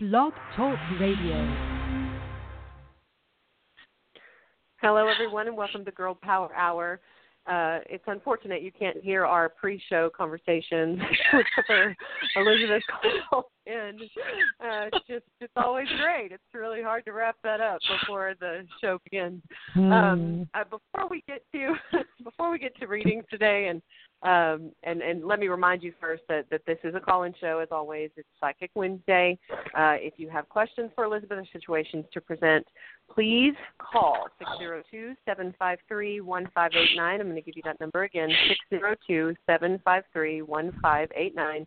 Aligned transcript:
Blog 0.00 0.32
Talk 0.54 0.78
Radio. 1.00 1.56
Hello, 4.80 5.08
everyone, 5.08 5.48
and 5.48 5.56
welcome 5.56 5.84
to 5.84 5.90
Girl 5.90 6.14
Power 6.14 6.54
Hour. 6.54 7.00
Uh, 7.48 7.80
it's 7.90 8.04
unfortunate 8.06 8.62
you 8.62 8.70
can't 8.70 9.02
hear 9.02 9.26
our 9.26 9.48
pre-show 9.48 10.08
conversations 10.16 11.00
with 11.32 11.46
her, 11.66 11.96
Elizabeth 12.36 12.84
Cole. 13.28 13.50
And 13.66 14.00
uh, 14.60 14.86
it's 14.92 15.06
just 15.08 15.24
it's 15.40 15.52
always 15.56 15.88
great. 16.00 16.30
It's 16.30 16.44
really 16.54 16.80
hard 16.80 17.04
to 17.06 17.12
wrap 17.12 17.34
that 17.42 17.60
up 17.60 17.80
before 18.00 18.34
the 18.38 18.66
show 18.80 18.98
begins. 19.02 19.42
Hmm. 19.74 19.92
Um, 19.92 20.48
uh, 20.54 20.62
before 20.62 21.08
we 21.10 21.24
get 21.26 21.42
to 21.52 21.74
before 22.22 22.52
we 22.52 22.60
get 22.60 22.78
to 22.78 22.86
readings 22.86 23.24
today, 23.28 23.66
and 23.66 23.82
um, 24.22 24.72
and 24.82 25.00
and 25.00 25.24
let 25.24 25.38
me 25.38 25.46
remind 25.46 25.80
you 25.82 25.92
first 26.00 26.24
that 26.28 26.46
that 26.50 26.62
this 26.66 26.78
is 26.82 26.96
a 26.96 27.00
call-in 27.00 27.32
show. 27.40 27.60
As 27.60 27.68
always, 27.70 28.10
it's 28.16 28.26
Psychic 28.40 28.72
Wednesday. 28.74 29.38
Uh, 29.50 29.94
if 29.98 30.14
you 30.16 30.28
have 30.28 30.48
questions 30.48 30.90
for 30.96 31.04
Elizabeth 31.04 31.38
or 31.38 31.46
situations 31.52 32.04
to 32.12 32.20
present, 32.20 32.66
please 33.14 33.54
call 33.78 34.26
602-753-1589. 35.28 36.98
I'm 36.98 37.20
going 37.20 37.36
to 37.36 37.42
give 37.42 37.56
you 37.56 37.62
that 37.64 37.78
number 37.80 38.02
again, 38.02 38.30
602-753-1589. 38.72 41.66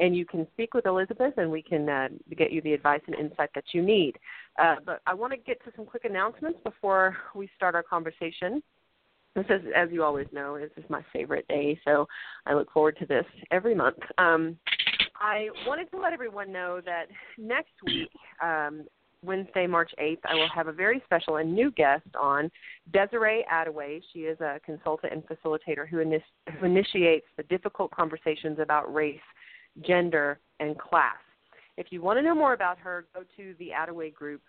And 0.00 0.16
you 0.16 0.24
can 0.24 0.46
speak 0.52 0.74
with 0.74 0.86
Elizabeth, 0.86 1.34
and 1.36 1.50
we 1.50 1.60
can 1.60 1.88
uh, 1.88 2.06
get 2.36 2.52
you 2.52 2.62
the 2.62 2.74
advice 2.74 3.00
and 3.08 3.16
insight 3.16 3.50
that 3.56 3.64
you 3.72 3.82
need. 3.82 4.14
Uh, 4.56 4.76
but 4.86 5.02
I 5.08 5.14
want 5.14 5.32
to 5.32 5.38
get 5.38 5.60
to 5.64 5.72
some 5.74 5.84
quick 5.84 6.04
announcements 6.04 6.60
before 6.62 7.16
we 7.34 7.50
start 7.56 7.74
our 7.74 7.82
conversation. 7.82 8.62
This 9.38 9.60
is, 9.60 9.66
as 9.76 9.88
you 9.92 10.02
always 10.02 10.26
know, 10.32 10.58
this 10.58 10.70
is 10.76 10.84
my 10.90 11.04
favorite 11.12 11.46
day, 11.46 11.78
so 11.84 12.08
I 12.44 12.54
look 12.54 12.72
forward 12.72 12.96
to 12.98 13.06
this 13.06 13.24
every 13.52 13.72
month. 13.72 13.98
Um, 14.18 14.56
I 15.14 15.48
wanted 15.64 15.88
to 15.92 15.98
let 15.98 16.12
everyone 16.12 16.52
know 16.52 16.80
that 16.84 17.04
next 17.38 17.70
week, 17.86 18.10
um, 18.42 18.84
Wednesday, 19.22 19.68
March 19.68 19.92
8th, 20.00 20.18
I 20.24 20.34
will 20.34 20.48
have 20.52 20.66
a 20.66 20.72
very 20.72 21.00
special 21.04 21.36
and 21.36 21.54
new 21.54 21.70
guest 21.70 22.06
on, 22.20 22.50
Desiree 22.92 23.44
Attaway. 23.52 24.02
She 24.12 24.20
is 24.20 24.40
a 24.40 24.60
consultant 24.66 25.12
and 25.12 25.22
facilitator 25.26 25.88
who, 25.88 25.98
init- 25.98 26.58
who 26.58 26.66
initiates 26.66 27.26
the 27.36 27.44
difficult 27.44 27.92
conversations 27.92 28.58
about 28.60 28.92
race, 28.92 29.20
gender, 29.86 30.40
and 30.58 30.76
class. 30.78 31.16
If 31.76 31.88
you 31.90 32.02
want 32.02 32.18
to 32.18 32.22
know 32.22 32.34
more 32.34 32.54
about 32.54 32.78
her, 32.78 33.06
go 33.14 33.22
to 33.36 33.54
the 33.60 33.70
Attaway 33.70 34.12
Group, 34.12 34.42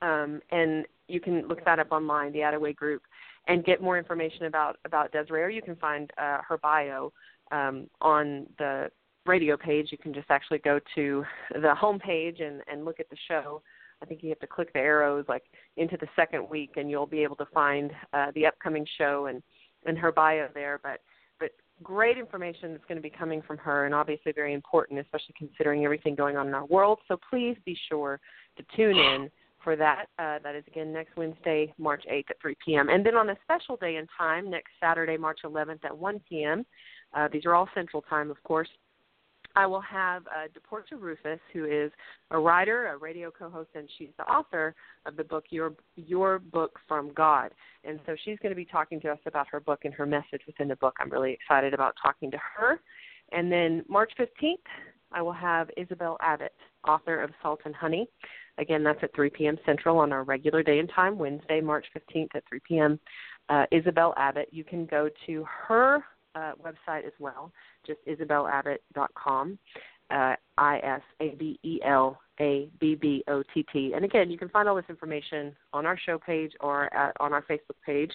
um, 0.00 0.40
and 0.50 0.86
you 1.06 1.20
can 1.20 1.46
look 1.46 1.64
that 1.64 1.78
up 1.78 1.92
online, 1.92 2.32
the 2.32 2.40
Attaway 2.40 2.74
Group, 2.74 3.02
and 3.48 3.64
get 3.64 3.82
more 3.82 3.98
information 3.98 4.46
about 4.46 4.78
about 4.84 5.12
Desiree. 5.12 5.42
Or 5.42 5.48
you 5.48 5.62
can 5.62 5.76
find 5.76 6.10
uh, 6.18 6.38
her 6.46 6.58
bio 6.58 7.12
um, 7.50 7.88
on 8.00 8.46
the 8.58 8.90
radio 9.26 9.56
page. 9.56 9.88
You 9.90 9.98
can 9.98 10.14
just 10.14 10.30
actually 10.30 10.58
go 10.58 10.80
to 10.94 11.24
the 11.60 11.74
home 11.74 11.98
page 11.98 12.40
and, 12.40 12.60
and 12.70 12.84
look 12.84 13.00
at 13.00 13.08
the 13.10 13.16
show. 13.28 13.62
I 14.02 14.04
think 14.04 14.22
you 14.22 14.30
have 14.30 14.40
to 14.40 14.46
click 14.48 14.72
the 14.72 14.80
arrows 14.80 15.24
like 15.28 15.44
into 15.76 15.96
the 15.96 16.08
second 16.16 16.48
week, 16.48 16.72
and 16.76 16.90
you'll 16.90 17.06
be 17.06 17.22
able 17.22 17.36
to 17.36 17.46
find 17.54 17.92
uh, 18.12 18.32
the 18.34 18.46
upcoming 18.46 18.86
show 18.98 19.26
and 19.26 19.42
and 19.86 19.98
her 19.98 20.12
bio 20.12 20.48
there. 20.54 20.80
But 20.82 21.00
but 21.38 21.50
great 21.82 22.18
information 22.18 22.72
that's 22.72 22.84
going 22.84 22.96
to 22.96 23.02
be 23.02 23.10
coming 23.10 23.42
from 23.42 23.58
her, 23.58 23.86
and 23.86 23.94
obviously 23.94 24.32
very 24.32 24.54
important, 24.54 24.98
especially 24.98 25.34
considering 25.38 25.84
everything 25.84 26.14
going 26.14 26.36
on 26.36 26.48
in 26.48 26.54
our 26.54 26.66
world. 26.66 26.98
So 27.08 27.18
please 27.30 27.56
be 27.64 27.76
sure 27.88 28.20
to 28.56 28.64
tune 28.76 28.96
in 28.96 29.30
for 29.62 29.76
that. 29.76 30.06
Uh, 30.18 30.38
that 30.42 30.54
is 30.54 30.64
again 30.66 30.92
next 30.92 31.16
Wednesday, 31.16 31.72
March 31.78 32.04
8th 32.10 32.30
at 32.30 32.40
3 32.40 32.56
p.m. 32.64 32.88
And 32.88 33.04
then 33.04 33.16
on 33.16 33.30
a 33.30 33.36
special 33.42 33.76
day 33.76 33.96
and 33.96 34.08
time, 34.16 34.50
next 34.50 34.70
Saturday, 34.80 35.16
March 35.16 35.40
11th 35.44 35.84
at 35.84 35.96
1 35.96 36.20
p.m. 36.28 36.64
Uh, 37.14 37.28
these 37.32 37.44
are 37.44 37.54
all 37.54 37.68
Central 37.74 38.02
Time, 38.02 38.30
of 38.30 38.42
course. 38.44 38.68
I 39.54 39.66
will 39.66 39.82
have 39.82 40.26
uh, 40.28 40.48
Deportia 40.48 40.98
Rufus, 40.98 41.38
who 41.52 41.66
is 41.66 41.92
a 42.30 42.38
writer, 42.38 42.86
a 42.86 42.96
radio 42.96 43.30
co-host, 43.30 43.68
and 43.74 43.88
she's 43.98 44.08
the 44.16 44.24
author 44.24 44.74
of 45.04 45.16
the 45.16 45.24
book 45.24 45.44
Your 45.50 45.74
Your 45.96 46.38
Book 46.38 46.78
from 46.88 47.12
God. 47.12 47.50
And 47.84 48.00
so 48.06 48.16
she's 48.24 48.38
going 48.38 48.52
to 48.52 48.56
be 48.56 48.64
talking 48.64 49.00
to 49.02 49.10
us 49.10 49.18
about 49.26 49.48
her 49.48 49.60
book 49.60 49.80
and 49.84 49.92
her 49.94 50.06
message 50.06 50.42
within 50.46 50.68
the 50.68 50.76
book. 50.76 50.94
I'm 51.00 51.10
really 51.10 51.32
excited 51.32 51.74
about 51.74 51.94
talking 52.02 52.30
to 52.30 52.38
her. 52.56 52.80
And 53.32 53.50
then 53.52 53.84
March 53.88 54.12
15th, 54.18 54.56
I 55.12 55.22
will 55.22 55.32
have 55.32 55.70
Isabel 55.76 56.16
Abbott, 56.20 56.54
author 56.86 57.22
of 57.22 57.30
Salt 57.42 57.60
and 57.64 57.74
Honey. 57.74 58.08
Again, 58.58 58.82
that's 58.82 59.02
at 59.02 59.14
3 59.14 59.30
p.m. 59.30 59.58
Central 59.64 59.98
on 59.98 60.12
our 60.12 60.24
regular 60.24 60.62
day 60.62 60.78
and 60.78 60.90
time, 60.94 61.18
Wednesday, 61.18 61.60
March 61.60 61.86
15th 61.96 62.28
at 62.34 62.44
3 62.48 62.60
p.m. 62.68 63.00
Uh, 63.48 63.64
Isabel 63.70 64.14
Abbott. 64.16 64.48
You 64.50 64.64
can 64.64 64.86
go 64.86 65.08
to 65.26 65.44
her 65.66 66.04
uh, 66.34 66.52
website 66.62 67.06
as 67.06 67.12
well, 67.18 67.52
just 67.86 67.98
isabelabbott.com, 68.06 69.58
uh, 70.10 70.34
I 70.58 70.78
S 70.78 71.02
A 71.20 71.34
B 71.36 71.58
E 71.62 71.80
L 71.84 72.20
A 72.42 72.68
B 72.80 72.96
B 72.96 73.22
O 73.28 73.42
T 73.54 73.64
T. 73.72 73.92
And 73.94 74.04
again, 74.04 74.30
you 74.30 74.36
can 74.36 74.48
find 74.48 74.68
all 74.68 74.74
this 74.74 74.84
information 74.88 75.54
on 75.72 75.86
our 75.86 75.96
show 75.96 76.18
page 76.18 76.52
or 76.60 76.92
at, 76.92 77.16
on 77.20 77.32
our 77.32 77.42
Facebook 77.42 77.78
page. 77.86 78.10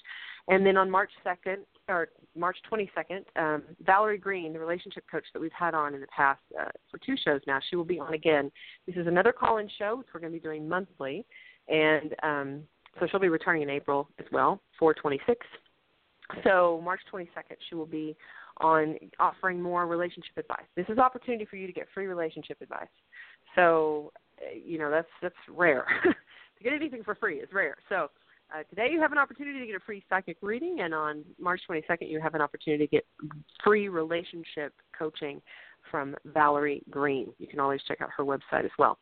And 0.49 0.65
then 0.65 0.77
on 0.77 0.89
March 0.91 1.11
2nd, 1.25 1.57
or 1.89 2.09
March 2.35 2.57
22nd, 2.71 3.23
um, 3.37 3.63
Valerie 3.85 4.17
Green, 4.17 4.53
the 4.53 4.59
relationship 4.59 5.03
coach 5.09 5.23
that 5.33 5.41
we've 5.41 5.51
had 5.57 5.73
on 5.73 5.93
in 5.93 6.01
the 6.01 6.07
past 6.07 6.39
uh, 6.59 6.69
for 6.91 6.97
two 6.99 7.15
shows 7.23 7.41
now, 7.47 7.59
she 7.69 7.75
will 7.75 7.85
be 7.85 7.99
on 7.99 8.13
again. 8.13 8.51
This 8.85 8.95
is 8.95 9.07
another 9.07 9.31
call-in 9.31 9.69
show, 9.77 9.97
which 9.97 10.07
we're 10.13 10.19
going 10.19 10.31
to 10.31 10.39
be 10.39 10.43
doing 10.43 10.67
monthly, 10.67 11.25
and 11.67 12.15
um, 12.23 12.63
so 12.99 13.07
she'll 13.09 13.19
be 13.19 13.29
returning 13.29 13.61
in 13.61 13.69
April 13.69 14.09
as 14.19 14.25
well, 14.31 14.61
426. 14.79 15.45
So 16.43 16.81
March 16.83 17.01
22nd, 17.13 17.27
she 17.69 17.75
will 17.75 17.85
be 17.85 18.15
on 18.59 18.95
offering 19.19 19.61
more 19.61 19.85
relationship 19.85 20.37
advice. 20.37 20.65
This 20.75 20.85
is 20.89 20.97
opportunity 20.97 21.45
for 21.45 21.57
you 21.57 21.67
to 21.67 21.73
get 21.73 21.87
free 21.93 22.07
relationship 22.07 22.57
advice. 22.61 22.87
So, 23.57 24.11
uh, 24.39 24.55
you 24.55 24.77
know, 24.77 24.89
that's 24.89 25.07
that's 25.21 25.35
rare. 25.49 25.85
to 26.03 26.63
get 26.63 26.73
anything 26.73 27.03
for 27.03 27.15
free 27.15 27.37
is 27.37 27.49
rare. 27.51 27.75
So, 27.89 28.09
uh, 28.53 28.63
today 28.69 28.89
you 28.91 29.01
have 29.01 29.11
an 29.11 29.17
opportunity 29.17 29.59
to 29.59 29.65
get 29.65 29.75
a 29.75 29.85
free 29.85 30.03
psychic 30.07 30.37
reading, 30.41 30.77
and 30.81 30.93
on 30.93 31.25
March 31.39 31.61
22nd 31.69 32.09
you 32.09 32.21
have 32.21 32.35
an 32.35 32.41
opportunity 32.41 32.85
to 32.85 32.89
get 32.89 33.05
free 33.63 33.89
relationship 33.89 34.73
coaching 34.97 35.41
from 35.89 36.15
Valerie 36.25 36.83
Green. 36.89 37.27
You 37.39 37.47
can 37.47 37.59
always 37.59 37.81
check 37.87 38.01
out 38.01 38.09
her 38.15 38.23
website 38.23 38.65
as 38.65 38.71
well. 38.77 38.99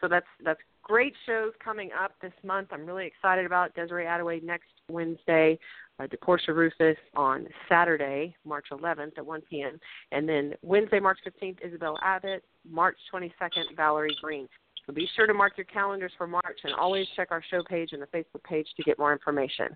So 0.00 0.08
that's 0.08 0.26
that's 0.44 0.60
great 0.82 1.14
shows 1.26 1.52
coming 1.62 1.90
up 1.92 2.12
this 2.22 2.32
month. 2.44 2.68
I'm 2.72 2.86
really 2.86 3.06
excited 3.06 3.44
about 3.44 3.74
Desiree 3.74 4.04
Attaway 4.04 4.42
next 4.42 4.70
Wednesday, 4.88 5.58
uh, 5.98 6.06
DePortia 6.06 6.54
Rufus 6.54 6.96
on 7.16 7.46
Saturday, 7.68 8.34
March 8.44 8.66
11th 8.70 9.18
at 9.18 9.26
1 9.26 9.40
p.m., 9.50 9.78
and 10.12 10.28
then 10.28 10.54
Wednesday, 10.62 11.00
March 11.00 11.18
15th, 11.26 11.58
Isabel 11.64 11.98
Abbott, 12.02 12.44
March 12.68 12.96
22nd, 13.12 13.76
Valerie 13.76 14.16
Green. 14.22 14.48
So 14.86 14.92
be 14.92 15.08
sure 15.16 15.26
to 15.26 15.34
mark 15.34 15.54
your 15.56 15.66
calendars 15.66 16.12
for 16.16 16.26
March 16.26 16.60
and 16.64 16.72
always 16.74 17.06
check 17.14 17.28
our 17.30 17.42
show 17.50 17.62
page 17.62 17.90
and 17.92 18.00
the 18.00 18.06
Facebook 18.06 18.42
page 18.44 18.66
to 18.76 18.82
get 18.84 18.98
more 18.98 19.12
information. 19.12 19.68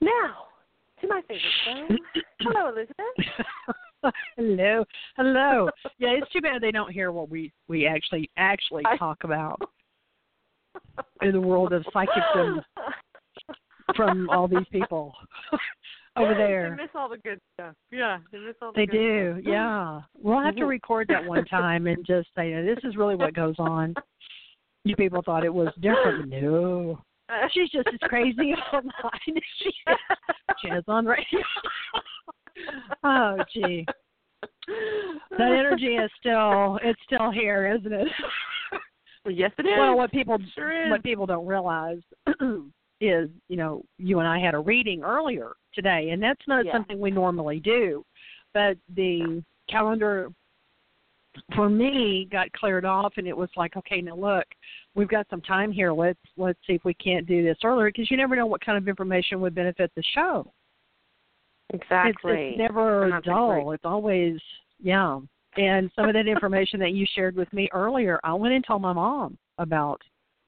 Now, 0.00 0.46
to 1.00 1.06
my 1.06 1.20
favorite 1.22 1.42
show. 1.64 2.22
Hello, 2.40 2.68
Elizabeth. 2.68 2.96
Hello, 4.36 4.84
hello. 5.16 5.68
Yeah, 5.98 6.08
it's 6.10 6.30
too 6.32 6.40
bad 6.40 6.60
they 6.60 6.72
don't 6.72 6.90
hear 6.90 7.12
what 7.12 7.30
we 7.30 7.52
we 7.68 7.86
actually 7.86 8.28
actually 8.36 8.82
talk 8.98 9.22
about 9.22 9.60
in 11.20 11.30
the 11.30 11.40
world 11.40 11.72
of 11.72 11.84
psychicism 11.92 12.62
from 13.96 14.28
all 14.30 14.48
these 14.48 14.66
people 14.70 15.14
over 16.16 16.34
there. 16.34 16.74
They 16.76 16.82
miss 16.82 16.90
all 16.94 17.08
the 17.08 17.18
good 17.18 17.40
stuff. 17.54 17.74
Yeah, 17.90 18.18
they 18.30 18.38
miss 18.38 18.54
all 18.62 18.72
the 18.72 18.80
They 18.80 18.86
do, 18.86 19.34
stuff. 19.40 19.44
yeah. 19.52 20.00
We'll 20.18 20.40
have 20.40 20.56
to 20.56 20.62
Mhm. 20.62 20.68
record 20.68 21.08
that 21.08 21.24
one 21.24 21.44
time 21.46 21.86
and 21.86 22.04
just 22.06 22.28
say, 22.36 22.52
this 22.62 22.78
is 22.84 22.96
really 22.96 23.14
what 23.16 23.34
goes 23.34 23.56
on. 23.58 23.94
You 24.84 24.96
people 24.96 25.22
thought 25.22 25.44
it 25.44 25.52
was 25.54 25.72
different. 25.80 26.28
No. 26.30 27.00
She's 27.52 27.70
just 27.70 27.88
as 27.88 27.98
crazy 28.08 28.52
online 28.72 29.36
as 29.36 29.42
she 29.58 29.68
is. 29.68 29.96
She 30.60 30.68
is 30.68 30.84
on 30.88 31.06
radio. 31.06 31.40
oh, 33.04 33.38
gee. 33.54 33.86
That 35.38 35.52
energy 35.52 35.96
is 35.96 36.10
still, 36.18 36.78
it's 36.82 37.00
still 37.04 37.30
here, 37.30 37.74
isn't 37.78 37.92
it? 37.92 38.08
Yes, 39.28 39.52
it 39.58 39.66
is. 39.66 39.72
Well, 39.78 39.96
what 39.96 40.10
people 40.10 40.36
Sure 40.54 40.84
is. 40.86 40.90
what 40.90 41.02
people 41.04 41.26
don't 41.26 41.46
realize 41.46 42.00
is, 43.02 43.28
you 43.48 43.56
know, 43.56 43.82
you 43.98 44.20
and 44.20 44.28
I 44.28 44.38
had 44.38 44.54
a 44.54 44.58
reading 44.58 45.02
earlier 45.02 45.52
today, 45.74 46.10
and 46.10 46.22
that's 46.22 46.46
not 46.46 46.64
Yeah. 46.64 46.72
something 46.72 47.00
we 47.00 47.10
normally 47.10 47.60
do. 47.60 48.04
But 48.54 48.78
the 48.90 49.42
calendar 49.68 50.30
for 51.54 51.68
me 51.68 52.26
got 52.26 52.52
cleared 52.52 52.84
off, 52.84 53.14
and 53.16 53.26
it 53.26 53.36
was 53.36 53.50
like, 53.56 53.76
okay, 53.76 54.00
now 54.00 54.14
look, 54.14 54.46
we've 54.94 55.08
got 55.08 55.28
some 55.30 55.40
time 55.40 55.72
here. 55.72 55.92
Let's 55.92 56.20
let's 56.36 56.58
see 56.66 56.74
if 56.74 56.84
we 56.84 56.94
can't 56.94 57.26
do 57.26 57.42
this 57.42 57.58
earlier 57.64 57.88
because 57.88 58.10
you 58.10 58.16
never 58.16 58.36
know 58.36 58.46
what 58.46 58.64
kind 58.64 58.78
of 58.78 58.86
information 58.88 59.40
would 59.40 59.54
benefit 59.54 59.90
the 59.96 60.02
show. 60.14 60.52
Exactly. 61.70 62.32
it's 62.32 62.58
never 62.58 63.20
dull. 63.24 63.72
It's 63.72 63.84
always 63.84 64.40
yeah. 64.80 65.20
And 65.56 65.90
some 65.94 66.08
of 66.08 66.14
that 66.14 66.26
information 66.28 66.80
that 66.80 66.92
you 66.92 67.06
shared 67.14 67.36
with 67.36 67.52
me 67.52 67.68
earlier, 67.72 68.18
I 68.24 68.32
went 68.34 68.54
and 68.54 68.64
told 68.64 68.82
my 68.82 68.92
mom 68.92 69.36
about 69.58 70.00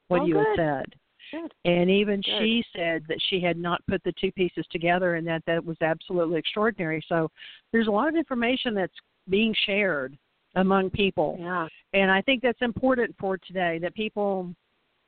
what 0.09 0.23
Oh, 0.23 0.27
you 0.27 0.35
good. 0.35 0.47
had 0.47 0.57
said. 0.57 0.95
Good. 1.43 1.53
And 1.65 1.91
even 1.91 2.21
Good. 2.21 2.39
she 2.39 2.65
said 2.75 3.05
that 3.09 3.19
she 3.29 3.41
had 3.41 3.57
not 3.57 3.81
put 3.89 4.03
the 4.05 4.13
two 4.21 4.33
pieces 4.33 4.65
together 4.71 5.15
and 5.17 5.27
that 5.27 5.43
that 5.47 5.65
was 5.65 5.77
absolutely 5.81 6.39
extraordinary. 6.39 7.05
So 7.09 7.29
there's 7.73 7.89
a 7.89 7.91
lot 7.91 8.09
of 8.09 8.17
information 8.17 8.75
that's 8.75 8.93
being 9.29 9.55
shared 9.67 10.17
among 10.57 10.91
people. 10.91 11.37
Yeah. 11.41 11.67
And 11.93 12.11
I 12.11 12.21
think 12.23 12.43
that's 12.43 12.63
important 12.63 13.15
for 13.19 13.39
today 13.39 13.79
that 13.83 13.95
people, 13.95 14.55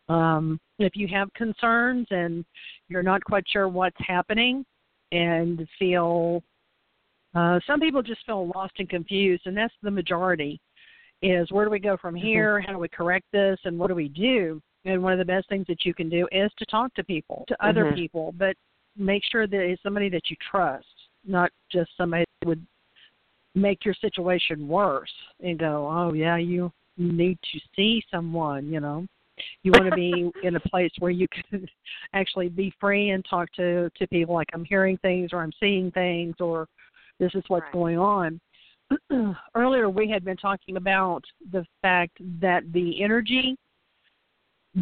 um, 0.08 0.58
if 0.78 0.96
you 0.96 1.06
have 1.08 1.32
concerns 1.34 2.06
and 2.10 2.44
you're 2.88 3.02
not 3.02 3.22
quite 3.24 3.44
sure 3.52 3.68
what's 3.68 3.96
happening 4.00 4.64
and 5.12 5.66
feel, 5.78 6.42
uh, 7.34 7.60
some 7.66 7.80
people 7.80 8.02
just 8.02 8.24
feel 8.26 8.50
lost 8.54 8.72
and 8.78 8.88
confused, 8.88 9.42
and 9.46 9.56
that's 9.56 9.74
the 9.82 9.90
majority. 9.90 10.60
Is 11.22 11.50
where 11.50 11.64
do 11.64 11.70
we 11.70 11.78
go 11.78 11.96
from 11.96 12.14
Mm-hmm. 12.14 12.26
here? 12.26 12.60
How 12.60 12.72
do 12.72 12.78
we 12.78 12.88
correct 12.88 13.26
this? 13.32 13.58
And 13.64 13.78
what 13.78 13.88
do 13.88 13.94
we 13.94 14.08
do? 14.08 14.60
And 14.86 15.02
one 15.02 15.12
of 15.12 15.18
the 15.18 15.24
best 15.24 15.48
things 15.48 15.66
that 15.66 15.84
you 15.84 15.92
can 15.92 16.08
do 16.08 16.28
is 16.30 16.50
to 16.58 16.64
talk 16.66 16.94
to 16.94 17.04
people, 17.04 17.44
to 17.48 17.66
other 17.66 17.84
Mhm. 17.84 17.94
people, 17.96 18.32
but 18.32 18.56
make 18.96 19.24
sure 19.24 19.46
that 19.46 19.60
it's 19.60 19.82
somebody 19.82 20.08
that 20.08 20.30
you 20.30 20.36
trust, 20.36 20.86
not 21.24 21.50
just 21.70 21.94
somebody 21.96 22.24
that 22.40 22.48
would 22.48 22.64
make 23.54 23.84
your 23.84 23.94
situation 23.94 24.68
worse 24.68 25.12
and 25.40 25.58
go, 25.58 25.88
oh 25.90 26.12
yeah, 26.12 26.36
you 26.36 26.72
need 26.96 27.38
to 27.52 27.60
see 27.74 28.02
someone. 28.10 28.72
You 28.72 28.80
know, 28.80 29.06
you 29.64 29.72
want 29.72 29.86
to 29.86 29.92
be 29.92 30.30
in 30.42 30.54
a 30.54 30.60
place 30.60 30.92
where 31.00 31.10
you 31.10 31.26
can 31.28 31.68
actually 32.12 32.48
be 32.48 32.72
free 32.78 33.10
and 33.10 33.24
talk 33.28 33.52
to 33.54 33.90
to 33.90 34.06
people 34.06 34.34
like 34.34 34.48
I'm 34.54 34.64
hearing 34.64 34.98
things 34.98 35.32
or 35.32 35.42
I'm 35.42 35.52
seeing 35.58 35.90
things 35.90 36.36
or 36.38 36.68
this 37.18 37.34
is 37.34 37.42
what's 37.48 37.64
Right. 37.64 37.72
going 37.72 37.98
on. 37.98 38.40
Earlier, 39.56 39.90
we 39.90 40.08
had 40.08 40.24
been 40.24 40.36
talking 40.36 40.76
about 40.76 41.24
the 41.50 41.66
fact 41.82 42.18
that 42.40 42.72
the 42.72 43.02
energy, 43.02 43.56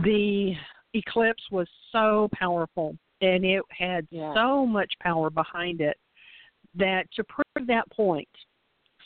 the 0.03 0.55
eclipse 0.95 1.43
was 1.51 1.69
so 1.93 2.29
powerful 2.33 2.97
and 3.21 3.45
it 3.45 3.63
had 3.71 4.07
Yeah. 4.11 4.35
so 4.35 4.67
much 4.67 4.93
power 5.01 5.31
behind 5.31 5.81
it 5.81 5.97
that 6.75 7.11
to 7.13 7.25
prove 7.25 7.67
that 7.67 7.89
point 7.91 8.29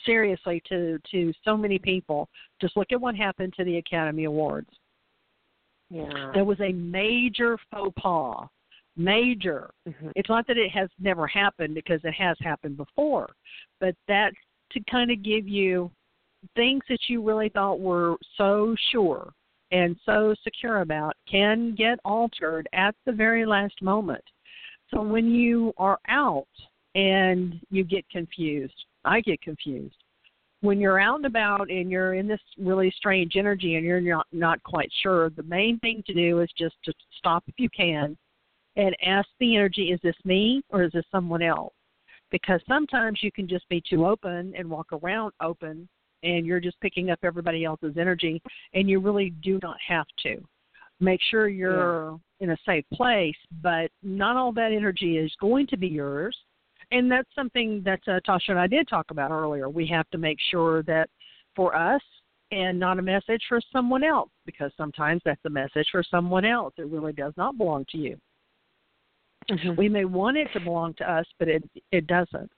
seriously 0.05 0.61
to 0.65 0.97
to 1.11 1.33
so 1.43 1.55
many 1.55 1.77
people 1.77 2.29
just 2.59 2.75
look 2.75 2.91
at 2.91 2.99
what 2.99 3.15
happened 3.15 3.53
to 3.53 3.63
the 3.63 3.77
academy 3.77 4.23
awards 4.23 4.69
Yeah. 5.89 6.31
there 6.33 6.45
was 6.45 6.59
a 6.61 6.71
major 6.73 7.57
faux 7.71 7.93
pas 8.01 8.47
major 8.95 9.71
Mhm. 9.87 10.11
it's 10.15 10.29
not 10.29 10.47
that 10.47 10.57
it 10.57 10.71
has 10.71 10.89
never 10.99 11.27
happened 11.27 11.75
because 11.75 12.03
it 12.03 12.13
has 12.13 12.37
happened 12.39 12.77
before 12.77 13.29
but 13.79 13.95
that's 14.07 14.35
to 14.71 14.79
kind 14.81 15.11
of 15.11 15.21
give 15.21 15.47
you 15.47 15.91
things 16.55 16.83
that 16.87 17.09
you 17.09 17.21
really 17.21 17.49
thought 17.49 17.79
were 17.79 18.17
so 18.35 18.75
sure 18.91 19.31
and 19.71 19.95
so 20.05 20.33
secure 20.43 20.81
about 20.81 21.15
can 21.29 21.75
get 21.75 21.99
altered 22.05 22.67
at 22.73 22.95
the 23.05 23.11
very 23.11 23.45
last 23.45 23.81
moment 23.81 24.23
so 24.93 25.01
when 25.01 25.31
you 25.31 25.73
are 25.77 25.99
out 26.07 26.47
and 26.95 27.59
you 27.69 27.83
get 27.83 28.07
confused 28.09 28.85
i 29.05 29.21
get 29.21 29.41
confused 29.41 29.95
when 30.61 30.79
you're 30.79 30.99
out 30.99 31.15
and 31.15 31.25
about 31.25 31.69
and 31.69 31.89
you're 31.89 32.15
in 32.15 32.27
this 32.27 32.41
really 32.57 32.93
strange 32.97 33.33
energy 33.35 33.75
and 33.75 33.85
you're 33.85 34.01
not 34.01 34.27
not 34.31 34.61
quite 34.63 34.91
sure 35.01 35.29
the 35.29 35.43
main 35.43 35.79
thing 35.79 36.03
to 36.05 36.13
do 36.13 36.41
is 36.41 36.49
just 36.57 36.75
to 36.83 36.93
stop 37.17 37.43
if 37.47 37.55
you 37.57 37.69
can 37.69 38.17
and 38.79 38.95
ask 39.05 39.27
the 39.39 39.55
energy, 39.55 39.91
is 39.91 39.99
this 40.03 40.15
me 40.23 40.61
or 40.69 40.83
is 40.83 40.91
this 40.93 41.05
someone 41.11 41.41
else? 41.41 41.73
Because 42.31 42.61
sometimes 42.67 43.19
you 43.21 43.31
can 43.31 43.47
just 43.47 43.67
be 43.67 43.81
too 43.87 44.05
open 44.05 44.53
and 44.57 44.69
walk 44.69 44.87
around 44.93 45.33
open 45.41 45.89
and 46.23 46.45
you're 46.45 46.59
just 46.59 46.79
picking 46.81 47.09
up 47.09 47.19
everybody 47.23 47.65
else's 47.65 47.97
energy 47.97 48.41
and 48.73 48.89
you 48.89 48.99
really 48.99 49.31
do 49.41 49.59
not 49.61 49.77
have 49.87 50.07
to. 50.23 50.43
Make 50.99 51.21
sure 51.29 51.47
you're 51.47 52.19
in 52.41 52.51
a 52.51 52.57
safe 52.65 52.85
place, 52.93 53.35
but 53.61 53.89
not 54.03 54.35
all 54.35 54.51
that 54.53 54.71
energy 54.73 55.17
is 55.17 55.33
going 55.39 55.67
to 55.67 55.77
be 55.77 55.87
yours. 55.87 56.35
And 56.91 57.09
that's 57.11 57.29
something 57.35 57.81
that 57.85 58.01
uh, 58.07 58.19
Tasha 58.27 58.49
and 58.49 58.59
I 58.59 58.67
did 58.67 58.87
talk 58.87 59.11
about 59.11 59.31
earlier. 59.31 59.69
We 59.69 59.85
have 59.87 60.09
to 60.09 60.17
make 60.17 60.37
sure 60.49 60.83
that 60.83 61.09
for 61.55 61.75
us 61.75 62.01
and 62.51 62.79
not 62.79 62.99
a 62.99 63.01
message 63.01 63.43
for 63.47 63.61
someone 63.71 64.03
else 64.03 64.31
because 64.45 64.71
sometimes 64.75 65.21
that's 65.23 65.43
a 65.45 65.49
message 65.49 65.87
for 65.91 66.03
someone 66.03 66.45
else. 66.45 66.73
It 66.77 66.87
really 66.87 67.13
does 67.13 67.33
not 67.37 67.57
belong 67.57 67.85
to 67.91 67.97
you. 67.97 68.19
Mhm. 69.49 69.77
We 69.77 69.89
may 69.89 70.05
want 70.05 70.37
it 70.37 70.51
to 70.53 70.59
belong 70.59 70.93
to 70.95 71.09
us, 71.09 71.25
but 71.37 71.47
it 71.47 71.63
it 71.91 72.07
doesn't. 72.07 72.51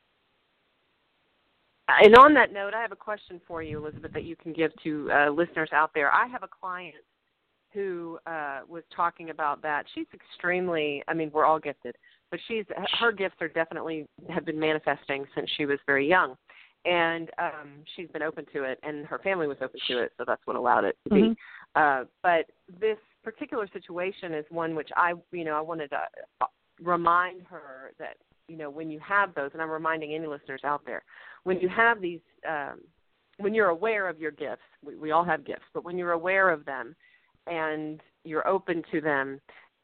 And 2.04 2.16
on 2.16 2.34
that 2.36 2.54
note, 2.54 2.74
I 2.74 2.82
have 2.82 2.92
a 2.92 2.98
question 2.98 3.42
for 3.48 3.62
you, 3.64 3.80
Elizabeth, 3.80 4.14
that 4.14 4.24
you 4.24 4.36
can 4.36 4.54
give 4.54 4.72
to 4.84 5.10
uh, 5.12 5.30
listeners 5.30 5.70
out 5.74 5.92
there. 5.94 6.12
I 6.12 6.28
have 6.28 6.44
a 6.44 6.48
client 6.48 6.96
who 7.74 8.20
uh, 8.28 8.62
was 8.68 8.84
talking 8.96 9.30
about 9.30 9.62
that. 9.62 9.86
She's 9.96 10.08
extremely, 10.14 11.04
I 11.08 11.14
mean, 11.14 11.32
we're 11.34 11.46
all 11.46 11.60
gifted, 11.60 11.96
but 12.30 12.40
she's 12.48 12.66
her 13.00 13.12
gifts 13.12 13.36
are 13.42 13.48
definitely 13.48 14.08
have 14.30 14.46
been 14.46 14.60
manifesting 14.60 15.26
since 15.36 15.50
she 15.58 15.66
was 15.66 15.80
very 15.86 16.08
young, 16.08 16.36
and 16.86 17.30
um, 17.40 17.84
she's 17.96 18.10
been 18.10 18.22
open 18.24 18.46
to 18.54 18.64
it, 18.64 18.80
and 18.84 19.06
her 19.06 19.20
family 19.20 19.48
was 19.48 19.58
open 19.62 19.80
to 19.88 20.00
it, 20.04 20.12
so 20.18 20.26
that's 20.28 20.42
what 20.46 20.56
allowed 20.56 20.84
it 20.84 20.98
to 21.08 21.14
be. 21.14 21.36
Uh, 21.76 22.04
but 22.24 22.46
this 22.80 22.98
particular 23.24 23.68
situation 23.72 24.34
is 24.34 24.46
one 24.50 24.76
which 24.76 24.90
I, 24.98 25.14
you 25.32 25.46
know, 25.46 25.56
I 25.56 25.62
wanted 25.62 25.90
to 25.92 26.02
uh, 26.42 26.46
remind 26.82 27.44
her 27.44 27.92
that 28.00 28.18
you 28.52 28.58
know 28.58 28.70
when 28.70 28.90
you 28.92 29.00
have 29.00 29.34
those, 29.34 29.50
and 29.54 29.62
I'm 29.62 29.70
reminding 29.70 30.14
any 30.14 30.28
listeners 30.28 30.62
out 30.66 30.82
there, 30.86 31.04
when 31.44 31.60
you 31.60 31.70
have 31.70 32.02
these, 32.02 32.20
um, 32.48 32.82
when 33.38 33.54
you're 33.54 33.70
aware 33.70 34.10
of 34.10 34.20
your 34.20 34.32
gifts, 34.32 34.62
we, 34.86 34.96
we 34.98 35.12
all 35.12 35.24
have 35.24 35.46
gifts, 35.46 35.64
but 35.74 35.84
when 35.86 35.98
you're 35.98 36.12
aware 36.12 36.50
of 36.50 36.66
them 36.66 36.96
and 37.48 38.02
you're 38.24 38.48
open 38.48 38.84
to 38.92 39.00
them, 39.02 39.40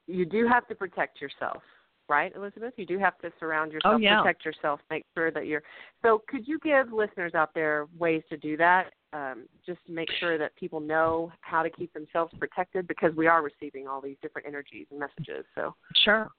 you 0.06 0.26
do 0.26 0.46
have 0.48 0.68
to 0.68 0.76
protect 0.76 1.22
yourself, 1.22 1.64
right, 2.10 2.34
Elizabeth? 2.36 2.74
You 2.78 2.86
do 2.86 3.00
have 3.00 3.18
to 3.20 3.32
surround 3.40 3.72
yourself, 3.72 3.96
Oh, 3.96 3.98
yeah. 3.98 4.22
protect 4.22 4.46
yourself, 4.46 4.80
make 4.92 5.06
sure 5.16 5.32
that 5.32 5.48
you're. 5.48 5.64
So, 6.04 6.22
could 6.28 6.48
you 6.48 6.60
give 6.60 6.92
listeners 6.92 7.34
out 7.34 7.54
there 7.56 7.88
ways 7.98 8.24
to 8.30 8.38
do 8.38 8.58
that? 8.58 8.92
Um, 9.14 9.46
just 9.66 9.80
to 9.88 9.94
make 9.94 10.10
sure 10.20 10.38
that 10.38 10.54
people 10.58 10.82
know 10.82 11.32
how 11.40 11.64
to 11.64 11.70
keep 11.70 11.94
themselves 11.94 12.34
protected 12.38 12.88
because 12.90 13.16
we 13.16 13.26
are 13.26 13.42
receiving 13.42 13.88
all 13.88 14.02
these 14.02 14.18
different 14.22 14.46
energies 14.46 14.88
and 14.92 15.00
messages. 15.00 15.46
So, 15.56 15.74
Sure. 16.04 16.30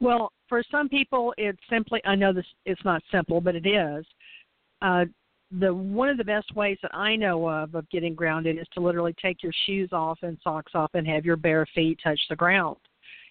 Well, 0.00 0.32
for 0.48 0.62
some 0.70 0.88
people, 0.88 1.34
it's 1.38 1.58
simply. 1.70 2.00
I 2.04 2.14
know 2.14 2.32
this. 2.32 2.46
It's 2.66 2.84
not 2.84 3.02
simple, 3.10 3.40
but 3.40 3.54
it 3.54 3.66
is. 3.66 4.04
Uh, 4.80 5.04
the 5.60 5.72
one 5.72 6.08
of 6.08 6.16
the 6.16 6.24
best 6.24 6.54
ways 6.54 6.78
that 6.82 6.94
I 6.94 7.16
know 7.16 7.48
of 7.48 7.74
of 7.74 7.88
getting 7.90 8.14
grounded 8.14 8.58
is 8.58 8.66
to 8.74 8.80
literally 8.80 9.14
take 9.20 9.42
your 9.42 9.52
shoes 9.66 9.90
off 9.92 10.18
and 10.22 10.38
socks 10.42 10.72
off 10.74 10.90
and 10.94 11.06
have 11.06 11.24
your 11.24 11.36
bare 11.36 11.66
feet 11.74 11.98
touch 12.02 12.20
the 12.28 12.36
ground. 12.36 12.78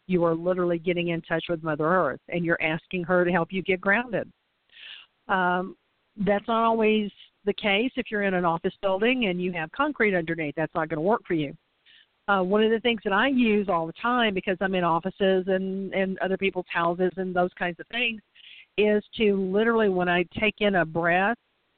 You 0.07 0.23
are 0.25 0.35
literally 0.35 0.79
getting 0.79 1.09
in 1.09 1.21
touch 1.21 1.45
with 1.49 1.63
Mother 1.63 1.85
Earth, 1.85 2.21
and 2.29 2.45
you're 2.45 2.61
asking 2.61 3.03
her 3.05 3.25
to 3.25 3.31
help 3.31 3.51
you 3.51 3.61
get 3.61 3.81
grounded. 3.81 4.31
Um, 5.27 5.75
that's 6.17 6.47
not 6.47 6.63
always 6.63 7.11
the 7.45 7.53
case 7.53 7.91
if 7.95 8.11
you're 8.11 8.23
in 8.23 8.33
an 8.33 8.45
office 8.45 8.73
building 8.81 9.25
and 9.25 9.41
you 9.41 9.51
have 9.53 9.71
concrete 9.71 10.15
underneath. 10.15 10.53
That's 10.55 10.73
not 10.75 10.89
going 10.89 10.97
to 10.97 11.01
work 11.01 11.21
for 11.25 11.33
you 11.33 11.55
uh, 12.27 12.41
one 12.41 12.63
of 12.63 12.71
the 12.71 12.79
things 12.79 13.01
that 13.03 13.13
I 13.13 13.27
use 13.27 13.67
all 13.69 13.87
the 13.87 13.93
time 14.01 14.33
because 14.33 14.57
I'm 14.61 14.75
in 14.75 14.83
offices 14.83 15.45
and 15.47 15.93
and 15.93 16.17
other 16.19 16.37
people's 16.37 16.65
houses 16.71 17.11
and 17.17 17.35
those 17.35 17.51
kinds 17.57 17.79
of 17.79 17.87
things 17.87 18.21
is 18.77 19.03
to 19.17 19.35
literally 19.51 19.89
when 19.89 20.07
I 20.07 20.25
take 20.39 20.55
in 20.59 20.75
a 20.75 20.85
breath, 20.85 21.37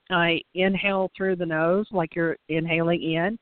I 0.10 0.42
inhale 0.54 1.10
through 1.16 1.38
the 1.38 1.46
nose 1.46 1.88
like 1.92 2.16
you're 2.16 2.38
inhaling 2.50 3.02
in 3.02 3.40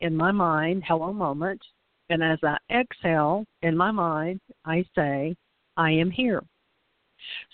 in 0.00 0.16
my 0.16 0.32
mind, 0.32 0.82
hello 0.86 1.12
moment, 1.12 1.60
and 2.08 2.22
as 2.22 2.38
I 2.42 2.56
exhale 2.70 3.44
in 3.62 3.76
my 3.76 3.90
mind, 3.90 4.40
I 4.64 4.84
say 4.94 5.36
I 5.76 5.90
am 5.92 6.10
here. 6.10 6.42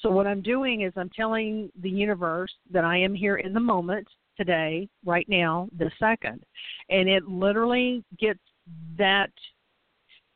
So 0.00 0.10
what 0.10 0.26
I'm 0.26 0.42
doing 0.42 0.82
is 0.82 0.92
I'm 0.96 1.10
telling 1.10 1.70
the 1.82 1.90
universe 1.90 2.52
that 2.70 2.84
I 2.84 2.98
am 2.98 3.14
here 3.14 3.36
in 3.36 3.52
the 3.52 3.60
moment 3.60 4.06
today, 4.36 4.88
right 5.04 5.28
now, 5.28 5.68
this 5.76 5.92
second. 5.98 6.42
And 6.88 7.08
it 7.08 7.26
literally 7.26 8.04
gets 8.18 8.40
that 8.98 9.30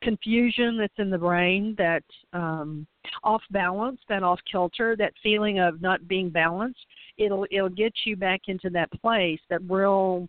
confusion 0.01 0.77
that's 0.77 0.93
in 0.97 1.09
the 1.09 1.17
brain, 1.17 1.75
that 1.77 2.03
um, 2.33 2.87
off 3.23 3.41
balance, 3.51 3.99
that 4.09 4.23
off 4.23 4.39
kilter, 4.51 4.95
that 4.97 5.13
feeling 5.21 5.59
of 5.59 5.81
not 5.81 6.07
being 6.07 6.29
balanced, 6.29 6.79
it'll 7.17 7.45
it'll 7.51 7.69
get 7.69 7.93
you 8.05 8.15
back 8.15 8.41
into 8.47 8.69
that 8.69 8.91
place, 8.91 9.39
that 9.49 9.61
real 9.69 10.27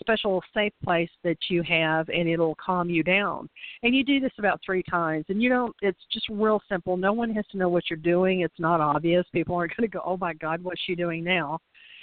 special 0.00 0.42
safe 0.52 0.72
place 0.82 1.10
that 1.22 1.36
you 1.48 1.62
have 1.62 2.08
and 2.08 2.28
it'll 2.28 2.56
calm 2.56 2.90
you 2.90 3.02
down. 3.02 3.48
And 3.84 3.94
you 3.94 4.04
do 4.04 4.18
this 4.18 4.32
about 4.38 4.60
3 4.66 4.82
times 4.82 5.24
and 5.28 5.42
you 5.42 5.48
don't 5.48 5.74
it's 5.82 6.00
just 6.12 6.26
real 6.28 6.60
simple. 6.68 6.96
No 6.96 7.12
one 7.12 7.30
has 7.30 7.46
to 7.52 7.58
know 7.58 7.68
what 7.68 7.84
you're 7.88 7.96
doing. 7.96 8.40
It's 8.40 8.58
not 8.58 8.80
obvious. 8.80 9.24
People 9.32 9.54
aren't 9.54 9.72
going 9.76 9.88
to 9.88 9.92
go, 9.92 10.02
"Oh 10.04 10.16
my 10.16 10.34
god, 10.34 10.62
what's 10.62 10.80
she 10.86 10.94
doing 10.94 11.22
now?" 11.22 11.58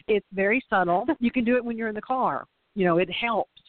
It's 0.07 0.25
very 0.33 0.63
subtle. 0.69 1.05
You 1.19 1.31
can 1.31 1.43
do 1.43 1.55
it 1.57 1.65
when 1.65 1.77
you're 1.77 1.89
in 1.89 1.95
the 1.95 2.01
car. 2.01 2.45
You 2.75 2.85
know, 2.85 2.97
it 2.97 3.09
helps. 3.11 3.60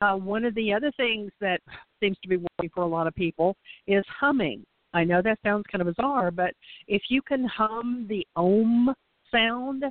Uh, 0.00 0.14
one 0.14 0.44
of 0.44 0.54
the 0.54 0.72
other 0.72 0.92
things 0.96 1.32
that 1.40 1.60
seems 2.00 2.16
to 2.22 2.28
be 2.28 2.36
working 2.36 2.70
for 2.74 2.82
a 2.82 2.86
lot 2.86 3.06
of 3.06 3.14
people 3.14 3.56
is 3.86 4.04
humming. 4.08 4.62
I 4.92 5.04
know 5.04 5.22
that 5.22 5.38
sounds 5.42 5.64
kind 5.70 5.80
of 5.80 5.94
bizarre, 5.94 6.30
but 6.30 6.54
if 6.86 7.02
you 7.08 7.22
can 7.22 7.44
hum 7.44 8.06
the 8.08 8.26
om 8.36 8.94
sound, 9.30 9.84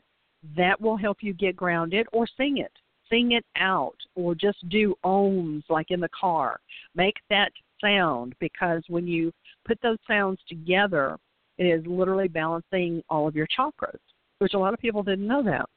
that 0.55 0.79
will 0.79 0.97
help 0.97 1.17
you 1.21 1.33
get 1.33 1.55
grounded 1.55 2.07
or 2.13 2.27
sing 2.37 2.57
it. 2.57 2.71
Sing 3.09 3.33
it 3.33 3.45
out 3.57 3.97
or 4.15 4.33
just 4.33 4.67
do 4.69 4.95
ohms 5.03 5.63
like 5.69 5.91
in 5.91 5.99
the 5.99 6.09
car. 6.09 6.59
Make 6.95 7.15
that 7.29 7.51
sound 7.81 8.33
because 8.39 8.83
when 8.87 9.07
you 9.07 9.31
put 9.65 9.79
those 9.81 9.97
sounds 10.07 10.39
together, 10.47 11.17
it 11.57 11.65
is 11.65 11.85
literally 11.85 12.27
balancing 12.27 13.03
all 13.09 13.27
of 13.27 13.35
your 13.35 13.47
chakras, 13.57 13.99
which 14.39 14.53
a 14.53 14.57
lot 14.57 14.73
of 14.73 14.79
people 14.79 15.03
didn't 15.03 15.27
know 15.27 15.43
that. 15.43 15.69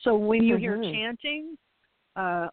So 0.00 0.16
when 0.16 0.42
you 0.44 0.56
hear 0.56 0.76
Mhm. 0.78 0.92
chanting, 0.92 1.58
uh, 2.16 2.48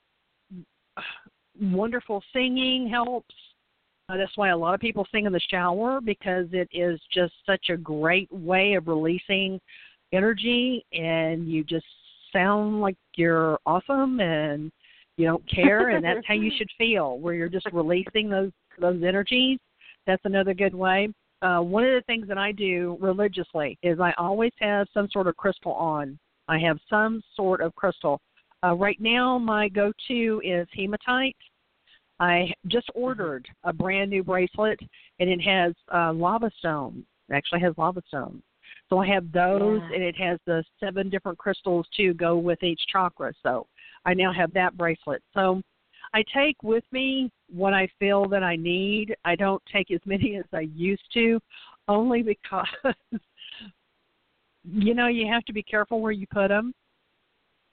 wonderful 1.60 2.24
singing 2.34 2.90
helps. 2.90 3.36
Uh, 4.10 4.18
that's 4.18 4.36
why 4.36 4.50
a 4.50 4.58
lot 4.58 4.74
of 4.74 4.82
people 4.82 5.08
sing 5.12 5.26
in 5.26 5.32
the 5.32 5.40
shower 5.50 6.02
because 6.02 6.48
it 6.52 6.68
is 6.72 7.00
just 7.14 7.34
such 7.46 7.70
a 7.70 7.78
great 7.78 8.32
way 8.32 8.74
of 8.74 8.88
releasing 8.88 9.60
energy, 10.12 10.86
and 10.92 11.48
you 11.48 11.64
just 11.64 11.86
sound 12.32 12.82
like 12.82 12.98
you're 13.16 13.58
awesome 13.66 14.20
and 14.20 14.72
you 15.18 15.26
don't 15.26 15.48
care, 15.50 15.90
and 15.90 16.04
that's 16.04 16.26
how 16.28 16.34
you 16.34 16.52
should 16.58 16.70
feel, 16.78 17.20
where 17.20 17.34
you're 17.34 17.50
just 17.50 17.68
releasing 17.72 18.30
those 18.30 18.52
those 18.80 19.02
energies. 19.04 19.60
That's 20.06 20.26
another 20.26 20.54
good 20.54 20.76
way. 20.76 21.10
Uh, 21.42 21.60
one 21.60 21.84
of 21.84 21.94
the 21.94 22.02
things 22.08 22.28
that 22.28 22.38
I 22.38 22.52
do 22.52 22.98
religiously 23.00 23.78
is 23.84 24.00
I 24.00 24.14
always 24.18 24.52
have 24.60 24.88
some 24.94 25.08
sort 25.12 25.28
of 25.28 25.36
crystal 25.38 25.74
on. 25.74 26.18
I 26.48 26.58
have 26.60 26.78
some 26.90 27.22
sort 27.36 27.62
of 27.62 27.76
crystal. 27.76 28.20
Uh, 28.64 28.76
right 28.76 29.00
now, 29.02 29.38
my 29.38 29.68
go-to 29.68 30.42
is 30.44 30.68
hematite. 30.74 31.36
I 32.20 32.54
just 32.68 32.90
ordered 32.96 33.48
a 33.64 33.74
brand 33.74 34.10
new 34.10 34.24
bracelet, 34.24 34.80
and 35.20 35.30
it 35.30 35.42
has 35.42 35.74
uh, 35.94 36.14
lava 36.14 36.50
stones. 36.60 37.04
It 37.30 37.34
actually 37.34 37.60
has 37.62 37.74
lava 37.78 38.02
stones. 38.08 38.42
So 38.90 39.00
I 39.00 39.08
have 39.08 39.32
those, 39.32 39.82
yeah. 39.90 39.96
and 39.96 40.04
it 40.04 40.16
has 40.18 40.40
the 40.46 40.64
seven 40.80 41.10
different 41.10 41.38
crystals 41.38 41.88
to 41.98 42.14
go 42.14 42.38
with 42.38 42.62
each 42.64 42.80
chakra. 42.92 43.34
So 43.42 43.68
I 44.06 44.14
now 44.14 44.32
have 44.32 44.54
that 44.54 44.78
bracelet. 44.78 45.22
So 45.34 45.62
I 46.14 46.24
take 46.34 46.62
with 46.62 46.84
me 46.92 47.32
what 47.50 47.74
I 47.74 47.90
feel 48.00 48.28
that 48.30 48.44
I 48.44 48.56
need. 48.56 49.16
I 49.26 49.36
don't 49.36 49.62
take 49.72 49.92
as 49.92 50.00
many 50.06 50.38
as 50.38 50.46
I 50.54 50.68
used 50.76 51.12
to, 51.14 51.40
only 51.88 52.22
because 52.22 52.68
you 54.64 54.94
know 54.94 55.08
you 55.08 55.28
have 55.28 55.44
to 55.46 55.54
be 55.54 55.64
careful 55.64 56.00
where 56.00 56.12
you 56.12 56.28
put 56.32 56.50
them. 56.50 56.74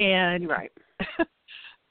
And 0.00 0.49
right. 0.49 0.73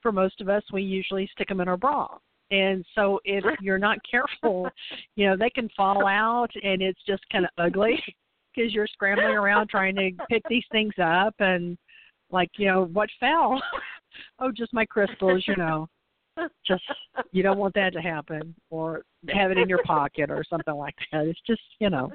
for 0.02 0.12
most 0.12 0.42
of 0.42 0.50
us, 0.50 0.64
we 0.74 0.82
usually 0.82 1.30
stick 1.32 1.48
them 1.48 1.62
in 1.62 1.68
our 1.68 1.78
bra. 1.78 2.08
And 2.52 2.84
so 2.96 3.20
if 3.26 3.44
you're 3.62 3.78
not 3.78 4.00
careful, 4.10 4.68
you 5.16 5.28
know, 5.28 5.38
they 5.38 5.52
can 5.52 5.70
fall 5.78 6.08
out 6.08 6.50
and 6.64 6.82
it's 6.82 7.00
just 7.08 7.24
kind 7.32 7.46
of 7.46 7.52
ugly 7.58 8.02
because 8.56 8.74
you're 8.74 8.88
scrambling 8.88 9.38
around 9.38 9.70
trying 9.70 9.96
to 9.96 10.12
pick 10.30 10.42
these 10.50 10.66
things 10.72 10.94
up 11.02 11.36
and 11.40 11.78
like, 12.32 12.50
you 12.58 12.68
know, 12.68 12.86
what 12.86 13.10
fell? 13.20 13.62
oh, 14.40 14.52
just 14.52 14.74
my 14.74 14.86
crystals, 14.86 15.44
you 15.48 15.56
know 15.56 15.88
just 16.66 16.84
you 17.32 17.44
don't 17.44 17.58
want 17.58 17.74
that 17.74 17.94
to 17.94 18.02
happen 18.02 18.56
or 18.70 19.04
have 19.30 19.52
it 19.52 19.58
in 19.58 19.68
your 19.68 19.84
pocket 19.84 20.30
or 20.30 20.44
something 20.50 20.76
like 20.76 20.96
that 21.12 21.26
it's 21.26 21.40
just 21.46 21.62
you 21.80 21.90
know 21.90 22.12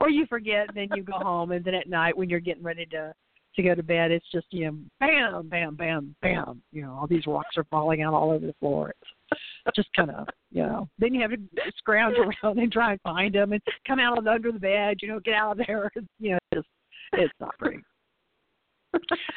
or 0.00 0.10
you 0.10 0.26
forget 0.26 0.68
and 0.68 0.76
then 0.76 0.88
you 0.96 1.02
go 1.02 1.12
home 1.12 1.52
and 1.52 1.64
then 1.64 1.74
at 1.74 1.88
night 1.88 2.16
when 2.16 2.28
you're 2.28 2.40
getting 2.40 2.62
ready 2.62 2.86
to 2.86 3.12
to 3.54 3.62
go 3.62 3.74
to 3.74 3.82
bed 3.82 4.10
it's 4.10 4.30
just 4.32 4.46
you 4.50 4.66
know 4.66 4.78
bam 5.00 5.48
bam 5.48 5.74
bam 5.74 6.14
bam 6.22 6.62
you 6.72 6.82
know 6.82 6.92
all 6.92 7.06
these 7.06 7.26
rocks 7.26 7.56
are 7.56 7.66
falling 7.70 8.02
out 8.02 8.14
all 8.14 8.30
over 8.30 8.46
the 8.46 8.54
floor 8.60 8.94
it's 9.30 9.76
just 9.76 9.88
kind 9.94 10.10
of 10.10 10.26
you 10.50 10.62
know 10.62 10.88
then 10.98 11.14
you 11.14 11.20
have 11.20 11.30
to 11.30 11.38
scrounge 11.76 12.16
around 12.18 12.58
and 12.58 12.72
try 12.72 12.92
and 12.92 13.00
find 13.02 13.34
them 13.34 13.52
and 13.52 13.62
come 13.86 13.98
out 13.98 14.18
of 14.18 14.26
under 14.26 14.52
the 14.52 14.58
bed 14.58 14.96
you 15.00 15.08
know 15.08 15.20
get 15.20 15.34
out 15.34 15.58
of 15.58 15.66
there 15.66 15.90
you 16.18 16.32
know 16.32 16.38
it's 16.52 16.56
just 16.62 16.68
it's 17.12 17.34
not 17.40 17.56
pretty 17.58 17.78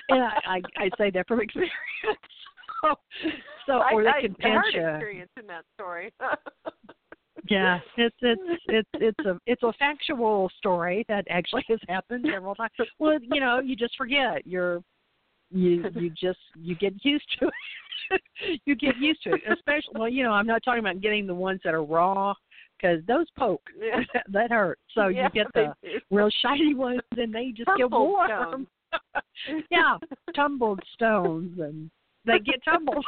and 0.10 0.24
I, 0.24 0.40
I 0.46 0.62
I 0.78 0.90
say 0.98 1.12
that 1.12 1.28
from 1.28 1.42
experience 1.42 1.74
so, 2.84 2.96
so 3.66 3.84
or 3.92 4.04
they 4.04 4.10
I, 4.10 4.22
can 4.22 4.36
I, 4.40 4.44
pinch 4.44 4.66
you. 4.74 4.88
experience 4.88 5.32
in 5.40 5.48
that 5.48 5.64
story. 5.76 6.12
yeah, 7.50 7.80
it's 7.98 8.16
it's 8.22 8.42
it's 8.68 8.90
it's 8.94 9.20
a 9.26 9.40
it's 9.46 9.64
a 9.64 9.74
factual 9.74 10.50
story 10.58 11.06
that 11.08 11.26
actually 11.30 11.66
has 11.70 11.80
happened 11.88 12.26
several 12.32 12.56
times. 12.56 12.72
Well, 13.00 13.18
you 13.22 13.42
know, 13.42 13.60
you 13.60 13.76
just 13.76 13.96
forget. 13.98 14.46
You're 14.46 14.82
you 15.52 15.86
you 15.96 16.10
just 16.10 16.40
you 16.56 16.76
get 16.76 16.94
used 17.04 17.26
to 17.40 17.48
it. 17.48 18.22
you 18.66 18.76
get 18.76 18.98
used 18.98 19.24
to 19.24 19.34
it, 19.34 19.42
especially. 19.52 19.94
Well, 20.00 20.10
you 20.10 20.24
know, 20.24 20.32
I'm 20.32 20.48
not 20.48 20.64
talking 20.64 20.80
about 20.80 21.02
getting 21.02 21.28
the 21.28 21.36
ones 21.36 21.62
that 21.64 21.74
are 21.74 21.84
raw 21.84 22.34
because 22.78 23.00
those 23.08 23.28
poke. 23.38 23.64
Yeah. 23.80 24.02
that 24.32 24.52
hurt. 24.52 24.80
So 24.94 25.08
yeah, 25.08 25.30
you 25.34 25.44
get 25.44 25.54
the 25.54 25.74
real 26.12 26.30
shiny 26.42 26.76
ones, 26.76 27.02
and 27.18 27.34
they 27.34 27.52
just 27.56 27.68
Tumbled 27.68 27.80
get 27.80 27.92
warm. 27.92 28.68
yeah, 29.72 29.98
tumbled 30.36 30.80
stones 30.94 31.60
and 31.60 31.90
they 32.26 32.40
get 32.40 32.64
tumbled. 32.64 33.06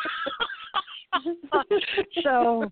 so, 2.24 2.72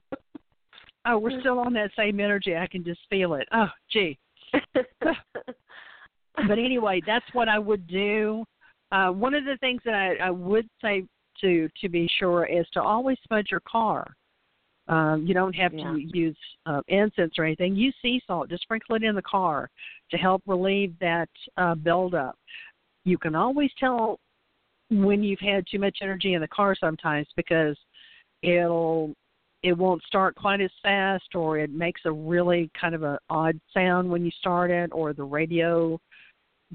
oh, 1.05 1.17
we're 1.17 1.39
still 1.39 1.60
on 1.60 1.74
that 1.74 1.91
same 1.98 2.19
energy. 2.19 2.55
I 2.55 2.67
can 2.67 2.83
just 2.83 3.01
feel 3.10 3.36
it. 3.36 3.48
Oh, 3.53 3.69
gee. 3.91 4.17
but 5.03 6.51
anyway, 6.51 7.01
that's 7.05 7.25
what 7.33 7.50
I 7.50 7.60
would 7.60 7.88
do. 7.88 8.43
Uh, 8.91 9.10
one 9.10 9.33
of 9.33 9.45
the 9.45 9.57
things 9.60 9.81
that 9.86 9.95
I, 9.95 10.27
I 10.27 10.29
would 10.29 10.67
say 10.81 11.05
to 11.41 11.67
to 11.81 11.89
be 11.89 12.10
sure 12.19 12.45
is 12.45 12.65
to 12.74 12.81
always 12.81 13.17
smudge 13.25 13.48
your 13.51 13.62
car. 13.62 14.15
Um, 14.88 15.25
you 15.25 15.33
don't 15.33 15.55
have 15.55 15.74
yeah. 15.74 15.91
to 15.91 16.00
use 16.13 16.38
uh, 16.65 16.81
incense 16.88 17.33
or 17.38 17.45
anything. 17.45 17.75
Use 17.75 17.95
sea 18.01 18.22
salt. 18.27 18.50
Just 18.50 18.63
sprinkle 18.63 18.95
it 18.95 19.03
in 19.03 19.15
the 19.15 19.22
car 19.22 19.69
to 20.12 20.17
help 20.17 20.43
relieve 20.45 20.93
that 21.00 21.29
uh, 21.57 21.75
buildup. 21.75 22.38
You 23.05 23.17
can 23.17 23.33
always 23.36 23.72
tell 23.79 24.19
when 24.89 25.24
you've 25.24 25.39
had 25.39 25.65
too 25.69 25.79
much 25.79 26.00
energy 26.01 26.33
in 26.33 26.41
the 26.41 26.48
car 26.48 26.75
sometimes 26.79 27.27
because 27.36 27.77
it'll 28.41 29.13
it 29.63 29.77
won't 29.77 30.03
start 30.03 30.36
quite 30.36 30.62
as 30.62 30.72
fast 30.82 31.36
or 31.36 31.58
it 31.58 31.72
makes 31.72 32.01
a 32.05 32.12
really 32.12 32.70
kind 32.79 32.93
of 32.93 33.03
an 33.03 33.17
odd 33.29 33.60
sound 33.74 34.10
when 34.10 34.25
you 34.25 34.32
start 34.39 34.70
it 34.70 34.89
or 34.93 35.13
the 35.13 35.24
radio 35.24 36.00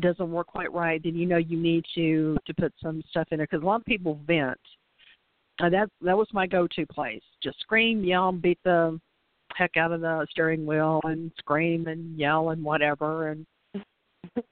doesn't 0.00 0.30
work 0.30 0.46
quite 0.46 0.72
right 0.72 1.02
then 1.02 1.14
you 1.14 1.26
know 1.26 1.36
you 1.36 1.58
need 1.58 1.84
to 1.94 2.36
to 2.46 2.54
put 2.54 2.72
some 2.82 3.02
stuff 3.10 3.28
in 3.30 3.38
there 3.38 3.46
because 3.50 3.62
a 3.62 3.66
lot 3.66 3.80
of 3.80 3.86
people 3.86 4.20
vent 4.26 4.58
and 5.58 5.74
that 5.74 5.88
that 6.00 6.16
was 6.16 6.28
my 6.32 6.46
go 6.46 6.66
to 6.68 6.86
place 6.86 7.22
just 7.42 7.58
scream 7.60 8.04
yell 8.04 8.32
beat 8.32 8.58
the 8.64 8.98
heck 9.56 9.76
out 9.76 9.92
of 9.92 10.00
the 10.00 10.26
steering 10.30 10.64
wheel 10.64 11.00
and 11.04 11.32
scream 11.38 11.88
and 11.88 12.16
yell 12.18 12.50
and 12.50 12.62
whatever 12.62 13.28
and 13.28 13.46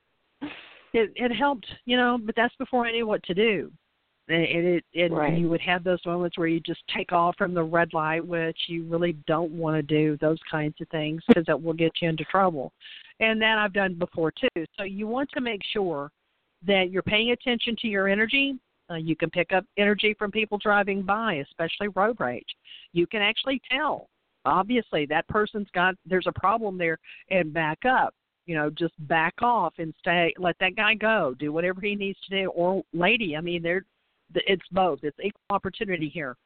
it 0.97 1.13
it 1.15 1.35
helped, 1.35 1.67
you 1.85 1.97
know, 1.97 2.19
but 2.21 2.35
that's 2.37 2.55
before 2.57 2.87
I 2.87 2.93
knew 2.93 3.07
what 3.07 3.23
to 3.25 3.35
do. 3.35 3.71
And 4.29 4.43
it, 4.43 4.85
it 4.93 5.13
right. 5.13 5.39
you 5.39 5.49
would 5.49 5.61
have 5.61 5.85
those 5.85 6.05
moments 6.05 6.37
where 6.37 6.49
you 6.49 6.59
just 6.59 6.83
take 6.95 7.13
off 7.13 7.37
from 7.39 7.55
the 7.55 7.63
red 7.63 7.93
light, 7.93 8.27
which 8.27 8.59
you 8.67 8.85
really 8.85 9.13
don't 9.27 9.53
want 9.53 9.77
to 9.77 9.83
do 9.83 10.19
those 10.21 10.41
kinds 10.51 10.75
of 10.81 10.89
things 10.89 11.23
because 11.29 11.47
that 11.47 11.63
will 11.63 11.73
get 11.73 11.93
you 12.03 12.09
into 12.09 12.25
trouble. 12.25 12.73
And 13.21 13.41
that 13.41 13.59
I've 13.59 13.73
done 13.73 13.95
before 13.95 14.33
too. 14.33 14.65
So 14.77 14.83
you 14.83 15.07
want 15.07 15.31
to 15.35 15.41
make 15.41 15.61
sure 15.73 16.11
that 16.67 16.91
you're 16.91 17.03
paying 17.03 17.31
attention 17.31 17.77
to 17.83 17.89
your 17.89 18.09
energy. 18.09 18.59
Uh, 18.91 18.95
you 18.95 19.15
can 19.15 19.31
pick 19.31 19.53
up 19.53 19.65
energy 19.79 20.15
from 20.19 20.33
people 20.33 20.59
driving 20.59 21.03
by, 21.03 21.35
especially 21.35 21.89
road 21.89 22.17
rage. 22.19 22.45
You 22.93 23.07
can 23.07 23.23
actually 23.23 23.61
tell. 23.71 24.09
Obviously, 24.45 25.07
that 25.07 25.27
person's 25.29 25.69
got 25.73 25.95
there's 26.05 26.29
a 26.29 26.39
problem 26.39 26.79
there, 26.79 26.99
and 27.31 27.53
back 27.53 27.79
up 27.85 28.15
you 28.47 28.55
know, 28.55 28.71
just 28.71 28.95
back 29.09 29.35
off 29.43 29.75
and 29.79 29.93
stay. 29.99 30.33
Let 30.39 30.57
that 30.61 30.77
guy 30.77 30.95
go. 30.95 31.35
Do 31.39 31.53
whatever 31.53 31.81
he 31.81 31.97
needs 31.97 32.19
to 32.29 32.43
do, 32.43 32.51
or 32.51 32.83
lady. 32.93 33.37
I 33.37 33.41
mean, 33.41 33.63
they're 33.63 33.85
it's 34.35 34.67
both. 34.73 35.01
It's 35.03 35.19
equal 35.23 35.41
opportunity 35.51 36.09
here. 36.09 36.37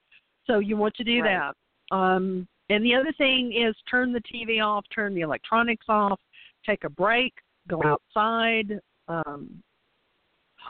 So 0.46 0.58
you 0.58 0.76
want 0.76 0.94
to 0.96 1.04
do 1.04 1.22
right. 1.22 1.52
that. 1.90 1.94
Um, 1.94 2.46
and 2.68 2.84
the 2.84 2.94
other 2.94 3.12
thing 3.18 3.52
is 3.52 3.74
turn 3.90 4.12
the 4.12 4.22
TV 4.32 4.64
off, 4.64 4.84
turn 4.94 5.14
the 5.14 5.22
electronics 5.22 5.86
off, 5.88 6.20
take 6.64 6.84
a 6.84 6.88
break, 6.88 7.34
go 7.68 7.82
outside, 7.84 8.80
um, 9.08 9.62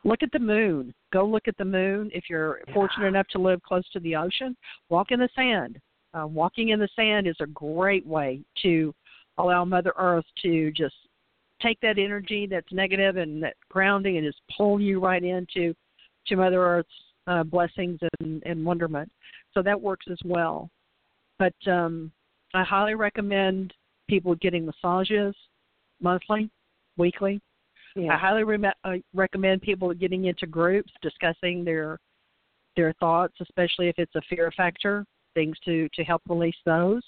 look 0.05 0.23
at 0.23 0.33
the 0.33 0.39
moon. 0.39 0.95
Go 1.13 1.27
look 1.27 1.47
at 1.47 1.57
the 1.59 1.65
moon. 1.65 2.11
If 2.15 2.25
you're 2.31 2.61
yeah. 2.67 2.75
fortunate 2.75 3.07
enough 3.07 3.27
to 3.29 3.39
live 3.39 3.63
close 3.63 3.89
to 3.91 4.01
the 4.01 4.17
ocean, 4.17 4.57
walk 4.89 5.11
in 5.11 5.21
the 5.21 5.29
sand. 5.35 5.79
Uh, 6.13 6.27
walking 6.27 6.71
in 6.71 6.81
the 6.81 6.89
sand 6.97 7.29
is 7.29 7.37
a 7.41 7.47
great 7.47 8.05
way 8.05 8.41
to 8.63 8.93
allow 9.39 9.65
Mother 9.65 9.93
Earth 9.97 10.25
to 10.43 10.73
just 10.73 10.95
take 11.63 11.79
that 11.81 11.99
energy 11.99 12.47
that's 12.47 12.73
negative 12.73 13.17
and 13.17 13.43
that 13.43 13.55
grounding 13.69 14.17
and 14.17 14.27
just 14.27 14.41
pull 14.57 14.81
you 14.81 14.99
right 14.99 15.23
into 15.23 15.75
to 16.31 16.37
Mother 16.37 16.63
Earth's 16.63 16.89
uh, 17.27 17.45
blessings 17.45 18.01
and, 18.21 18.43
and 18.45 18.65
wonderment. 18.65 19.11
So 19.53 19.63
that 19.63 19.81
works 19.81 20.07
as 20.11 20.19
well. 20.25 20.71
But 21.39 21.55
um, 21.67 22.11
I 22.55 22.65
highly 22.65 22.95
recommend 22.95 23.75
people 24.09 24.35
getting 24.37 24.67
massages 24.67 25.35
monthly, 26.01 26.51
weekly. 26.97 27.41
Yeah. 27.95 28.15
I 28.15 28.17
highly 28.17 28.45
re- 28.45 28.73
uh, 28.85 28.93
recommend 29.15 29.63
people 29.63 29.93
getting 29.93 30.25
into 30.25 30.47
groups, 30.47 30.93
discussing 31.03 31.65
their 31.65 31.99
their 32.77 32.93
thoughts, 32.95 33.35
especially 33.41 33.89
if 33.89 33.99
it's 33.99 34.15
a 34.15 34.23
fear 34.31 34.53
factor, 34.57 35.05
things 35.35 35.57
to 35.65 35.89
to 35.95 36.05
help 36.05 36.23
release 36.29 36.55
those. 36.65 37.03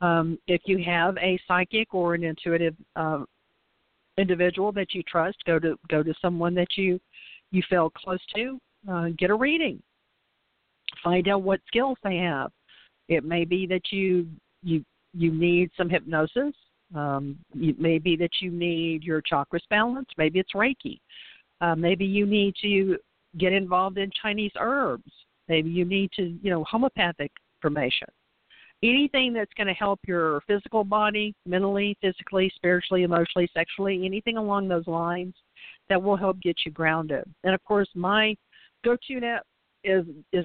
Um, 0.00 0.38
if 0.46 0.60
you 0.66 0.78
have 0.84 1.16
a 1.18 1.40
psychic 1.46 1.94
or 1.94 2.14
an 2.14 2.24
intuitive 2.24 2.74
uh, 2.96 3.24
individual 4.18 4.72
that 4.72 4.94
you 4.94 5.02
trust. 5.04 5.38
Go 5.46 5.58
to 5.58 5.78
go 5.88 6.02
to 6.02 6.12
someone 6.20 6.54
that 6.54 6.76
you 6.76 7.00
you 7.50 7.62
feel 7.68 7.90
close 7.90 8.20
to. 8.34 8.58
Uh, 8.90 9.08
get 9.16 9.30
a 9.30 9.34
reading. 9.34 9.82
Find 11.02 11.28
out 11.28 11.42
what 11.42 11.60
skills 11.66 11.98
they 12.02 12.16
have. 12.16 12.50
It 13.08 13.24
may 13.24 13.44
be 13.44 13.66
that 13.66 13.90
you 13.90 14.26
you 14.62 14.84
you 15.14 15.32
need 15.32 15.70
some 15.76 15.88
hypnosis. 15.88 16.54
Um, 16.94 17.38
it 17.54 17.80
may 17.80 17.98
be 17.98 18.16
that 18.16 18.30
you 18.40 18.50
need 18.50 19.02
your 19.02 19.22
chakras 19.22 19.60
balanced. 19.68 20.12
Maybe 20.16 20.38
it's 20.38 20.52
Reiki. 20.54 21.00
Uh, 21.60 21.74
maybe 21.74 22.04
you 22.04 22.24
need 22.24 22.54
to 22.62 22.96
get 23.36 23.52
involved 23.52 23.98
in 23.98 24.10
Chinese 24.22 24.52
herbs. 24.58 25.10
Maybe 25.48 25.70
you 25.70 25.84
need 25.84 26.10
to, 26.12 26.38
you 26.42 26.50
know, 26.50 26.64
homeopathic 26.64 27.32
information. 27.58 28.08
Anything 28.82 29.32
that's 29.32 29.52
going 29.54 29.66
to 29.66 29.72
help 29.74 29.98
your 30.06 30.40
physical 30.46 30.84
body, 30.84 31.34
mentally, 31.46 31.96
physically, 32.00 32.50
spiritually, 32.54 33.02
emotionally, 33.02 33.50
sexually, 33.52 34.06
anything 34.06 34.36
along 34.36 34.68
those 34.68 34.86
lines 34.86 35.34
that 35.88 36.02
will 36.02 36.16
help 36.16 36.40
get 36.40 36.56
you 36.64 36.72
grounded. 36.72 37.24
And 37.44 37.54
of 37.54 37.62
course, 37.64 37.88
my 37.94 38.36
go-to 38.84 39.20
nap 39.20 39.42
is 39.84 40.04
is 40.32 40.44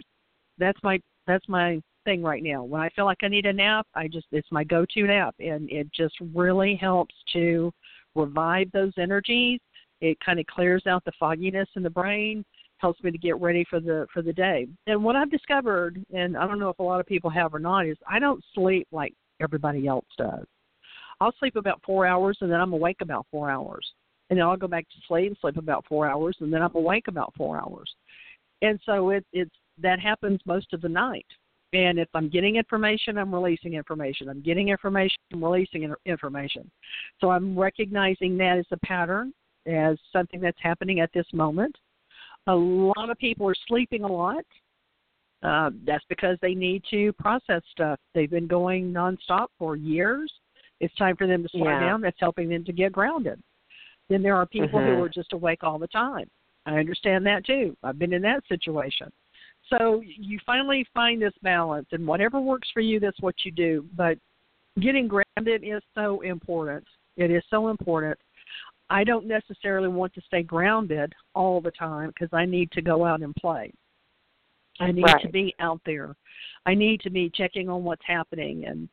that's 0.58 0.80
my 0.84 1.00
that's 1.28 1.48
my 1.48 1.82
thing 2.06 2.22
right 2.22 2.44
now. 2.44 2.64
When 2.64 2.82
I 2.82 2.90
feel 2.90 3.06
like 3.06 3.20
I 3.24 3.28
need 3.28 3.46
a 3.46 3.54
nap, 3.54 3.88
I 3.96 4.08
just 4.08 4.28
it's 4.32 4.52
my 4.52 4.64
go-to 4.64 5.04
nap, 5.04 5.36
and 5.40 5.70
it 5.70 5.88
just 5.94 6.16
really 6.34 6.76
helps 6.76 7.16
to 7.34 7.72
revive 8.16 8.72
those 8.72 8.94
energies. 8.98 9.60
It 10.02 10.18
kind 10.20 10.40
of 10.40 10.46
clears 10.48 10.86
out 10.86 11.04
the 11.06 11.14
fogginess 11.20 11.70
in 11.76 11.84
the 11.84 11.90
brain, 11.90 12.44
helps 12.78 13.02
me 13.04 13.12
to 13.12 13.18
get 13.18 13.40
ready 13.40 13.66
for 13.70 13.80
the 13.80 14.06
for 14.14 14.22
the 14.22 14.34
day. 14.34 14.68
And 14.88 15.04
what 15.04 15.16
I've 15.16 15.32
discovered, 15.32 16.04
and 16.14 16.38
I 16.38 16.46
don't 16.46 16.60
know 16.60 16.70
if 16.70 16.80
a 16.80 16.84
lot 16.84 17.00
of 17.00 17.06
people 17.06 17.30
have 17.30 17.54
or 17.54 17.60
not, 17.60 17.88
is 17.88 17.98
I 18.08 18.20
don't 18.20 18.44
sleep 18.54 18.88
like 18.92 19.14
everybody 19.42 19.88
else 19.88 20.06
does. 20.18 20.46
I'll 21.22 21.34
sleep 21.40 21.56
about 21.56 21.82
four 21.86 22.06
hours, 22.06 22.38
and 22.42 22.52
then 22.52 22.60
I'm 22.60 22.74
awake 22.74 22.98
about 23.02 23.26
four 23.32 23.50
hours, 23.50 23.90
and 24.34 24.40
then 24.40 24.48
I'll 24.48 24.58
go 24.58 24.68
back 24.68 24.90
to 24.90 24.96
sleep 25.08 25.28
and 25.28 25.38
sleep 25.40 25.58
about 25.58 25.86
four 25.88 26.08
hours, 26.08 26.36
and 26.40 26.52
then 26.52 26.64
I'm 26.64 26.74
awake 26.74 27.08
about 27.08 27.36
four 27.38 27.56
hours. 27.56 27.94
And 28.64 28.80
so 28.84 29.12
it, 29.12 29.24
it's 29.32 29.54
that 29.80 30.00
happens 30.00 30.40
most 30.48 30.74
of 30.74 30.82
the 30.82 30.90
night. 30.90 31.28
And 31.72 32.00
if 32.00 32.08
I'm 32.16 32.30
getting 32.30 32.56
information, 32.56 33.20
I'm 33.20 33.32
releasing 33.32 33.76
information. 33.76 34.30
I'm 34.30 34.42
getting 34.42 34.70
information, 34.70 35.18
I'm 35.32 35.44
releasing 35.44 35.94
information. 36.08 36.72
So 37.22 37.30
I'm 37.30 37.58
recognizing 37.58 38.36
that 38.40 38.58
as 38.58 38.66
a 38.72 38.78
pattern, 38.78 39.34
as 39.68 40.00
something 40.12 40.42
that's 40.42 40.58
happening 40.60 41.00
at 41.00 41.12
this 41.14 41.28
moment. 41.32 41.76
A 42.48 42.56
lot 42.56 43.12
of 43.12 43.18
people 43.20 43.48
are 43.48 43.56
sleeping 43.68 44.04
a 44.04 44.12
lot. 44.12 44.44
Uh, 45.44 45.70
that's 45.86 46.06
because 46.10 46.40
they 46.42 46.56
need 46.56 46.82
to 46.90 47.14
process 47.14 47.62
stuff. 47.72 48.00
They've 48.16 48.32
been 48.32 48.48
going 48.48 48.92
nonstop 48.92 49.50
for 49.60 49.76
years. 49.76 50.34
It's 50.80 50.96
time 50.96 51.18
for 51.18 51.28
them 51.28 51.44
to 51.44 51.50
slow 51.50 51.66
yeah. 51.66 51.82
down. 51.82 52.02
That's 52.02 52.20
helping 52.20 52.50
them 52.50 52.66
to 52.66 52.74
get 52.74 52.94
grounded. 52.94 53.40
Then 54.14 54.22
there 54.22 54.36
are 54.36 54.46
people 54.46 54.80
mm-hmm. 54.80 54.98
who 54.98 55.04
are 55.04 55.10
just 55.10 55.34
awake 55.34 55.64
all 55.64 55.80
the 55.80 55.88
time. 55.88 56.30
I 56.68 56.78
understand 56.78 57.26
that 57.26 57.44
too. 57.48 57.76
I've 57.84 57.98
been 57.98 58.14
in 58.14 58.22
that 58.22 58.44
situation. 58.48 59.12
So 59.72 60.04
you 60.06 60.38
finally 60.46 60.86
find 60.94 61.20
this 61.20 61.34
balance, 61.42 61.88
and 61.92 62.06
whatever 62.06 62.40
works 62.40 62.70
for 62.72 62.82
you, 62.82 63.00
that's 63.00 63.20
what 63.22 63.34
you 63.44 63.52
do. 63.52 63.84
But 63.98 64.20
getting 64.80 65.08
grounded 65.08 65.64
is 65.64 65.82
so 65.96 66.22
important. 66.22 66.86
It 67.18 67.32
is 67.32 67.42
so 67.50 67.70
important. 67.70 68.20
I 68.92 69.04
don't 69.04 69.26
necessarily 69.26 69.88
want 69.88 70.14
to 70.14 70.22
stay 70.28 70.44
grounded 70.44 71.12
all 71.34 71.60
the 71.60 71.72
time 71.72 72.10
because 72.10 72.30
I 72.34 72.46
need 72.46 72.72
to 72.74 72.84
go 72.84 73.06
out 73.06 73.24
and 73.24 73.36
play. 73.36 73.74
I 74.80 74.92
need 74.92 75.06
right. 75.06 75.22
to 75.24 75.30
be 75.30 75.56
out 75.60 75.82
there. 75.88 76.16
I 76.68 76.76
need 76.76 77.02
to 77.02 77.10
be 77.10 77.32
checking 77.34 77.68
on 77.68 77.84
what's 77.84 78.06
happening, 78.06 78.66
and 78.66 78.88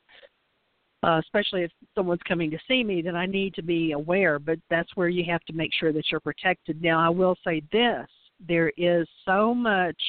uh, 1.03 1.21
especially 1.25 1.63
if 1.63 1.71
someone's 1.95 2.21
coming 2.27 2.51
to 2.51 2.59
see 2.69 2.85
me, 2.85 3.03
then 3.03 3.17
I 3.17 3.27
need 3.27 3.55
to 3.55 3.63
be 3.63 3.93
aware. 3.93 4.39
But 4.39 4.59
that's 4.69 4.95
where 4.97 5.09
you 5.09 5.25
have 5.31 5.43
to 5.45 5.53
make 5.53 5.73
sure 5.79 5.93
that 5.93 6.05
you're 6.11 6.21
protected. 6.21 6.83
Now, 6.83 6.99
I 7.01 7.09
will 7.09 7.37
say 7.45 7.63
this: 7.73 8.07
there 8.47 8.73
is 8.77 9.09
so 9.25 9.55
much 9.55 10.01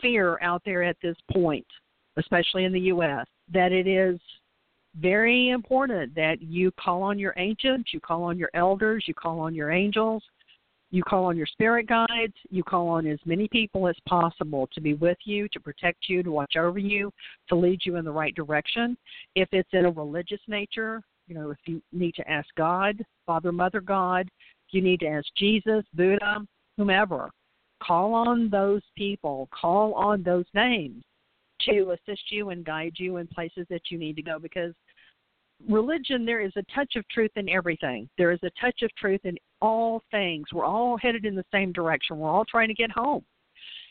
fear 0.00 0.38
out 0.42 0.62
there 0.64 0.82
at 0.82 0.96
this 1.02 1.16
point, 1.32 1.66
especially 2.16 2.64
in 2.64 2.72
the 2.72 2.80
U.S., 2.80 3.26
that 3.52 3.72
it 3.72 3.86
is 3.86 4.20
very 5.00 5.50
important 5.50 6.14
that 6.14 6.40
you 6.40 6.70
call 6.72 7.02
on 7.02 7.18
your 7.18 7.34
ancients, 7.36 7.92
you 7.92 8.00
call 8.00 8.22
on 8.22 8.38
your 8.38 8.50
elders, 8.54 9.04
you 9.06 9.14
call 9.14 9.40
on 9.40 9.54
your 9.54 9.70
angels, 9.70 10.22
you 10.90 11.02
call 11.02 11.24
on 11.24 11.36
your 11.36 11.46
spirit 11.46 11.88
guides, 11.88 12.34
you 12.50 12.62
call 12.62 12.88
on 12.88 13.06
as 13.06 13.18
many 13.24 13.48
people 13.48 13.88
as 13.88 13.96
possible 14.08 14.68
to 14.72 14.80
be 14.80 14.94
with 14.94 15.18
you, 15.24 15.48
to 15.52 15.60
protect 15.60 16.08
you, 16.08 16.22
to 16.22 16.30
watch 16.30 16.56
over 16.56 16.78
you, 16.78 17.10
to 17.48 17.56
lead 17.56 17.80
you 17.84 17.96
in 17.96 18.04
the 18.04 18.12
right 18.12 18.34
direction. 18.34 18.96
If 19.34 19.48
it's 19.52 19.68
in 19.72 19.86
a 19.86 19.90
religious 19.90 20.40
nature, 20.46 21.02
you 21.26 21.34
know, 21.34 21.50
if 21.50 21.58
you 21.66 21.82
need 21.92 22.14
to 22.14 22.30
ask 22.30 22.48
God, 22.56 23.04
Father, 23.26 23.50
Mother 23.50 23.80
God, 23.80 24.28
you 24.70 24.80
need 24.80 25.00
to 25.00 25.06
ask 25.06 25.26
Jesus, 25.36 25.84
Buddha, 25.94 26.46
whomever. 26.76 27.30
Call 27.82 28.14
on 28.14 28.48
those 28.48 28.82
people, 28.96 29.48
call 29.52 29.92
on 29.94 30.22
those 30.22 30.46
names 30.54 31.02
to 31.62 31.92
assist 31.92 32.30
you 32.30 32.50
and 32.50 32.64
guide 32.64 32.94
you 32.96 33.16
in 33.16 33.26
places 33.26 33.66
that 33.70 33.82
you 33.90 33.98
need 33.98 34.16
to 34.16 34.22
go 34.22 34.38
because 34.38 34.72
religion 35.68 36.24
there 36.26 36.40
is 36.40 36.52
a 36.56 36.62
touch 36.74 36.96
of 36.96 37.08
truth 37.08 37.30
in 37.36 37.48
everything 37.48 38.08
there 38.18 38.30
is 38.30 38.38
a 38.42 38.50
touch 38.60 38.82
of 38.82 38.94
truth 38.96 39.20
in 39.24 39.36
all 39.60 40.02
things 40.10 40.46
we're 40.52 40.64
all 40.64 40.96
headed 40.96 41.24
in 41.24 41.34
the 41.34 41.44
same 41.52 41.72
direction 41.72 42.18
we're 42.18 42.30
all 42.30 42.44
trying 42.44 42.68
to 42.68 42.74
get 42.74 42.90
home 42.90 43.24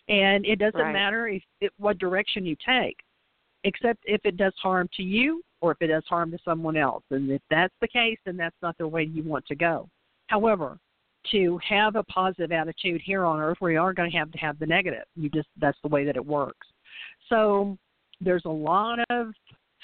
and 0.07 0.45
it 0.45 0.59
doesn't 0.59 0.79
right. 0.79 0.93
matter 0.93 1.27
if 1.27 1.43
it, 1.61 1.71
what 1.77 1.97
direction 1.97 2.45
you 2.45 2.55
take 2.65 2.97
except 3.63 3.99
if 4.05 4.21
it 4.23 4.37
does 4.37 4.53
harm 4.61 4.87
to 4.95 5.03
you 5.03 5.41
or 5.61 5.71
if 5.71 5.77
it 5.81 5.87
does 5.87 6.03
harm 6.07 6.29
to 6.29 6.37
someone 6.45 6.77
else 6.77 7.03
and 7.11 7.31
if 7.31 7.41
that's 7.49 7.73
the 7.81 7.87
case 7.87 8.17
then 8.25 8.37
that's 8.37 8.55
not 8.61 8.77
the 8.77 8.87
way 8.87 9.03
you 9.03 9.23
want 9.23 9.45
to 9.45 9.55
go 9.55 9.89
however 10.27 10.77
to 11.31 11.59
have 11.67 11.95
a 11.95 12.03
positive 12.03 12.51
attitude 12.51 13.01
here 13.03 13.25
on 13.25 13.39
earth, 13.39 13.57
we 13.61 13.75
are 13.75 13.93
going 13.93 14.11
to 14.11 14.17
have 14.17 14.31
to 14.31 14.37
have 14.37 14.59
the 14.59 14.65
negative. 14.65 15.03
You 15.15 15.29
just 15.29 15.47
that's 15.59 15.77
the 15.81 15.89
way 15.89 16.05
that 16.05 16.15
it 16.15 16.25
works. 16.25 16.67
So 17.29 17.77
there's 18.21 18.45
a 18.45 18.49
lot 18.49 18.99
of 19.09 19.27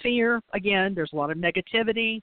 fear. 0.02 0.41
Again, 0.54 0.94
there's 0.94 1.12
a 1.13 1.15
lot 1.15 1.32
of 1.32 1.38
negativity, 1.38 2.22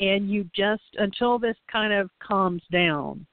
and 0.00 0.30
you 0.30 0.48
just 0.54 0.82
until 0.98 1.38
this 1.38 1.56
kind 1.70 1.92
of 1.92 2.10
calms 2.22 2.62
down 2.72 3.26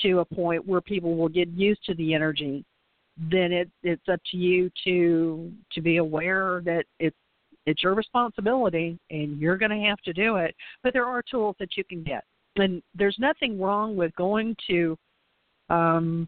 to 0.00 0.20
a 0.20 0.24
point 0.24 0.66
where 0.66 0.80
people 0.80 1.16
will 1.16 1.28
get 1.28 1.48
used 1.48 1.84
to 1.84 1.94
the 1.94 2.14
energy, 2.14 2.64
then 3.30 3.52
it 3.52 3.70
it's 3.82 4.08
up 4.08 4.20
to 4.30 4.36
you 4.36 4.70
to 4.84 5.52
to 5.72 5.80
be 5.80 5.96
aware 5.96 6.62
that 6.64 6.84
it's 6.98 7.16
it's 7.66 7.82
your 7.82 7.94
responsibility 7.94 8.98
and 9.10 9.38
you're 9.38 9.58
going 9.58 9.70
to 9.70 9.86
have 9.86 9.98
to 9.98 10.12
do 10.14 10.36
it. 10.36 10.54
But 10.82 10.94
there 10.94 11.04
are 11.04 11.22
tools 11.22 11.56
that 11.58 11.76
you 11.76 11.84
can 11.84 12.02
get. 12.02 12.24
And 12.56 12.82
there's 12.94 13.16
nothing 13.18 13.60
wrong 13.60 13.94
with 13.94 14.14
going 14.16 14.56
to 14.68 14.96
um, 15.68 16.26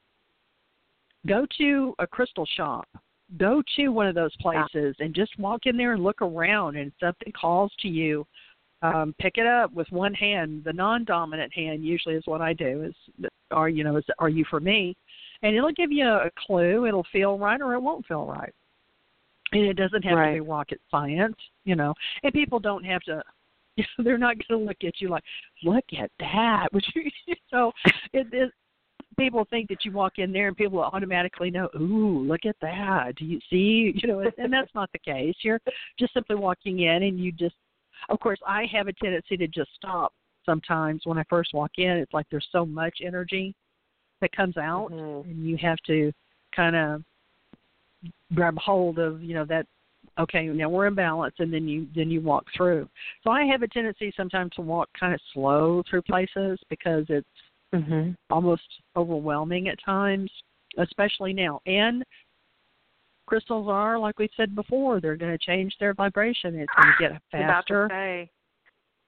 go 1.27 1.47
to 1.57 1.95
a 1.99 2.07
crystal 2.07 2.47
shop. 2.57 2.87
Go 3.39 3.63
to 3.77 3.89
one 3.89 4.07
of 4.07 4.15
those 4.15 4.35
places 4.37 4.95
and 4.99 5.15
just 5.15 5.39
walk 5.39 5.61
in 5.65 5.77
there 5.77 5.95
and 5.95 6.03
look 6.03 6.21
around 6.21 6.77
and 6.77 6.93
something 7.01 7.33
calls 7.33 7.73
to 7.81 7.89
you 7.89 8.27
um 8.83 9.15
pick 9.21 9.37
it 9.37 9.47
up 9.47 9.73
with 9.73 9.87
one 9.91 10.15
hand 10.15 10.63
the 10.65 10.73
non 10.73 11.05
dominant 11.05 11.53
hand 11.53 11.85
usually 11.85 12.15
is 12.15 12.27
what 12.27 12.41
i 12.41 12.53
do 12.53 12.85
is 12.85 13.27
are 13.51 13.69
you 13.69 13.85
know 13.85 13.97
is 13.97 14.05
are 14.19 14.29
you 14.29 14.45
for 14.49 14.61
me 14.61 14.97
and 15.43 15.55
it'll 15.55 15.73
give 15.73 15.93
you 15.93 16.07
a 16.07 16.31
clue 16.47 16.87
it'll 16.87 17.07
feel 17.13 17.39
right 17.39 17.61
or 17.61 17.75
it 17.75 17.81
won't 17.81 18.07
feel 18.07 18.27
right 18.27 18.55
and 19.53 19.63
it 19.63 19.75
doesn't 19.75 20.05
have 20.05 20.17
right. 20.17 20.35
to 20.35 20.35
be 20.35 20.41
rocket 20.41 20.81
science 20.91 21.37
you 21.65 21.77
know 21.77 21.95
and 22.23 22.33
people 22.33 22.59
don't 22.59 22.85
have 22.85 23.03
to 23.03 23.23
you 23.77 23.85
know, 23.99 24.05
they're 24.05 24.19
not 24.19 24.37
going 24.37 24.61
to 24.61 24.67
look 24.67 24.85
at 24.85 25.01
you 25.01 25.09
like, 25.09 25.25
look 25.63 25.85
at 25.99 26.11
that. 26.19 26.69
Which 26.73 26.87
you 26.95 27.35
know, 27.53 27.73
it 28.13 28.27
is. 28.33 28.51
People 29.19 29.47
think 29.51 29.69
that 29.69 29.85
you 29.85 29.93
walk 29.93 30.15
in 30.17 30.33
there 30.33 30.49
and 30.49 30.57
people 30.57 30.81
automatically 30.81 31.51
know, 31.51 31.69
ooh, 31.77 32.21
look 32.27 32.47
at 32.47 32.57
that. 32.63 33.17
Do 33.17 33.27
you 33.27 33.39
see? 33.51 33.93
You 33.95 34.09
know, 34.09 34.21
and 34.21 34.53
that's 34.53 34.75
not 34.75 34.89
the 34.93 34.99
case. 34.99 35.35
You're 35.43 35.61
just 35.99 36.15
simply 36.15 36.37
walking 36.37 36.81
in, 36.81 37.03
and 37.03 37.19
you 37.19 37.31
just, 37.33 37.57
of 38.09 38.21
course, 38.21 38.39
I 38.47 38.67
have 38.73 38.89
a 38.89 38.93
tendency 38.93 39.37
to 39.37 39.47
just 39.47 39.71
stop 39.77 40.13
sometimes 40.47 41.03
when 41.05 41.19
I 41.19 41.25
first 41.29 41.55
walk 41.55 41.73
in. 41.79 41.91
It's 41.91 42.13
like 42.13 42.27
there's 42.31 42.49
so 42.51 42.65
much 42.65 42.99
energy 43.05 43.55
that 44.21 44.33
comes 44.33 44.57
out, 44.57 44.89
mm-hmm. 44.91 45.29
and 45.29 45.47
you 45.47 45.57
have 45.59 45.79
to 45.87 46.13
kind 46.55 46.77
of 46.77 47.03
grab 48.35 48.57
hold 48.59 48.99
of 48.99 49.23
you 49.23 49.35
know 49.35 49.45
that 49.47 49.67
okay, 50.19 50.47
now 50.47 50.69
we're 50.69 50.87
in 50.87 50.95
balance, 50.95 51.35
and 51.39 51.53
then 51.53 51.69
you 51.69 51.87
then 51.95 52.11
you 52.11 52.21
walk 52.21 52.45
through. 52.57 52.89
So 53.25 53.31
I 53.31 53.45
have 53.45 53.63
a 53.63 53.69
tendency 53.69 54.13
sometimes 54.17 54.53
to 54.57 54.63
walk 54.63 54.89
kind 54.99 55.15
of 55.15 55.21
slow 55.33 55.83
through 55.89 56.03
places 56.03 56.59
because 56.69 57.05
it's 57.09 57.27
mm-hmm. 57.75 58.13
almost 58.31 58.63
overwhelming 58.97 59.69
at 59.69 59.79
times, 59.85 60.31
especially 60.79 61.33
now. 61.33 61.61
And 61.67 62.05
crystals 63.31 63.69
are, 63.69 63.97
like 63.97 64.19
we 64.19 64.29
said 64.37 64.57
before, 64.57 65.01
they're 65.01 65.17
going 65.17 65.31
to 65.31 65.39
change 65.39 65.73
their 65.79 65.95
vibration. 65.95 66.57
It's 66.57 66.73
going 66.77 66.93
to 66.99 67.09
get 67.09 67.23
faster. 67.31 67.89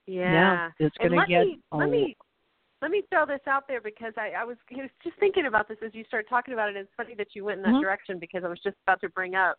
Yeah. 0.07 0.33
yeah, 0.33 0.71
it's 0.79 0.97
going 0.99 1.13
to 1.13 1.27
get. 1.27 1.45
Me, 1.45 1.59
let 1.73 1.91
me 1.91 2.17
let 2.81 2.91
me 2.91 3.03
throw 3.11 3.27
this 3.27 3.41
out 3.49 3.69
there 3.69 3.81
because 3.81 4.13
I, 4.17 4.31
I 4.41 4.45
was, 4.45 4.57
I 4.77 4.83
was 4.83 4.91
just 5.05 5.17
thinking 5.21 5.47
about 5.47 5.69
this 5.69 5.79
as 5.85 5.95
you 5.95 6.05
started 6.05 6.29
talking 6.29 6.55
about 6.55 6.69
it. 6.69 6.77
It's 6.77 6.91
funny 6.97 7.15
that 7.17 7.29
you 7.35 7.45
went 7.45 7.59
in 7.59 7.63
that 7.63 7.69
mm-hmm. 7.71 7.81
direction 7.81 8.19
because 8.19 8.43
I 8.45 8.49
was 8.49 8.59
just 8.65 8.77
about 8.87 9.01
to 9.03 9.09
bring 9.11 9.37
up 9.37 9.57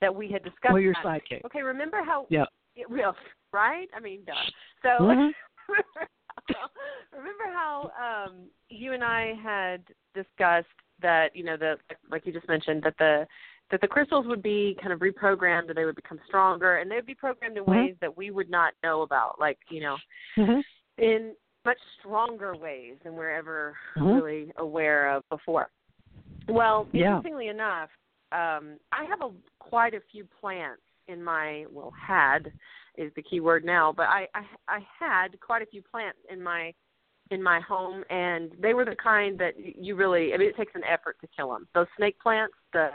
that 0.00 0.14
we 0.14 0.30
had 0.30 0.42
discussed. 0.42 0.72
Well, 0.72 0.80
your 0.80 0.94
that. 0.94 1.20
psychic. 1.28 1.44
Okay, 1.44 1.62
remember 1.62 1.98
how? 2.04 2.26
Yeah. 2.28 2.44
It, 2.74 2.90
real, 2.90 3.14
right? 3.52 3.88
I 3.96 4.00
mean, 4.00 4.20
duh. 4.26 4.34
So 4.82 5.04
mm-hmm. 5.04 5.28
remember 7.16 7.44
how 7.52 7.90
um, 8.00 8.34
you 8.68 8.92
and 8.92 9.04
I 9.04 9.34
had 9.42 9.82
discussed 10.14 10.66
that 11.02 11.34
you 11.34 11.44
know 11.44 11.56
the 11.56 11.76
like 12.10 12.26
you 12.26 12.32
just 12.32 12.48
mentioned 12.48 12.82
that 12.82 12.94
the 12.98 13.26
that 13.70 13.80
the 13.80 13.88
crystals 13.88 14.26
would 14.26 14.42
be 14.42 14.76
kind 14.80 14.92
of 14.92 15.00
reprogrammed 15.00 15.68
and 15.68 15.76
they 15.76 15.84
would 15.84 15.96
become 15.96 16.20
stronger 16.26 16.76
and 16.76 16.90
they 16.90 16.96
would 16.96 17.06
be 17.06 17.14
programmed 17.14 17.56
in 17.56 17.64
mm-hmm. 17.64 17.86
ways 17.86 17.94
that 18.00 18.16
we 18.16 18.30
would 18.30 18.50
not 18.50 18.72
know 18.82 19.02
about 19.02 19.36
like 19.40 19.58
you 19.70 19.80
know 19.80 19.96
mm-hmm. 20.38 20.60
in 21.02 21.32
much 21.64 21.78
stronger 21.98 22.56
ways 22.56 22.94
than 23.02 23.14
we're 23.14 23.34
ever 23.34 23.76
mm-hmm. 23.96 24.14
really 24.14 24.52
aware 24.58 25.10
of 25.10 25.22
before 25.30 25.68
well 26.48 26.86
yeah. 26.92 27.16
interestingly 27.16 27.48
enough 27.48 27.88
um, 28.32 28.78
I 28.92 29.04
have 29.08 29.22
a 29.22 29.30
quite 29.60 29.94
a 29.94 30.00
few 30.10 30.26
plants 30.40 30.82
in 31.08 31.22
my 31.22 31.64
well 31.70 31.92
had 31.96 32.52
is 32.98 33.12
the 33.14 33.22
key 33.22 33.40
word 33.40 33.64
now, 33.64 33.92
but 33.96 34.04
I, 34.04 34.26
I 34.34 34.42
I 34.68 34.78
had 34.98 35.38
quite 35.40 35.62
a 35.62 35.66
few 35.66 35.82
plants 35.82 36.18
in 36.30 36.42
my 36.42 36.72
in 37.30 37.42
my 37.42 37.60
home, 37.60 38.04
and 38.10 38.52
they 38.60 38.74
were 38.74 38.84
the 38.84 38.96
kind 38.96 39.38
that 39.38 39.54
you 39.58 39.96
really. 39.96 40.32
I 40.32 40.36
mean, 40.36 40.48
it 40.48 40.56
takes 40.56 40.72
an 40.74 40.82
effort 40.84 41.16
to 41.20 41.28
kill 41.36 41.50
them. 41.50 41.66
Those 41.74 41.86
snake 41.96 42.18
plants, 42.20 42.54
the 42.72 42.88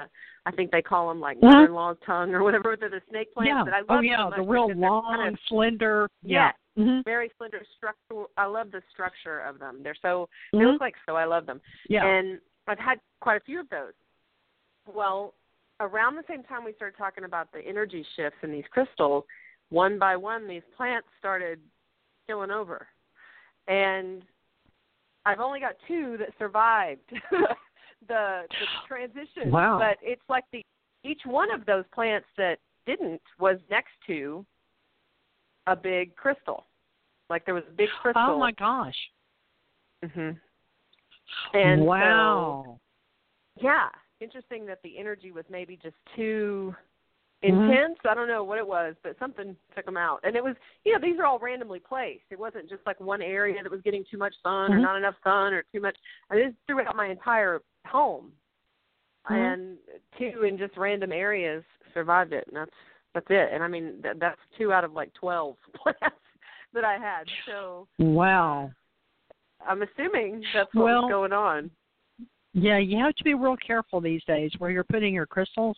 I 0.45 0.51
think 0.51 0.71
they 0.71 0.81
call 0.81 1.09
them 1.09 1.19
like 1.19 1.37
uh-huh. 1.37 1.47
mother-in-law's 1.47 1.97
tongue 2.05 2.33
or 2.33 2.43
whatever. 2.43 2.75
They're 2.79 2.89
the 2.89 3.01
snake 3.09 3.33
plants. 3.33 3.49
Yeah. 3.49 3.63
But 3.63 3.73
I 3.73 3.79
love 3.79 3.85
oh 3.89 4.01
yeah, 4.01 4.29
so 4.29 4.41
the 4.41 4.49
real 4.49 4.73
long, 4.73 5.15
kind 5.15 5.33
of, 5.33 5.39
slender. 5.47 6.09
Yeah. 6.23 6.51
yeah. 6.77 6.83
Mm-hmm. 6.83 7.01
Very 7.03 7.31
slender 7.37 7.61
structure. 7.77 8.25
I 8.37 8.45
love 8.45 8.71
the 8.71 8.81
structure 8.91 9.41
of 9.41 9.59
them. 9.59 9.81
They're 9.83 9.95
so 10.01 10.29
mm-hmm. 10.53 10.59
they 10.59 10.71
look 10.71 10.81
like 10.81 10.95
so. 11.05 11.15
I 11.15 11.25
love 11.25 11.45
them. 11.45 11.61
Yeah. 11.89 12.05
And 12.05 12.39
I've 12.67 12.79
had 12.79 12.99
quite 13.19 13.37
a 13.37 13.43
few 13.43 13.59
of 13.59 13.69
those. 13.69 13.93
Well, 14.91 15.33
around 15.79 16.15
the 16.15 16.23
same 16.27 16.43
time 16.43 16.63
we 16.63 16.73
started 16.73 16.97
talking 16.97 17.23
about 17.23 17.51
the 17.51 17.59
energy 17.59 18.05
shifts 18.15 18.37
in 18.43 18.51
these 18.51 18.63
crystals, 18.71 19.25
one 19.69 19.99
by 19.99 20.15
one 20.15 20.47
these 20.47 20.61
plants 20.77 21.07
started 21.19 21.59
killing 22.27 22.51
over. 22.51 22.87
And 23.67 24.23
I've 25.25 25.39
only 25.39 25.59
got 25.59 25.75
two 25.87 26.17
that 26.19 26.29
survived 26.39 27.01
the 27.31 27.47
the 28.07 28.43
transition. 28.87 29.51
Wow. 29.51 29.77
But 29.79 29.97
it's 30.01 30.21
like 30.29 30.45
the 30.51 30.61
each 31.03 31.21
one 31.25 31.51
of 31.51 31.65
those 31.65 31.85
plants 31.93 32.27
that 32.37 32.57
didn't 32.85 33.21
was 33.39 33.57
next 33.69 33.91
to 34.07 34.45
a 35.67 35.75
big 35.75 36.15
crystal. 36.15 36.65
Like 37.29 37.45
there 37.45 37.55
was 37.55 37.63
a 37.69 37.73
big 37.73 37.89
crystal. 38.01 38.23
Oh 38.27 38.39
my 38.39 38.51
gosh. 38.51 38.95
Mhm. 40.03 40.37
And 41.53 41.81
wow. 41.81 42.63
So, 42.65 42.79
yeah, 43.63 43.89
interesting 44.19 44.65
that 44.65 44.79
the 44.83 44.97
energy 44.97 45.31
was 45.31 45.45
maybe 45.49 45.77
just 45.81 45.95
too. 46.15 46.75
Intense. 47.43 47.97
Mm-hmm. 47.97 48.07
I 48.07 48.13
don't 48.13 48.27
know 48.27 48.43
what 48.43 48.57
it 48.57 48.67
was, 48.67 48.95
but 49.03 49.17
something 49.19 49.55
took 49.75 49.85
them 49.85 49.97
out. 49.97 50.19
And 50.23 50.35
it 50.35 50.43
was, 50.43 50.55
you 50.85 50.93
know, 50.93 50.99
these 51.01 51.19
are 51.19 51.25
all 51.25 51.39
randomly 51.39 51.79
placed. 51.79 52.23
It 52.29 52.39
wasn't 52.39 52.69
just 52.69 52.81
like 52.85 52.99
one 52.99 53.21
area 53.21 53.61
that 53.61 53.71
was 53.71 53.81
getting 53.81 54.03
too 54.09 54.17
much 54.17 54.33
sun 54.43 54.71
mm-hmm. 54.71 54.73
or 54.73 54.79
not 54.79 54.97
enough 54.97 55.15
sun 55.23 55.53
or 55.53 55.63
too 55.73 55.81
much. 55.81 55.97
I 56.29 56.39
just 56.39 56.55
threw 56.67 56.81
out 56.81 56.95
my 56.95 57.07
entire 57.07 57.61
home, 57.87 58.31
mm-hmm. 59.29 59.33
and 59.33 59.77
two 60.17 60.43
in 60.43 60.57
just 60.57 60.77
random 60.77 61.11
areas 61.11 61.63
survived 61.93 62.33
it. 62.33 62.45
And 62.47 62.55
that's 62.55 62.71
that's 63.13 63.27
it. 63.29 63.49
And 63.51 63.63
I 63.63 63.67
mean, 63.67 63.95
that, 64.03 64.19
that's 64.19 64.39
two 64.57 64.71
out 64.71 64.83
of 64.83 64.93
like 64.93 65.13
twelve 65.13 65.55
plants 65.81 66.15
that 66.73 66.85
I 66.85 66.93
had. 66.93 67.23
So 67.47 67.87
wow. 67.99 68.71
I'm 69.67 69.81
assuming 69.83 70.43
that's 70.53 70.73
what's 70.73 70.85
well, 70.85 71.07
going 71.07 71.33
on. 71.33 71.69
Yeah, 72.53 72.79
you 72.79 72.97
have 72.97 73.15
to 73.15 73.23
be 73.23 73.33
real 73.33 73.55
careful 73.55 74.01
these 74.01 74.23
days 74.25 74.51
where 74.57 74.71
you're 74.71 74.83
putting 74.83 75.13
your 75.13 75.25
crystals 75.25 75.77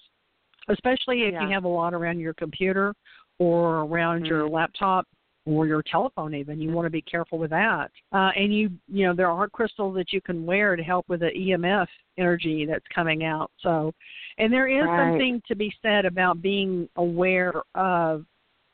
especially 0.69 1.23
if 1.23 1.33
yeah. 1.33 1.45
you 1.45 1.53
have 1.53 1.63
a 1.63 1.67
lot 1.67 1.93
around 1.93 2.19
your 2.19 2.33
computer 2.33 2.93
or 3.39 3.79
around 3.81 4.17
mm-hmm. 4.17 4.25
your 4.25 4.49
laptop 4.49 5.07
or 5.45 5.67
your 5.67 5.83
telephone 5.83 6.33
even 6.33 6.59
you 6.59 6.71
want 6.71 6.85
to 6.85 6.89
be 6.89 7.01
careful 7.01 7.37
with 7.37 7.49
that. 7.49 7.91
Uh, 8.13 8.29
and 8.35 8.53
you 8.53 8.69
you 8.87 9.05
know 9.05 9.13
there 9.13 9.29
are 9.29 9.49
crystals 9.49 9.95
that 9.95 10.13
you 10.13 10.21
can 10.21 10.45
wear 10.45 10.75
to 10.75 10.83
help 10.83 11.07
with 11.09 11.19
the 11.19 11.31
emf 11.35 11.87
energy 12.17 12.65
that's 12.65 12.85
coming 12.93 13.23
out 13.23 13.51
so. 13.61 13.91
And 14.37 14.51
there 14.51 14.67
is 14.67 14.85
right. 14.85 15.11
something 15.11 15.41
to 15.47 15.55
be 15.55 15.71
said 15.81 16.05
about 16.05 16.41
being 16.41 16.89
aware 16.95 17.53
of 17.75 18.25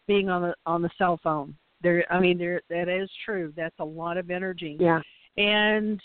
being 0.08 0.30
on 0.30 0.42
the 0.42 0.56
on 0.66 0.82
the 0.82 0.90
cell 0.98 1.20
phone. 1.24 1.56
There 1.82 2.06
i 2.12 2.20
mean 2.20 2.38
there 2.38 2.62
that 2.70 2.88
is 2.88 3.10
true. 3.26 3.54
That's 3.56 3.80
a 3.80 3.86
lot 3.86 4.18
of 4.18 4.30
energy. 4.30 4.78
Yeah. 4.80 5.02
And 5.38 6.00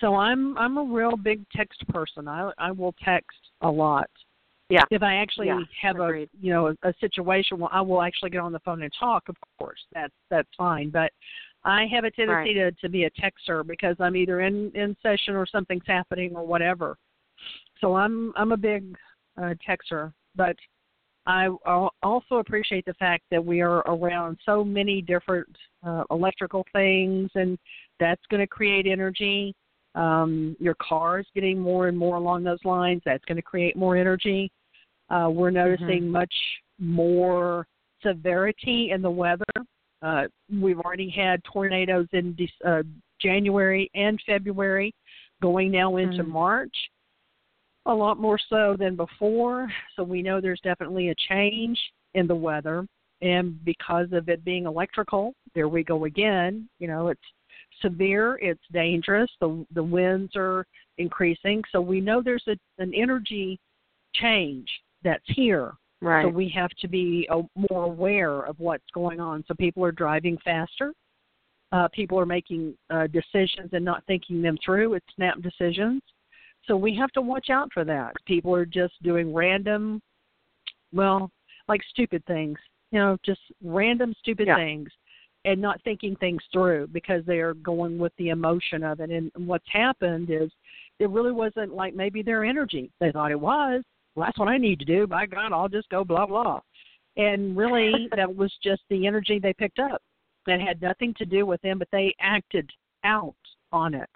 so 0.00 0.16
i'm 0.16 0.58
i'm 0.58 0.76
a 0.76 0.84
real 0.84 1.16
big 1.16 1.44
text 1.54 1.86
person. 1.88 2.28
I 2.28 2.50
i 2.58 2.70
will 2.70 2.94
text 3.02 3.38
a 3.62 3.70
lot 3.70 4.10
yeah. 4.68 4.84
If 4.90 5.02
I 5.02 5.16
actually 5.16 5.48
yeah. 5.48 5.60
have 5.80 5.96
Agreed. 5.96 6.28
a 6.32 6.44
you 6.46 6.52
know 6.52 6.68
a, 6.68 6.88
a 6.88 6.94
situation 7.00 7.58
where 7.58 7.72
I 7.72 7.80
will 7.80 8.02
actually 8.02 8.30
get 8.30 8.40
on 8.40 8.52
the 8.52 8.60
phone 8.60 8.82
and 8.82 8.92
talk, 8.98 9.28
of 9.28 9.36
course, 9.58 9.80
that's 9.92 10.14
that's 10.30 10.48
fine. 10.56 10.90
But 10.90 11.12
I 11.64 11.86
have 11.92 12.04
a 12.04 12.10
tendency 12.10 12.58
right. 12.58 12.70
to 12.70 12.72
to 12.72 12.88
be 12.88 13.04
a 13.04 13.10
texter 13.10 13.66
because 13.66 13.96
I'm 14.00 14.16
either 14.16 14.40
in 14.40 14.70
in 14.74 14.96
session 15.02 15.34
or 15.34 15.46
something's 15.46 15.86
happening 15.86 16.34
or 16.34 16.46
whatever. 16.46 16.96
So 17.80 17.94
I'm 17.94 18.32
I'm 18.36 18.52
a 18.52 18.56
big 18.56 18.96
uh, 19.36 19.54
texter, 19.68 20.12
but 20.34 20.56
I 21.26 21.48
also 22.02 22.36
appreciate 22.36 22.84
the 22.84 22.94
fact 22.94 23.24
that 23.30 23.44
we 23.44 23.62
are 23.62 23.78
around 23.78 24.38
so 24.44 24.62
many 24.62 25.00
different 25.00 25.48
uh, 25.82 26.04
electrical 26.10 26.64
things, 26.72 27.30
and 27.34 27.58
that's 27.98 28.20
going 28.30 28.40
to 28.40 28.46
create 28.46 28.86
energy. 28.86 29.54
Um, 29.94 30.56
your 30.58 30.74
car 30.74 31.20
is 31.20 31.26
getting 31.34 31.58
more 31.58 31.88
and 31.88 31.96
more 31.96 32.16
along 32.16 32.42
those 32.42 32.64
lines. 32.64 33.02
That's 33.04 33.24
going 33.24 33.36
to 33.36 33.42
create 33.42 33.76
more 33.76 33.96
energy. 33.96 34.50
Uh, 35.08 35.28
we're 35.30 35.50
noticing 35.50 36.02
mm-hmm. 36.02 36.10
much 36.10 36.34
more 36.78 37.66
severity 38.02 38.90
in 38.92 39.02
the 39.02 39.10
weather. 39.10 39.44
Uh, 40.02 40.24
we've 40.60 40.80
already 40.80 41.08
had 41.08 41.42
tornadoes 41.44 42.06
in 42.12 42.34
de- 42.34 42.50
uh, 42.66 42.82
January 43.20 43.90
and 43.94 44.20
February, 44.26 44.94
going 45.40 45.70
now 45.70 45.96
into 45.96 46.22
mm-hmm. 46.22 46.32
March. 46.32 46.74
A 47.86 47.94
lot 47.94 48.18
more 48.18 48.38
so 48.48 48.76
than 48.78 48.96
before. 48.96 49.68
So 49.94 50.02
we 50.02 50.22
know 50.22 50.40
there's 50.40 50.60
definitely 50.64 51.10
a 51.10 51.14
change 51.28 51.78
in 52.14 52.26
the 52.26 52.34
weather. 52.34 52.86
And 53.22 53.62
because 53.64 54.08
of 54.12 54.28
it 54.28 54.44
being 54.44 54.66
electrical, 54.66 55.34
there 55.54 55.68
we 55.68 55.84
go 55.84 56.04
again. 56.04 56.68
You 56.78 56.88
know, 56.88 57.08
it's 57.08 57.20
severe, 57.80 58.38
it's 58.40 58.62
dangerous. 58.72 59.30
The 59.40 59.64
the 59.74 59.82
winds 59.82 60.32
are 60.36 60.66
increasing, 60.98 61.62
so 61.72 61.80
we 61.80 62.00
know 62.00 62.22
there's 62.22 62.44
a, 62.48 62.56
an 62.78 62.92
energy 62.94 63.58
change 64.14 64.68
that's 65.02 65.24
here. 65.28 65.72
Right. 66.00 66.24
So 66.24 66.28
we 66.28 66.48
have 66.50 66.70
to 66.80 66.88
be 66.88 67.26
uh, 67.30 67.42
more 67.70 67.84
aware 67.84 68.42
of 68.42 68.58
what's 68.58 68.84
going 68.92 69.20
on. 69.20 69.44
So 69.48 69.54
people 69.54 69.84
are 69.84 69.92
driving 69.92 70.36
faster. 70.44 70.92
Uh, 71.72 71.88
people 71.92 72.18
are 72.20 72.26
making 72.26 72.74
uh, 72.90 73.06
decisions 73.06 73.70
and 73.72 73.84
not 73.84 74.04
thinking 74.06 74.42
them 74.42 74.58
through. 74.64 74.94
It's 74.94 75.06
snap 75.16 75.40
decisions. 75.40 76.02
So 76.66 76.76
we 76.76 76.94
have 76.96 77.10
to 77.12 77.20
watch 77.20 77.48
out 77.50 77.68
for 77.72 77.84
that. 77.84 78.12
People 78.26 78.54
are 78.54 78.66
just 78.66 78.94
doing 79.02 79.34
random, 79.34 80.00
well, 80.92 81.30
like 81.68 81.80
stupid 81.90 82.24
things. 82.26 82.58
You 82.90 83.00
know, 83.00 83.16
just 83.24 83.40
random 83.62 84.14
stupid 84.20 84.46
yeah. 84.46 84.56
things 84.56 84.88
and 85.44 85.60
not 85.60 85.80
thinking 85.82 86.16
things 86.16 86.42
through 86.52 86.88
because 86.92 87.22
they 87.26 87.38
are 87.38 87.54
going 87.54 87.98
with 87.98 88.12
the 88.16 88.30
emotion 88.30 88.82
of 88.82 89.00
it. 89.00 89.10
And 89.10 89.30
what's 89.36 89.68
happened 89.70 90.30
is 90.30 90.50
it 90.98 91.10
really 91.10 91.32
wasn't 91.32 91.74
like 91.74 91.94
maybe 91.94 92.22
their 92.22 92.44
energy. 92.44 92.90
They 93.00 93.12
thought 93.12 93.30
it 93.30 93.40
was. 93.40 93.82
Well, 94.14 94.26
that's 94.26 94.38
what 94.38 94.48
I 94.48 94.58
need 94.58 94.78
to 94.78 94.84
do. 94.84 95.06
By 95.06 95.26
God, 95.26 95.52
I'll 95.52 95.68
just 95.68 95.88
go 95.90 96.04
blah 96.04 96.26
blah. 96.26 96.60
And 97.16 97.56
really, 97.56 98.08
that 98.16 98.34
was 98.34 98.52
just 98.62 98.82
the 98.88 99.06
energy 99.06 99.38
they 99.38 99.52
picked 99.52 99.78
up. 99.78 100.02
That 100.46 100.60
had 100.60 100.80
nothing 100.82 101.14
to 101.18 101.24
do 101.24 101.46
with 101.46 101.60
them, 101.62 101.78
but 101.78 101.88
they 101.90 102.14
acted 102.20 102.70
out 103.02 103.34
on 103.72 103.94
it. 103.94 104.10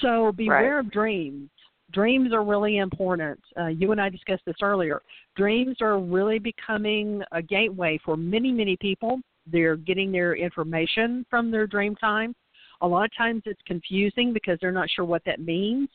So 0.00 0.32
beware 0.32 0.76
right. 0.76 0.80
of 0.80 0.90
dreams. 0.90 1.50
Dreams 1.92 2.32
are 2.32 2.42
really 2.42 2.78
important. 2.78 3.38
Uh, 3.58 3.66
you 3.66 3.92
and 3.92 4.00
I 4.00 4.08
discussed 4.08 4.42
this 4.44 4.56
earlier. 4.62 5.02
Dreams 5.36 5.76
are 5.80 6.00
really 6.00 6.38
becoming 6.38 7.22
a 7.32 7.40
gateway 7.40 7.98
for 8.04 8.16
many, 8.16 8.50
many 8.50 8.76
people 8.78 9.20
they're 9.46 9.76
getting 9.76 10.12
their 10.12 10.34
information 10.34 11.24
from 11.30 11.50
their 11.50 11.66
dream 11.66 11.94
time. 11.96 12.34
A 12.82 12.86
lot 12.86 13.04
of 13.04 13.16
times 13.16 13.42
it's 13.46 13.60
confusing 13.66 14.32
because 14.32 14.58
they're 14.60 14.72
not 14.72 14.90
sure 14.90 15.04
what 15.04 15.22
that 15.24 15.40
means. 15.40 15.88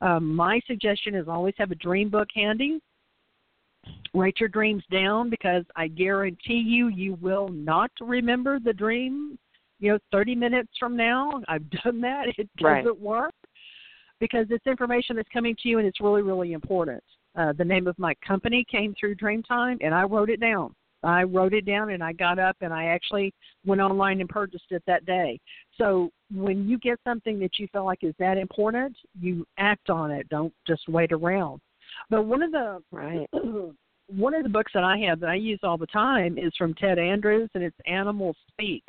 Um, 0.00 0.34
my 0.34 0.60
suggestion 0.66 1.14
is 1.14 1.28
always 1.28 1.54
have 1.58 1.70
a 1.70 1.76
dream 1.76 2.10
book 2.10 2.28
handy. 2.34 2.80
Write 4.14 4.36
your 4.40 4.48
dreams 4.48 4.82
down 4.90 5.30
because 5.30 5.64
I 5.76 5.88
guarantee 5.88 6.62
you, 6.66 6.88
you 6.88 7.14
will 7.20 7.48
not 7.48 7.90
remember 8.00 8.58
the 8.58 8.72
dream. 8.72 9.38
You 9.80 9.92
know, 9.92 9.98
30 10.12 10.34
minutes 10.34 10.70
from 10.78 10.96
now, 10.96 11.42
I've 11.48 11.68
done 11.84 12.00
that. 12.00 12.26
It 12.38 12.48
doesn't 12.58 12.86
right. 12.86 13.00
work 13.00 13.34
because 14.20 14.46
it's 14.50 14.66
information 14.66 15.16
that's 15.16 15.28
coming 15.32 15.56
to 15.62 15.68
you 15.68 15.78
and 15.78 15.86
it's 15.86 16.00
really, 16.00 16.22
really 16.22 16.52
important. 16.52 17.02
Uh, 17.36 17.52
the 17.52 17.64
name 17.64 17.86
of 17.86 17.98
my 17.98 18.14
company 18.26 18.64
came 18.70 18.94
through 18.98 19.16
Dreamtime, 19.16 19.78
and 19.80 19.92
I 19.92 20.04
wrote 20.04 20.30
it 20.30 20.40
down. 20.40 20.74
I 21.04 21.22
wrote 21.22 21.52
it 21.52 21.66
down 21.66 21.90
and 21.90 22.02
I 22.02 22.12
got 22.12 22.38
up 22.38 22.56
and 22.60 22.72
I 22.72 22.86
actually 22.86 23.32
went 23.64 23.80
online 23.80 24.20
and 24.20 24.28
purchased 24.28 24.70
it 24.70 24.82
that 24.86 25.06
day. 25.06 25.38
So 25.76 26.10
when 26.34 26.68
you 26.68 26.78
get 26.78 26.98
something 27.04 27.38
that 27.40 27.58
you 27.58 27.68
feel 27.72 27.84
like 27.84 28.02
is 28.02 28.14
that 28.18 28.38
important, 28.38 28.96
you 29.20 29.46
act 29.58 29.90
on 29.90 30.10
it. 30.10 30.28
Don't 30.28 30.52
just 30.66 30.88
wait 30.88 31.12
around. 31.12 31.60
But 32.10 32.24
one 32.24 32.42
of 32.42 32.52
the 32.52 32.82
right. 32.90 33.28
one 34.08 34.34
of 34.34 34.42
the 34.42 34.48
books 34.48 34.72
that 34.74 34.84
I 34.84 34.98
have 34.98 35.20
that 35.20 35.30
I 35.30 35.34
use 35.34 35.60
all 35.62 35.78
the 35.78 35.86
time 35.86 36.36
is 36.36 36.52
from 36.58 36.74
Ted 36.74 36.98
Andrews 36.98 37.48
and 37.54 37.62
it's 37.62 37.76
Animals 37.86 38.36
Speak. 38.48 38.84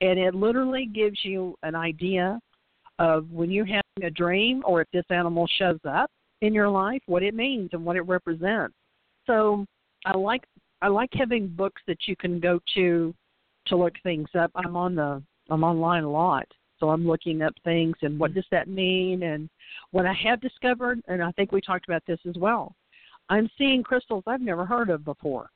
And 0.00 0.18
it 0.18 0.34
literally 0.34 0.86
gives 0.86 1.18
you 1.22 1.56
an 1.62 1.74
idea 1.74 2.38
of 2.98 3.30
when 3.30 3.50
you're 3.50 3.64
having 3.64 4.04
a 4.04 4.10
dream 4.10 4.62
or 4.64 4.80
if 4.80 4.88
this 4.92 5.04
animal 5.10 5.48
shows 5.58 5.80
up 5.88 6.10
in 6.40 6.52
your 6.52 6.68
life, 6.68 7.00
what 7.06 7.22
it 7.22 7.34
means 7.34 7.70
and 7.72 7.84
what 7.84 7.96
it 7.96 8.02
represents. 8.02 8.74
So 9.26 9.64
I 10.04 10.16
like 10.16 10.44
I 10.82 10.88
like 10.88 11.10
having 11.12 11.48
books 11.48 11.82
that 11.86 12.06
you 12.06 12.16
can 12.16 12.40
go 12.40 12.60
to 12.74 13.14
to 13.66 13.76
look 13.76 13.94
things 14.02 14.28
up. 14.38 14.50
I'm 14.54 14.76
on 14.76 14.94
the 14.94 15.22
I'm 15.50 15.64
online 15.64 16.04
a 16.04 16.10
lot, 16.10 16.46
so 16.78 16.90
I'm 16.90 17.06
looking 17.06 17.42
up 17.42 17.54
things 17.64 17.94
and 18.02 18.18
what 18.18 18.30
mm-hmm. 18.30 18.40
does 18.40 18.48
that 18.50 18.68
mean 18.68 19.22
and 19.22 19.48
what 19.90 20.06
I 20.06 20.12
have 20.12 20.40
discovered, 20.40 21.00
and 21.08 21.22
I 21.22 21.30
think 21.32 21.52
we 21.52 21.60
talked 21.60 21.88
about 21.88 22.02
this 22.06 22.20
as 22.28 22.36
well. 22.36 22.74
I'm 23.28 23.48
seeing 23.56 23.82
crystals 23.82 24.24
I've 24.26 24.40
never 24.40 24.66
heard 24.66 24.90
of 24.90 25.04
before, 25.04 25.50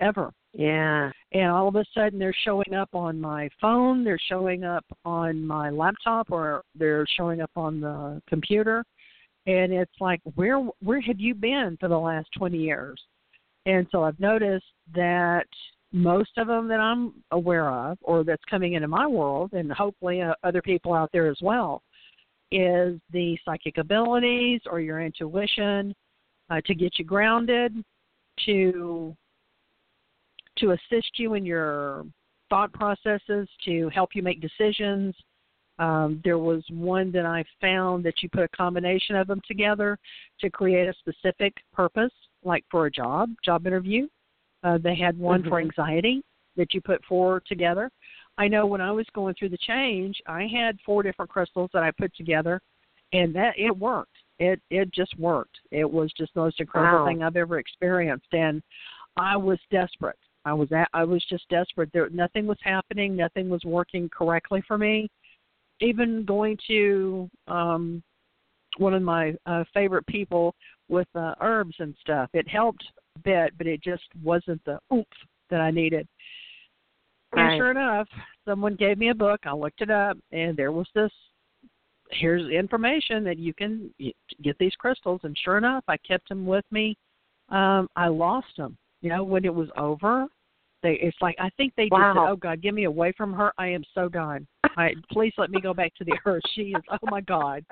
ever. 0.00 0.32
Yeah. 0.52 1.10
And 1.32 1.50
all 1.50 1.68
of 1.68 1.76
a 1.76 1.84
sudden 1.92 2.18
they're 2.18 2.34
showing 2.44 2.74
up 2.74 2.94
on 2.94 3.20
my 3.20 3.48
phone, 3.60 4.04
they're 4.04 4.18
showing 4.28 4.64
up 4.64 4.84
on 5.04 5.44
my 5.44 5.70
laptop 5.70 6.30
or 6.30 6.62
they're 6.74 7.06
showing 7.16 7.40
up 7.40 7.50
on 7.56 7.80
the 7.80 8.22
computer. 8.28 8.84
And 9.46 9.72
it's 9.72 9.92
like 10.00 10.20
where 10.36 10.58
where 10.82 11.00
have 11.02 11.20
you 11.20 11.34
been 11.34 11.76
for 11.78 11.88
the 11.88 11.98
last 11.98 12.28
20 12.38 12.56
years? 12.56 13.00
And 13.66 13.86
so 13.90 14.02
I've 14.02 14.18
noticed 14.20 14.64
that 14.94 15.46
most 15.92 16.30
of 16.38 16.48
them 16.48 16.68
that 16.68 16.80
I'm 16.80 17.14
aware 17.30 17.70
of 17.70 17.98
or 18.02 18.24
that's 18.24 18.42
coming 18.50 18.74
into 18.74 18.88
my 18.88 19.06
world 19.06 19.52
and 19.52 19.70
hopefully 19.72 20.22
uh, 20.22 20.34
other 20.42 20.60
people 20.60 20.92
out 20.92 21.10
there 21.12 21.28
as 21.28 21.38
well 21.40 21.82
is 22.50 22.98
the 23.12 23.38
psychic 23.44 23.78
abilities 23.78 24.60
or 24.66 24.80
your 24.80 25.00
intuition 25.00 25.94
uh, 26.50 26.60
to 26.66 26.74
get 26.74 26.98
you 26.98 27.04
grounded 27.04 27.74
to 28.44 29.16
to 30.58 30.70
assist 30.70 31.10
you 31.18 31.34
in 31.34 31.44
your 31.44 32.04
thought 32.48 32.72
processes 32.72 33.48
to 33.64 33.88
help 33.88 34.10
you 34.14 34.22
make 34.22 34.40
decisions. 34.40 35.14
Um, 35.80 36.20
there 36.22 36.38
was 36.38 36.62
one 36.70 37.10
that 37.12 37.26
I 37.26 37.44
found 37.60 38.04
that 38.04 38.22
you 38.22 38.28
put 38.28 38.44
a 38.44 38.56
combination 38.56 39.16
of 39.16 39.26
them 39.26 39.40
together 39.48 39.98
to 40.40 40.50
create 40.50 40.88
a 40.88 40.94
specific 41.00 41.52
purpose, 41.72 42.12
like 42.44 42.64
for 42.70 42.86
a 42.86 42.90
job, 42.90 43.30
job 43.44 43.66
interview. 43.66 44.06
Uh, 44.62 44.78
they 44.78 44.94
had 44.94 45.18
one 45.18 45.40
mm-hmm. 45.40 45.50
for 45.50 45.60
anxiety 45.60 46.22
that 46.56 46.72
you 46.72 46.80
put 46.80 47.04
four 47.04 47.42
together. 47.46 47.90
I 48.38 48.48
know 48.48 48.66
when 48.66 48.80
I 48.80 48.90
was 48.90 49.06
going 49.14 49.34
through 49.38 49.50
the 49.50 49.58
change, 49.58 50.16
I 50.26 50.46
had 50.46 50.78
four 50.84 51.02
different 51.02 51.30
crystals 51.30 51.70
that 51.72 51.82
I 51.82 51.90
put 51.90 52.14
together, 52.16 52.60
and 53.12 53.34
that 53.34 53.54
it 53.56 53.76
worked. 53.76 54.16
It 54.38 54.60
it 54.70 54.92
just 54.92 55.16
worked. 55.18 55.56
It 55.70 55.88
was 55.88 56.12
just 56.16 56.34
the 56.34 56.40
most 56.40 56.60
incredible 56.60 57.00
wow. 57.00 57.06
thing 57.06 57.22
I've 57.22 57.36
ever 57.36 57.58
experienced, 57.58 58.32
and 58.32 58.62
I 59.16 59.36
was 59.36 59.58
desperate. 59.70 60.18
I 60.44 60.52
was 60.52 60.70
at, 60.72 60.88
I 60.92 61.04
was 61.04 61.24
just 61.28 61.48
desperate. 61.48 61.90
There 61.92 62.08
nothing 62.10 62.46
was 62.46 62.58
happening. 62.62 63.14
Nothing 63.14 63.48
was 63.48 63.64
working 63.64 64.08
correctly 64.08 64.62
for 64.66 64.78
me 64.78 65.08
even 65.80 66.24
going 66.24 66.56
to 66.68 67.28
um 67.48 68.02
one 68.78 68.94
of 68.94 69.02
my 69.02 69.34
uh, 69.46 69.64
favorite 69.72 70.06
people 70.06 70.54
with 70.88 71.08
uh, 71.14 71.34
herbs 71.40 71.74
and 71.78 71.94
stuff. 72.00 72.28
It 72.32 72.48
helped 72.48 72.84
a 73.16 73.20
bit, 73.20 73.52
but 73.56 73.66
it 73.66 73.82
just 73.82 74.04
wasn't 74.22 74.64
the 74.64 74.78
oomph 74.92 75.06
that 75.50 75.60
I 75.60 75.70
needed. 75.70 76.06
Right. 77.32 77.52
And 77.52 77.58
sure 77.58 77.70
enough, 77.70 78.08
someone 78.46 78.76
gave 78.76 78.98
me 78.98 79.08
a 79.08 79.14
book. 79.14 79.40
I 79.44 79.52
looked 79.52 79.80
it 79.80 79.90
up, 79.90 80.16
and 80.32 80.56
there 80.56 80.72
was 80.72 80.86
this. 80.94 81.10
Here's 82.10 82.48
information 82.50 83.24
that 83.24 83.38
you 83.38 83.54
can 83.54 83.92
get 84.42 84.56
these 84.58 84.74
crystals, 84.78 85.20
and 85.24 85.36
sure 85.42 85.58
enough, 85.58 85.84
I 85.88 85.96
kept 85.96 86.28
them 86.28 86.46
with 86.46 86.64
me. 86.70 86.96
Um, 87.48 87.88
I 87.96 88.08
lost 88.08 88.56
them. 88.56 88.76
You 89.00 89.10
know, 89.10 89.24
when 89.24 89.44
it 89.44 89.54
was 89.54 89.68
over, 89.76 90.26
they 90.84 90.92
it's 91.02 91.16
like 91.20 91.34
I 91.40 91.50
think 91.56 91.72
they 91.76 91.84
just 91.84 91.92
wow. 91.92 92.14
said, 92.14 92.30
"Oh 92.30 92.36
God, 92.36 92.62
get 92.62 92.74
me 92.74 92.84
away 92.84 93.12
from 93.16 93.32
her. 93.32 93.52
I 93.58 93.68
am 93.68 93.82
so 93.94 94.08
done. 94.08 94.46
I, 94.76 94.90
please 95.10 95.32
let 95.38 95.50
me 95.50 95.60
go 95.60 95.72
back 95.74 95.94
to 95.96 96.04
the 96.04 96.16
earth. 96.26 96.42
She 96.54 96.62
is. 96.62 96.82
Oh 96.90 97.10
my 97.10 97.22
God." 97.22 97.64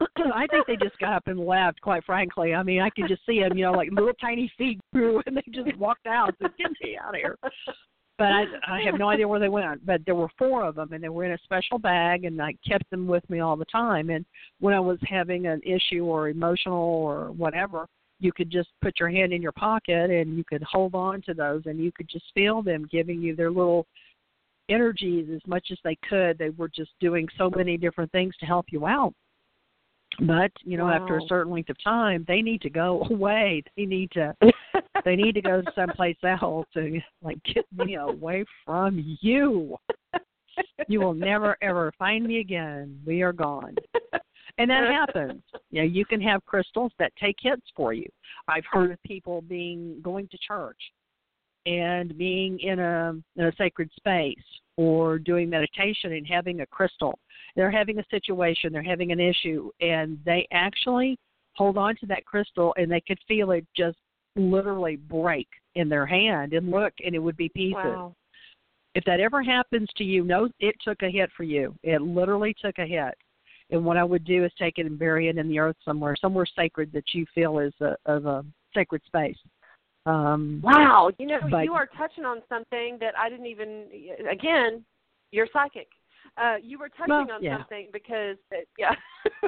I 0.00 0.46
think 0.46 0.66
they 0.66 0.76
just 0.76 0.98
got 0.98 1.12
up 1.12 1.26
and 1.26 1.38
left. 1.38 1.80
Quite 1.82 2.04
frankly, 2.04 2.54
I 2.54 2.62
mean, 2.62 2.80
I 2.80 2.88
could 2.88 3.08
just 3.08 3.26
see 3.26 3.40
them. 3.40 3.58
You 3.58 3.66
know, 3.66 3.72
like 3.72 3.90
little 3.90 4.14
tiny 4.14 4.50
feet 4.56 4.80
grew, 4.94 5.20
and 5.26 5.36
they 5.36 5.42
just 5.50 5.76
walked 5.76 6.06
out. 6.06 6.34
So 6.40 6.48
get 6.56 6.70
me 6.82 6.96
out 6.96 7.14
of 7.14 7.20
here. 7.20 7.36
But 8.16 8.28
I, 8.28 8.44
I 8.68 8.80
have 8.84 8.96
no 8.96 9.08
idea 9.08 9.26
where 9.26 9.40
they 9.40 9.48
went. 9.48 9.84
But 9.84 10.02
there 10.06 10.14
were 10.14 10.28
four 10.38 10.64
of 10.64 10.76
them, 10.76 10.92
and 10.92 11.02
they 11.02 11.08
were 11.08 11.24
in 11.24 11.32
a 11.32 11.38
special 11.42 11.78
bag, 11.78 12.24
and 12.24 12.40
I 12.40 12.54
kept 12.66 12.88
them 12.90 13.08
with 13.08 13.28
me 13.28 13.40
all 13.40 13.56
the 13.56 13.64
time. 13.64 14.08
And 14.08 14.24
when 14.60 14.72
I 14.72 14.80
was 14.80 14.98
having 15.02 15.46
an 15.46 15.60
issue 15.64 16.04
or 16.04 16.28
emotional 16.28 16.78
or 16.78 17.32
whatever, 17.32 17.88
you 18.24 18.32
could 18.32 18.50
just 18.50 18.70
put 18.82 18.98
your 18.98 19.10
hand 19.10 19.32
in 19.32 19.42
your 19.42 19.52
pocket 19.52 20.10
and 20.10 20.36
you 20.36 20.44
could 20.44 20.62
hold 20.62 20.94
on 20.94 21.22
to 21.22 21.34
those 21.34 21.62
and 21.66 21.78
you 21.78 21.92
could 21.92 22.08
just 22.08 22.24
feel 22.34 22.62
them 22.62 22.88
giving 22.90 23.20
you 23.20 23.36
their 23.36 23.50
little 23.50 23.86
energies 24.68 25.28
as 25.32 25.40
much 25.46 25.68
as 25.70 25.78
they 25.84 25.96
could. 26.08 26.38
They 26.38 26.50
were 26.50 26.68
just 26.68 26.92
doing 27.00 27.28
so 27.36 27.50
many 27.54 27.76
different 27.76 28.10
things 28.12 28.34
to 28.40 28.46
help 28.46 28.66
you 28.70 28.86
out. 28.86 29.14
But, 30.20 30.52
you 30.62 30.78
know, 30.78 30.86
wow. 30.86 31.02
after 31.02 31.18
a 31.18 31.26
certain 31.28 31.52
length 31.52 31.70
of 31.70 31.76
time, 31.82 32.24
they 32.26 32.40
need 32.40 32.62
to 32.62 32.70
go 32.70 33.06
away. 33.10 33.62
They 33.76 33.84
need 33.84 34.10
to 34.12 34.34
they 35.04 35.16
need 35.16 35.34
to 35.34 35.42
go 35.42 35.62
someplace 35.74 36.16
else 36.24 36.68
and 36.74 37.02
like 37.22 37.38
get 37.44 37.66
me 37.72 37.96
away 37.96 38.44
from 38.64 39.18
you. 39.20 39.76
You 40.88 41.00
will 41.00 41.14
never 41.14 41.56
ever 41.62 41.92
find 41.98 42.24
me 42.24 42.38
again. 42.38 43.00
We 43.04 43.22
are 43.22 43.32
gone 43.32 43.74
and 44.58 44.70
that 44.70 44.88
happens. 44.90 45.42
You 45.70 45.82
know, 45.82 45.88
you 45.88 46.04
can 46.04 46.20
have 46.20 46.44
crystals 46.44 46.92
that 46.98 47.12
take 47.20 47.36
hits 47.40 47.66
for 47.76 47.92
you. 47.92 48.08
I've 48.48 48.64
heard 48.70 48.90
of 48.90 49.02
people 49.02 49.42
being 49.42 50.00
going 50.02 50.28
to 50.28 50.38
church 50.46 50.78
and 51.66 52.16
being 52.18 52.58
in 52.60 52.78
a 52.78 53.14
in 53.36 53.44
a 53.46 53.52
sacred 53.56 53.90
space 53.96 54.36
or 54.76 55.18
doing 55.18 55.48
meditation 55.48 56.12
and 56.12 56.26
having 56.26 56.60
a 56.60 56.66
crystal. 56.66 57.18
They're 57.56 57.70
having 57.70 57.98
a 57.98 58.04
situation, 58.10 58.72
they're 58.72 58.82
having 58.82 59.12
an 59.12 59.20
issue, 59.20 59.70
and 59.80 60.18
they 60.24 60.46
actually 60.52 61.18
hold 61.54 61.78
on 61.78 61.94
to 61.96 62.06
that 62.06 62.24
crystal 62.24 62.74
and 62.76 62.90
they 62.90 63.00
could 63.00 63.18
feel 63.28 63.52
it 63.52 63.66
just 63.76 63.96
literally 64.36 64.96
break 64.96 65.46
in 65.76 65.88
their 65.88 66.06
hand 66.06 66.52
and 66.52 66.70
look 66.70 66.92
and 67.04 67.14
it 67.14 67.18
would 67.18 67.36
be 67.36 67.48
pieces. 67.50 67.76
Wow. 67.76 68.14
If 68.94 69.04
that 69.04 69.20
ever 69.20 69.42
happens 69.42 69.88
to 69.96 70.04
you, 70.04 70.24
know 70.24 70.48
it 70.60 70.74
took 70.84 71.02
a 71.02 71.10
hit 71.10 71.30
for 71.36 71.42
you. 71.42 71.74
It 71.82 72.00
literally 72.02 72.54
took 72.62 72.78
a 72.78 72.86
hit. 72.86 73.14
And 73.70 73.84
what 73.84 73.96
I 73.96 74.04
would 74.04 74.24
do 74.24 74.44
is 74.44 74.52
take 74.58 74.78
it 74.78 74.86
and 74.86 74.98
bury 74.98 75.28
it 75.28 75.38
in 75.38 75.48
the 75.48 75.58
earth 75.58 75.76
somewhere, 75.84 76.16
somewhere 76.20 76.46
sacred 76.56 76.92
that 76.92 77.04
you 77.12 77.24
feel 77.34 77.58
is 77.58 77.72
a, 77.80 77.96
of 78.06 78.26
a 78.26 78.44
sacred 78.74 79.02
space. 79.06 79.38
Um, 80.06 80.60
wow, 80.62 81.10
you 81.18 81.26
know, 81.26 81.38
but, 81.50 81.64
you 81.64 81.72
are 81.72 81.88
touching 81.96 82.24
on 82.24 82.42
something 82.48 82.98
that 83.00 83.14
I 83.18 83.30
didn't 83.30 83.46
even. 83.46 83.86
Again, 84.30 84.84
you're 85.30 85.48
psychic. 85.52 85.88
Uh, 86.36 86.56
you 86.62 86.78
were 86.78 86.88
touching 86.90 87.08
well, 87.08 87.32
on 87.32 87.42
yeah. 87.42 87.58
something 87.58 87.88
because, 87.92 88.36
it, 88.50 88.68
yeah, 88.76 88.94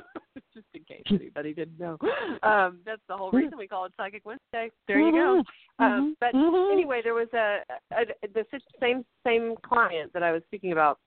just 0.55 0.67
in 0.73 0.83
case 0.85 1.03
anybody 1.11 1.53
didn't 1.53 1.79
know, 1.79 1.99
um, 2.43 2.79
that's 2.87 3.03
the 3.09 3.17
whole 3.17 3.31
reason 3.33 3.59
we 3.59 3.67
call 3.67 3.85
it 3.85 3.93
Psychic 3.97 4.25
Wednesday. 4.25 4.71
There 4.89 5.01
you 5.01 5.13
go. 5.13 5.43
Mm-hmm. 5.81 5.85
Um, 5.85 6.17
but 6.21 6.33
mm-hmm. 6.33 6.73
anyway, 6.73 7.01
there 7.03 7.15
was 7.15 7.29
a, 7.35 7.59
a 7.93 8.05
the 8.33 8.45
same 8.81 9.05
same 9.27 9.57
client 9.63 10.13
that 10.15 10.23
I 10.23 10.33
was 10.33 10.43
speaking 10.47 10.73
about 10.73 11.01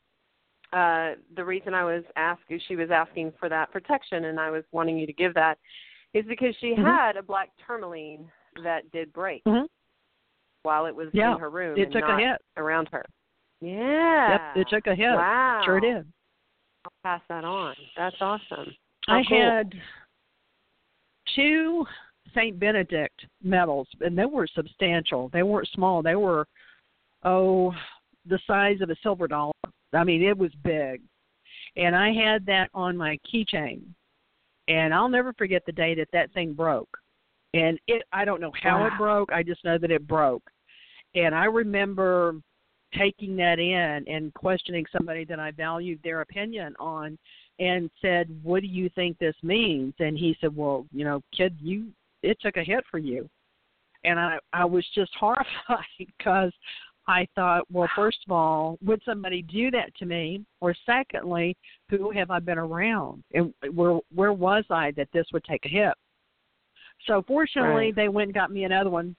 uh, 0.74 1.12
the 1.36 1.44
reason 1.44 1.74
I 1.74 1.84
was 1.84 2.04
asking, 2.16 2.60
she 2.68 2.76
was 2.76 2.90
asking 2.92 3.34
for 3.40 3.50
that 3.50 3.72
protection, 3.72 4.26
and 4.26 4.40
I 4.40 4.52
was 4.52 4.64
wanting 4.72 4.98
you 4.98 5.08
to 5.08 5.14
give 5.14 5.34
that, 5.34 5.58
is 6.14 6.26
because 6.28 6.56
she 6.60 6.72
mm-hmm. 6.72 6.86
had 6.86 7.18
a 7.18 7.24
black 7.24 7.50
tourmaline 7.66 8.30
that 8.64 8.90
did 8.92 9.12
break 9.14 9.44
mm-hmm. 9.46 9.66
while 10.64 10.86
it 10.86 10.96
was 10.96 11.08
yeah. 11.14 11.34
in 11.34 11.40
her 11.40 11.50
room 11.50 11.78
it 11.78 11.92
took 11.92 12.04
a 12.04 12.18
hit. 12.18 12.42
around 12.58 12.90
her. 12.92 13.06
Yeah. 13.62 14.32
Yep, 14.32 14.42
it 14.58 14.68
took 14.70 14.88
a 14.88 14.96
hit. 14.96 15.08
Wow. 15.08 15.62
Sure 15.66 15.80
did. 15.80 16.06
I'll 16.86 16.92
pass 17.04 17.22
that 17.30 17.44
on. 17.44 17.76
That's 17.98 18.16
awesome. 18.22 18.74
How 19.08 19.20
I 19.20 19.24
cool. 19.28 19.42
had 19.42 19.74
two 21.36 21.86
Saint 22.34 22.60
Benedict 22.60 23.26
medals, 23.44 23.88
and 24.02 24.18
they 24.18 24.26
were 24.26 24.48
substantial. 24.54 25.30
They 25.34 25.44
weren't 25.44 25.68
small. 25.74 26.02
They 26.02 26.16
were, 26.16 26.48
oh, 27.24 27.74
the 28.28 28.40
size 28.48 28.82
of 28.82 28.90
a 28.90 28.96
silver 29.02 29.28
dollar. 29.28 29.52
I 29.94 30.04
mean, 30.04 30.24
it 30.24 30.38
was 30.38 30.52
big. 30.64 31.02
And 31.76 31.96
I 31.96 32.12
had 32.12 32.46
that 32.46 32.70
on 32.74 32.98
my 32.98 33.18
keychain. 33.32 33.82
And 34.68 34.94
I'll 34.94 35.10
never 35.10 35.34
forget 35.34 35.64
the 35.66 35.72
day 35.72 35.96
that 35.96 36.10
that 36.14 36.32
thing 36.34 36.54
broke. 36.54 36.90
And 37.54 37.80
it 37.88 38.04
I 38.12 38.26
don't 38.26 38.42
know 38.42 38.54
how 38.62 38.82
wow. 38.82 38.88
it 38.88 38.94
broke. 38.98 39.32
I 39.32 39.42
just 39.42 39.66
know 39.66 39.78
that 39.80 39.92
it 39.92 40.08
broke. 40.08 40.44
And 41.16 41.34
I 41.34 41.46
remember 41.46 42.36
taking 42.98 43.36
that 43.38 43.60
in 43.60 44.06
and 44.08 44.34
questioning 44.34 44.86
somebody 44.92 45.24
that 45.26 45.40
I 45.40 45.52
valued 45.52 46.00
their 46.04 46.22
opinion 46.22 46.76
on 46.80 47.18
and 47.60 47.90
said, 48.02 48.30
"What 48.44 48.62
do 48.62 48.68
you 48.68 48.90
think 48.90 49.18
this 49.18 49.36
means?" 49.42 49.94
And 50.00 50.18
he 50.18 50.38
said, 50.40 50.56
"Well, 50.56 50.86
you 50.92 51.04
know, 51.04 51.24
kid, 51.36 51.58
you 51.60 51.92
it 52.22 52.40
took 52.40 52.58
a 52.58 52.64
hit 52.64 52.86
for 52.90 53.00
you." 53.00 53.28
And 54.04 54.20
I 54.20 54.38
I 54.54 54.66
was 54.66 54.86
just 54.94 55.14
horrified 55.20 55.86
because 55.98 56.54
I 57.10 57.28
thought, 57.34 57.64
well, 57.72 57.90
first 57.96 58.20
of 58.28 58.32
all, 58.32 58.78
would 58.86 59.02
somebody 59.04 59.42
do 59.42 59.72
that 59.72 59.96
to 59.96 60.06
me? 60.06 60.46
Or 60.62 60.76
secondly, 60.86 61.58
who 61.90 62.12
have 62.12 62.30
I 62.30 62.38
been 62.38 62.60
around? 62.60 63.24
And 63.34 63.52
where 63.74 63.98
where 64.14 64.32
was 64.32 64.64
I 64.70 64.92
that 64.92 65.10
this 65.12 65.26
would 65.34 65.44
take 65.44 65.66
a 65.66 65.70
hit? 65.70 65.94
So 67.08 67.24
fortunately, 67.28 67.86
right. 67.86 67.96
they 67.96 68.10
went 68.10 68.28
and 68.28 68.36
got 68.36 68.52
me 68.52 68.64
another 68.66 68.92
one, 68.92 69.16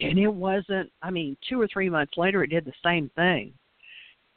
and 0.00 0.18
it 0.18 0.28
wasn't. 0.28 0.92
I 1.00 1.10
mean, 1.10 1.38
two 1.48 1.58
or 1.58 1.66
three 1.72 1.88
months 1.88 2.12
later, 2.18 2.44
it 2.44 2.50
did 2.50 2.66
the 2.66 2.74
same 2.84 3.10
thing, 3.16 3.54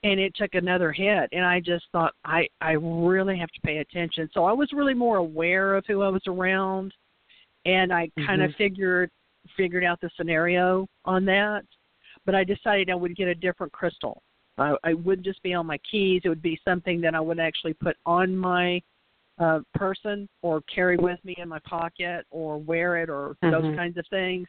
and 0.04 0.18
it 0.18 0.34
took 0.34 0.54
another 0.54 0.94
hit. 0.94 1.28
And 1.34 1.46
I 1.46 1.60
just 1.60 1.88
thought, 1.92 2.14
I 2.24 2.48
I 2.62 2.72
really 2.72 3.38
have 3.38 3.52
to 3.52 3.62
pay 3.66 3.80
attention. 3.80 4.30
So 4.34 4.46
I 4.46 4.54
was 4.54 4.70
really 4.72 4.94
more 4.94 5.18
aware 5.18 5.76
of 5.76 5.84
who 5.88 6.04
I 6.04 6.08
was 6.08 6.24
around, 6.26 6.94
and 7.66 7.92
I 7.92 8.10
kind 8.26 8.42
of 8.42 8.52
mm-hmm. 8.52 8.64
figured 8.64 9.12
figured 9.58 9.84
out 9.84 10.00
the 10.00 10.10
scenario 10.16 10.88
on 11.04 11.26
that 11.26 11.66
but 12.30 12.36
I 12.36 12.44
decided 12.44 12.92
I 12.92 12.96
would 12.96 13.16
get 13.16 13.28
a 13.28 13.34
different 13.34 13.74
crystal. 13.74 14.22
I, 14.60 14.76
I 14.84 14.94
wouldn't 14.94 15.26
just 15.26 15.42
be 15.42 15.56
on 15.56 15.66
my 15.66 15.80
keys; 15.90 16.22
it 16.24 16.30
would 16.30 16.44
be 16.44 16.62
something 16.64 17.02
that 17.02 17.16
I 17.16 17.20
would 17.20 17.40
actually 17.40 17.74
put 17.74 17.98
on 18.06 18.38
my 18.38 18.80
uh, 19.40 19.62
person 19.74 20.30
or 20.44 20.62
carry 20.74 20.96
with 20.96 21.18
me 21.24 21.34
in 21.40 21.50
my 21.50 21.58
pocket 21.68 22.28
or 22.30 22.60
wear 22.60 22.98
it 22.98 23.10
or 23.10 23.36
mm-hmm. 23.44 23.50
those 23.50 23.76
kinds 23.76 23.98
of 23.98 24.06
things. 24.12 24.48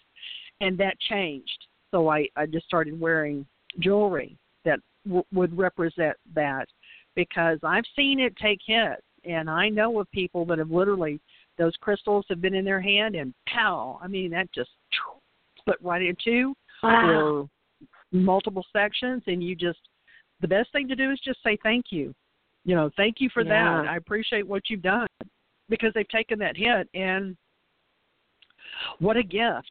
And 0.61 0.77
that 0.77 1.01
changed. 1.09 1.69
So 1.91 2.11
I, 2.11 2.29
I 2.37 2.45
just 2.45 2.67
started 2.67 3.01
wearing 3.01 3.47
jewelry 3.79 4.37
that 4.67 4.81
w- 5.07 5.25
would 5.33 5.57
represent 5.57 6.19
that 6.35 6.69
because 7.15 7.61
I've 7.63 7.85
seen 7.97 8.21
it 8.21 8.37
take 8.37 8.59
hits. 8.67 9.01
And 9.25 9.49
I 9.49 9.71
know 9.71 10.01
of 10.01 10.11
people 10.11 10.45
that 10.45 10.59
have 10.59 10.71
literally, 10.71 11.19
those 11.57 11.73
crystals 11.81 12.27
have 12.29 12.43
been 12.43 12.55
in 12.55 12.67
their 12.67 12.83
hand 12.83 13.15
and 13.15 13.33
pow, 13.49 13.99
I 14.03 14.07
mean, 14.07 14.33
that 14.33 14.53
just 14.53 14.69
split 15.57 15.79
right 15.81 16.03
in 16.03 16.15
two 16.23 16.55
wow. 16.83 17.11
or 17.11 17.49
multiple 18.13 18.65
sections. 18.73 19.23
And 19.27 19.43
you 19.43 19.55
just, 19.55 19.81
the 20.41 20.49
best 20.49 20.73
thing 20.73 20.89
to 20.89 20.97
do 20.97 21.11
is 21.11 21.21
just 21.25 21.43
say 21.43 21.59
thank 21.63 21.87
you 21.91 22.15
you 22.65 22.75
know, 22.75 22.91
thank 22.97 23.17
you 23.19 23.29
for 23.33 23.43
yeah. 23.43 23.83
that. 23.83 23.91
I 23.91 23.97
appreciate 23.97 24.47
what 24.47 24.69
you've 24.69 24.83
done 24.83 25.07
because 25.69 25.93
they've 25.95 26.09
taken 26.09 26.39
that 26.41 26.57
hit 26.57 26.89
and 26.95 27.37
what 28.99 29.17
a 29.17 29.23
gift. 29.23 29.71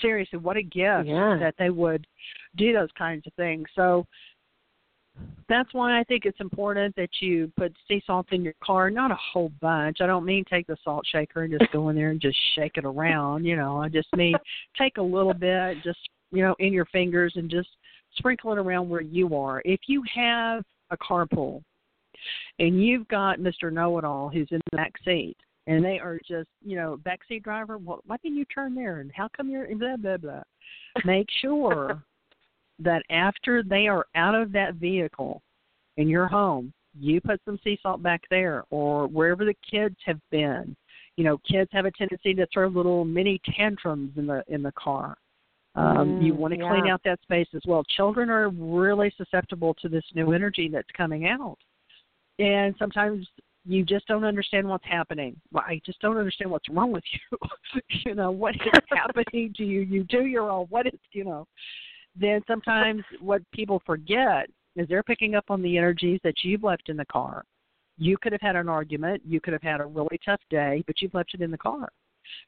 Seriously, 0.00 0.38
what 0.38 0.56
a 0.56 0.62
gift 0.62 1.06
yeah. 1.06 1.36
that 1.38 1.54
they 1.58 1.70
would 1.70 2.06
do 2.56 2.72
those 2.72 2.88
kinds 2.98 3.26
of 3.26 3.32
things. 3.34 3.66
So 3.76 4.04
that's 5.48 5.72
why 5.72 6.00
I 6.00 6.04
think 6.04 6.24
it's 6.24 6.40
important 6.40 6.96
that 6.96 7.10
you 7.20 7.52
put 7.56 7.72
sea 7.86 8.02
salt 8.04 8.26
in 8.32 8.42
your 8.42 8.54
car, 8.62 8.90
not 8.90 9.12
a 9.12 9.18
whole 9.32 9.52
bunch. 9.60 9.98
I 10.00 10.06
don't 10.06 10.24
mean 10.24 10.44
take 10.50 10.66
the 10.66 10.76
salt 10.82 11.06
shaker 11.06 11.44
and 11.44 11.56
just 11.56 11.70
go 11.72 11.90
in 11.90 11.96
there 11.96 12.10
and 12.10 12.20
just 12.20 12.36
shake 12.56 12.72
it 12.76 12.84
around, 12.84 13.44
you 13.44 13.54
know. 13.54 13.76
I 13.76 13.88
just 13.88 14.08
mean 14.16 14.34
take 14.78 14.96
a 14.96 15.02
little 15.02 15.34
bit, 15.34 15.76
just 15.84 16.00
you 16.34 16.42
know, 16.42 16.54
in 16.58 16.72
your 16.72 16.86
fingers 16.86 17.32
and 17.36 17.50
just 17.50 17.68
sprinkle 18.16 18.52
it 18.52 18.58
around 18.58 18.88
where 18.88 19.00
you 19.00 19.36
are. 19.36 19.62
If 19.64 19.80
you 19.86 20.02
have 20.14 20.64
a 20.90 20.96
carpool 20.96 21.62
and 22.58 22.84
you've 22.84 23.08
got 23.08 23.38
Mr. 23.38 23.72
Know 23.72 23.98
It 23.98 24.04
All 24.04 24.28
who's 24.28 24.48
in 24.50 24.60
the 24.70 24.76
back 24.76 24.92
seat, 25.04 25.36
and 25.66 25.84
they 25.84 25.98
are 25.98 26.18
just, 26.28 26.48
you 26.62 26.76
know, 26.76 26.98
backseat 27.04 27.42
driver. 27.42 27.78
Well, 27.78 28.00
why 28.06 28.16
didn't 28.22 28.36
you 28.36 28.44
turn 28.46 28.74
there? 28.74 29.00
And 29.00 29.10
how 29.14 29.28
come 29.34 29.48
you're 29.48 29.74
blah 29.74 29.96
blah 29.96 30.18
blah? 30.18 30.42
Make 31.04 31.28
sure 31.40 32.02
that 32.80 33.02
after 33.10 33.62
they 33.62 33.86
are 33.86 34.06
out 34.14 34.34
of 34.34 34.52
that 34.52 34.74
vehicle 34.74 35.40
in 35.96 36.08
your 36.08 36.26
home, 36.26 36.72
you 36.98 37.20
put 37.20 37.40
some 37.44 37.58
sea 37.64 37.78
salt 37.82 38.02
back 38.02 38.22
there 38.30 38.64
or 38.70 39.06
wherever 39.06 39.44
the 39.44 39.54
kids 39.68 39.96
have 40.04 40.20
been. 40.30 40.76
You 41.16 41.24
know, 41.24 41.38
kids 41.50 41.70
have 41.72 41.86
a 41.86 41.92
tendency 41.92 42.34
to 42.34 42.46
throw 42.52 42.68
little 42.68 43.04
mini 43.04 43.40
tantrums 43.56 44.12
in 44.16 44.26
the 44.26 44.44
in 44.48 44.62
the 44.62 44.72
car. 44.72 45.16
Um, 45.76 46.20
mm, 46.20 46.24
you 46.24 46.34
want 46.34 46.54
to 46.54 46.60
yeah. 46.60 46.70
clean 46.70 46.86
out 46.86 47.00
that 47.04 47.20
space 47.22 47.48
as 47.54 47.62
well. 47.66 47.82
Children 47.96 48.30
are 48.30 48.48
really 48.48 49.12
susceptible 49.16 49.74
to 49.82 49.88
this 49.88 50.04
new 50.14 50.32
energy 50.32 50.68
that's 50.72 50.90
coming 50.96 51.26
out 51.26 51.58
and 52.38 52.74
sometimes 52.78 53.26
you 53.64 53.84
just 53.84 54.06
don't 54.06 54.24
understand 54.24 54.68
what's 54.68 54.84
happening. 54.84 55.36
Well, 55.52 55.64
I 55.66 55.80
just 55.86 56.00
don't 56.00 56.16
understand 56.16 56.50
what's 56.50 56.68
wrong 56.68 56.92
with 56.92 57.04
you. 57.12 57.38
you 58.04 58.14
know, 58.14 58.30
what 58.30 58.54
is 58.54 58.60
happening 58.90 59.54
to 59.56 59.64
you? 59.64 59.80
You 59.80 60.04
do 60.04 60.26
your 60.26 60.50
own. 60.50 60.66
What 60.68 60.86
is, 60.86 60.98
you 61.12 61.24
know? 61.24 61.46
Then 62.18 62.42
sometimes 62.46 63.02
what 63.20 63.42
people 63.52 63.82
forget 63.86 64.48
is 64.76 64.86
they're 64.88 65.02
picking 65.02 65.34
up 65.34 65.46
on 65.48 65.62
the 65.62 65.78
energies 65.78 66.20
that 66.24 66.34
you've 66.42 66.62
left 66.62 66.88
in 66.88 66.96
the 66.96 67.06
car. 67.06 67.44
You 67.96 68.16
could 68.18 68.32
have 68.32 68.40
had 68.40 68.56
an 68.56 68.68
argument. 68.68 69.22
You 69.24 69.40
could 69.40 69.52
have 69.52 69.62
had 69.62 69.80
a 69.80 69.86
really 69.86 70.18
tough 70.24 70.40
day, 70.50 70.82
but 70.86 71.00
you've 71.00 71.14
left 71.14 71.34
it 71.34 71.40
in 71.40 71.50
the 71.50 71.58
car. 71.58 71.88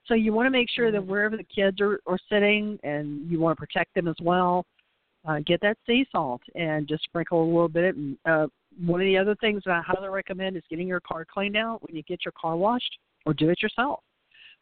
So 0.06 0.14
you 0.14 0.32
want 0.32 0.46
to 0.46 0.50
make 0.50 0.68
sure 0.70 0.90
that 0.90 1.00
mm-hmm. 1.00 1.10
wherever 1.10 1.36
the 1.36 1.44
kids 1.44 1.80
are, 1.80 2.00
are 2.06 2.18
sitting, 2.30 2.78
and 2.82 3.30
you 3.30 3.40
want 3.40 3.56
to 3.56 3.60
protect 3.60 3.94
them 3.94 4.08
as 4.08 4.16
well, 4.20 4.64
uh, 5.26 5.40
get 5.44 5.60
that 5.60 5.76
sea 5.86 6.06
salt 6.12 6.40
and 6.54 6.86
just 6.86 7.04
sprinkle 7.04 7.42
a 7.42 7.46
little 7.46 7.68
bit. 7.68 7.96
And 7.96 8.16
uh, 8.24 8.46
one 8.84 9.00
of 9.00 9.06
the 9.06 9.18
other 9.18 9.34
things 9.36 9.62
that 9.66 9.72
I 9.72 9.82
highly 9.82 10.08
recommend 10.08 10.56
is 10.56 10.62
getting 10.70 10.88
your 10.88 11.00
car 11.00 11.24
cleaned 11.24 11.56
out 11.56 11.82
when 11.82 11.96
you 11.96 12.02
get 12.02 12.24
your 12.24 12.32
car 12.40 12.56
washed, 12.56 12.98
or 13.24 13.34
do 13.34 13.50
it 13.50 13.62
yourself. 13.62 14.00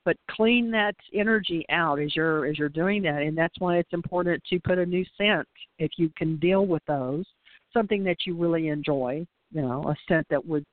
But 0.05 0.17
clean 0.31 0.71
that 0.73 0.95
energy 1.15 1.65
out 1.71 1.99
as 1.99 2.15
you're 2.15 2.47
as 2.47 2.59
you're 2.59 2.69
doing 2.69 3.03
that, 3.03 3.23
and 3.23 3.37
that's 3.37 3.59
why 3.59 3.79
it's 3.79 3.93
important 3.93 4.43
to 4.51 4.61
put 4.61 4.79
a 4.79 4.85
new 4.85 5.05
scent 5.17 5.49
if 5.79 5.93
you 5.97 6.11
can 6.17 6.37
deal 6.37 6.67
with 6.67 6.83
those. 6.87 7.25
Something 7.73 8.05
that 8.05 8.19
you 8.27 8.37
really 8.37 8.69
enjoy, 8.69 9.27
you 9.51 9.63
know, 9.63 9.83
a 9.85 9.95
scent 10.07 10.27
that 10.31 10.45
would 10.47 10.65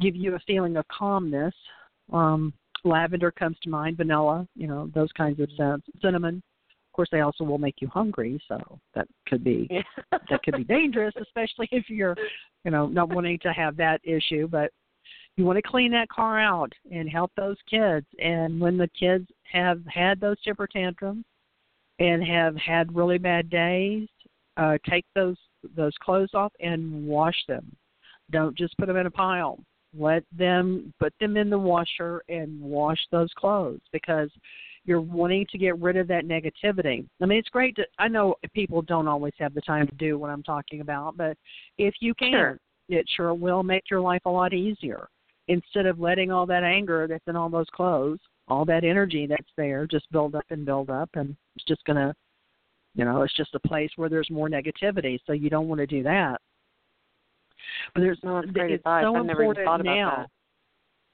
give 0.00 0.14
you 0.14 0.34
a 0.34 0.40
feeling 0.46 0.76
of 0.76 0.86
calmness. 0.88 1.54
Um, 2.12 2.52
lavender 2.86 3.30
comes 3.30 3.56
to 3.62 3.70
mind, 3.70 3.96
vanilla, 3.96 4.46
you 4.54 4.66
know, 4.66 4.90
those 4.94 5.10
kinds 5.12 5.40
of 5.40 5.48
scents. 5.56 5.86
Cinnamon, 6.00 6.36
Of 6.36 6.92
course, 6.92 7.08
they 7.12 7.20
also 7.20 7.44
will 7.44 7.58
make 7.58 7.76
you 7.80 7.88
hungry, 7.88 8.40
so 8.48 8.78
that 8.94 9.08
could 9.28 9.44
be 9.44 9.66
yeah. 9.70 9.82
that 10.30 10.42
could 10.42 10.56
be 10.56 10.64
dangerous, 10.64 11.14
especially 11.20 11.68
if 11.72 11.90
you're, 11.90 12.16
you 12.64 12.70
know, 12.70 12.86
not 12.86 13.10
wanting 13.10 13.38
to 13.40 13.52
have 13.52 13.76
that 13.76 14.00
issue. 14.04 14.48
But 14.48 14.70
you 15.36 15.44
want 15.44 15.56
to 15.56 15.62
clean 15.62 15.92
that 15.92 16.08
car 16.08 16.40
out 16.40 16.72
and 16.90 17.08
help 17.08 17.30
those 17.36 17.58
kids. 17.68 18.06
And 18.18 18.58
when 18.60 18.78
the 18.78 18.88
kids 18.98 19.28
have 19.52 19.80
had 19.86 20.18
those 20.18 20.40
temper 20.42 20.66
tantrums 20.66 21.24
and 21.98 22.24
have 22.24 22.56
had 22.56 22.94
really 22.94 23.18
bad 23.18 23.50
days, 23.50 24.08
uh, 24.56 24.78
take 24.88 25.04
those 25.14 25.36
those 25.76 25.92
clothes 26.00 26.30
off 26.34 26.52
and 26.60 27.06
wash 27.06 27.36
them. 27.48 27.74
Don't 28.30 28.56
just 28.56 28.76
put 28.78 28.86
them 28.86 28.96
in 28.96 29.06
a 29.06 29.10
pile. 29.10 29.58
Let 29.98 30.24
them 30.36 30.92
put 30.98 31.12
them 31.20 31.36
in 31.36 31.50
the 31.50 31.58
washer 31.58 32.22
and 32.28 32.60
wash 32.60 32.98
those 33.10 33.30
clothes 33.36 33.80
because 33.92 34.30
you're 34.86 35.00
wanting 35.00 35.46
to 35.50 35.58
get 35.58 35.78
rid 35.80 35.96
of 35.96 36.06
that 36.08 36.26
negativity. 36.26 37.04
I 37.20 37.26
mean, 37.26 37.38
it's 37.38 37.48
great 37.48 37.74
to. 37.76 37.84
I 37.98 38.08
know 38.08 38.36
people 38.54 38.82
don't 38.82 39.08
always 39.08 39.34
have 39.38 39.52
the 39.52 39.60
time 39.60 39.86
to 39.88 39.94
do 39.96 40.18
what 40.18 40.30
I'm 40.30 40.44
talking 40.44 40.80
about, 40.80 41.16
but 41.16 41.36
if 41.76 41.94
you 42.00 42.14
can, 42.14 42.32
sure. 42.32 42.60
it 42.88 43.06
sure 43.16 43.34
will 43.34 43.62
make 43.62 43.90
your 43.90 44.00
life 44.00 44.22
a 44.26 44.30
lot 44.30 44.54
easier. 44.54 45.08
Instead 45.48 45.86
of 45.86 46.00
letting 46.00 46.32
all 46.32 46.46
that 46.46 46.64
anger 46.64 47.06
that's 47.06 47.26
in 47.26 47.36
all 47.36 47.48
those 47.48 47.68
clothes, 47.72 48.18
all 48.48 48.64
that 48.64 48.84
energy 48.84 49.26
that's 49.26 49.50
there, 49.56 49.86
just 49.86 50.10
build 50.12 50.34
up 50.34 50.44
and 50.50 50.64
build 50.64 50.90
up, 50.90 51.10
and 51.14 51.36
it's 51.56 51.64
just 51.66 51.84
gonna, 51.84 52.14
you 52.94 53.04
know, 53.04 53.22
it's 53.22 53.36
just 53.36 53.54
a 53.54 53.68
place 53.68 53.90
where 53.96 54.08
there's 54.08 54.30
more 54.30 54.48
negativity. 54.48 55.18
So 55.26 55.32
you 55.32 55.50
don't 55.50 55.68
want 55.68 55.80
to 55.80 55.86
do 55.86 56.02
that. 56.04 56.40
But 57.94 58.00
there's 58.00 58.20
no, 58.22 58.42
great 58.42 58.72
it's 58.72 58.80
advice. 58.80 59.04
so 59.04 59.16
I've 59.16 59.26
never 59.26 59.44
even 59.44 59.64
thought 59.64 59.80
about 59.80 59.94
now. 59.94 60.16
that. 60.18 60.28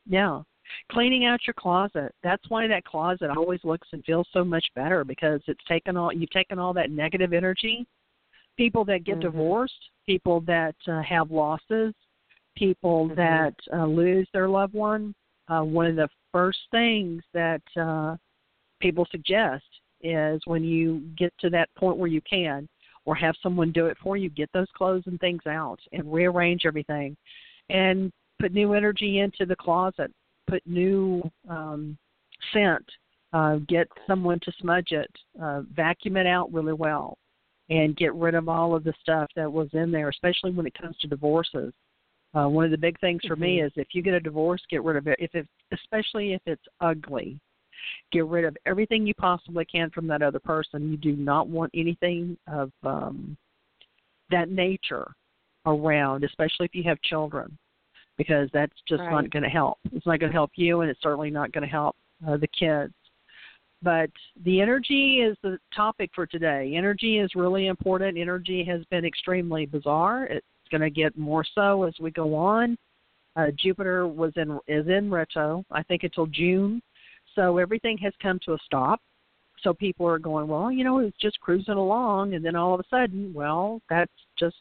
Yeah, 0.06 0.42
cleaning 0.90 1.24
out 1.24 1.40
your 1.46 1.54
closet 1.54 2.14
that's 2.22 2.42
why 2.48 2.66
that 2.66 2.84
closet 2.84 3.30
always 3.36 3.60
looks 3.64 3.88
and 3.92 4.04
feels 4.04 4.26
so 4.32 4.44
much 4.44 4.64
better 4.74 5.04
because 5.04 5.40
it's 5.46 5.62
taken 5.68 5.96
all 5.96 6.12
you've 6.12 6.30
taken 6.30 6.58
all 6.58 6.72
that 6.72 6.90
negative 6.90 7.32
energy 7.32 7.86
people 8.56 8.84
that 8.84 9.04
get 9.04 9.14
mm-hmm. 9.14 9.30
divorced 9.30 9.90
people 10.06 10.40
that 10.42 10.74
uh, 10.88 11.02
have 11.02 11.30
losses 11.30 11.94
people 12.56 13.06
mm-hmm. 13.06 13.16
that 13.16 13.54
uh, 13.72 13.86
lose 13.86 14.28
their 14.32 14.48
loved 14.48 14.74
one 14.74 15.14
uh, 15.48 15.62
one 15.62 15.86
of 15.86 15.96
the 15.96 16.08
first 16.32 16.58
things 16.70 17.22
that 17.34 17.62
uh, 17.80 18.16
people 18.80 19.06
suggest 19.10 19.64
is 20.02 20.40
when 20.46 20.64
you 20.64 21.02
get 21.16 21.32
to 21.38 21.48
that 21.50 21.68
point 21.76 21.96
where 21.96 22.08
you 22.08 22.20
can 22.28 22.68
or 23.04 23.14
have 23.14 23.34
someone 23.42 23.72
do 23.72 23.86
it 23.86 23.96
for 24.02 24.16
you 24.16 24.30
get 24.30 24.50
those 24.52 24.68
clothes 24.76 25.02
and 25.06 25.18
things 25.20 25.42
out 25.46 25.78
and 25.92 26.12
rearrange 26.12 26.62
everything 26.64 27.16
and 27.70 28.12
put 28.40 28.52
new 28.52 28.72
energy 28.74 29.18
into 29.18 29.44
the 29.46 29.56
closet 29.56 30.12
put 30.52 30.66
new 30.66 31.22
um, 31.48 31.96
scent, 32.52 32.84
uh, 33.32 33.56
get 33.68 33.88
someone 34.06 34.38
to 34.40 34.52
smudge 34.60 34.92
it, 34.92 35.10
uh, 35.40 35.62
vacuum 35.74 36.16
it 36.16 36.26
out 36.26 36.52
really 36.52 36.72
well, 36.72 37.16
and 37.70 37.96
get 37.96 38.14
rid 38.14 38.34
of 38.34 38.48
all 38.48 38.74
of 38.74 38.84
the 38.84 38.92
stuff 39.00 39.30
that 39.34 39.50
was 39.50 39.68
in 39.72 39.90
there, 39.90 40.08
especially 40.10 40.50
when 40.50 40.66
it 40.66 40.74
comes 40.78 40.96
to 40.98 41.08
divorces. 41.08 41.72
Uh, 42.34 42.48
one 42.48 42.64
of 42.64 42.70
the 42.70 42.76
big 42.76 42.98
things 43.00 43.20
for 43.26 43.34
mm-hmm. 43.34 43.44
me 43.44 43.62
is 43.62 43.72
if 43.76 43.88
you 43.92 44.02
get 44.02 44.14
a 44.14 44.20
divorce, 44.20 44.62
get 44.70 44.82
rid 44.82 44.96
of 44.96 45.06
it. 45.06 45.16
If 45.18 45.34
it, 45.34 45.46
especially 45.72 46.32
if 46.34 46.42
it's 46.46 46.64
ugly, 46.80 47.38
get 48.12 48.26
rid 48.26 48.44
of 48.44 48.56
everything 48.66 49.06
you 49.06 49.14
possibly 49.14 49.64
can 49.64 49.90
from 49.90 50.06
that 50.08 50.22
other 50.22 50.40
person. 50.40 50.90
You 50.90 50.96
do 50.96 51.16
not 51.16 51.48
want 51.48 51.70
anything 51.74 52.36
of 52.46 52.70
um, 52.84 53.36
that 54.30 54.50
nature 54.50 55.12
around, 55.66 56.24
especially 56.24 56.66
if 56.66 56.74
you 56.74 56.82
have 56.84 57.00
children 57.02 57.56
because 58.18 58.48
that's 58.52 58.76
just 58.88 59.00
right. 59.00 59.10
not 59.10 59.30
going 59.30 59.42
to 59.42 59.48
help. 59.48 59.78
It's 59.92 60.06
not 60.06 60.20
going 60.20 60.30
to 60.30 60.36
help 60.36 60.50
you, 60.54 60.80
and 60.80 60.90
it's 60.90 61.02
certainly 61.02 61.30
not 61.30 61.52
going 61.52 61.62
to 61.62 61.70
help 61.70 61.96
uh, 62.26 62.36
the 62.36 62.48
kids. 62.48 62.92
But 63.82 64.10
the 64.44 64.60
energy 64.60 65.22
is 65.26 65.36
the 65.42 65.58
topic 65.74 66.10
for 66.14 66.26
today. 66.26 66.74
Energy 66.76 67.18
is 67.18 67.30
really 67.34 67.66
important. 67.66 68.16
Energy 68.16 68.64
has 68.64 68.84
been 68.90 69.04
extremely 69.04 69.66
bizarre. 69.66 70.26
It's 70.26 70.46
going 70.70 70.82
to 70.82 70.90
get 70.90 71.18
more 71.18 71.44
so 71.54 71.82
as 71.82 71.94
we 72.00 72.10
go 72.12 72.34
on. 72.34 72.76
Uh, 73.34 73.46
Jupiter 73.58 74.06
was 74.06 74.32
in 74.36 74.58
is 74.68 74.86
in 74.88 75.10
retro, 75.10 75.64
I 75.70 75.82
think 75.82 76.02
until 76.04 76.26
June, 76.26 76.82
so 77.34 77.58
everything 77.58 77.98
has 77.98 78.12
come 78.22 78.38
to 78.44 78.54
a 78.54 78.58
stop. 78.64 79.00
So 79.62 79.72
people 79.72 80.06
are 80.08 80.18
going, 80.18 80.48
well, 80.48 80.72
you 80.72 80.82
know, 80.82 80.98
it's 80.98 81.16
just 81.18 81.38
cruising 81.40 81.74
along, 81.74 82.34
and 82.34 82.44
then 82.44 82.56
all 82.56 82.74
of 82.74 82.80
a 82.80 82.88
sudden, 82.90 83.32
well, 83.32 83.80
that's 83.88 84.12
just 84.38 84.56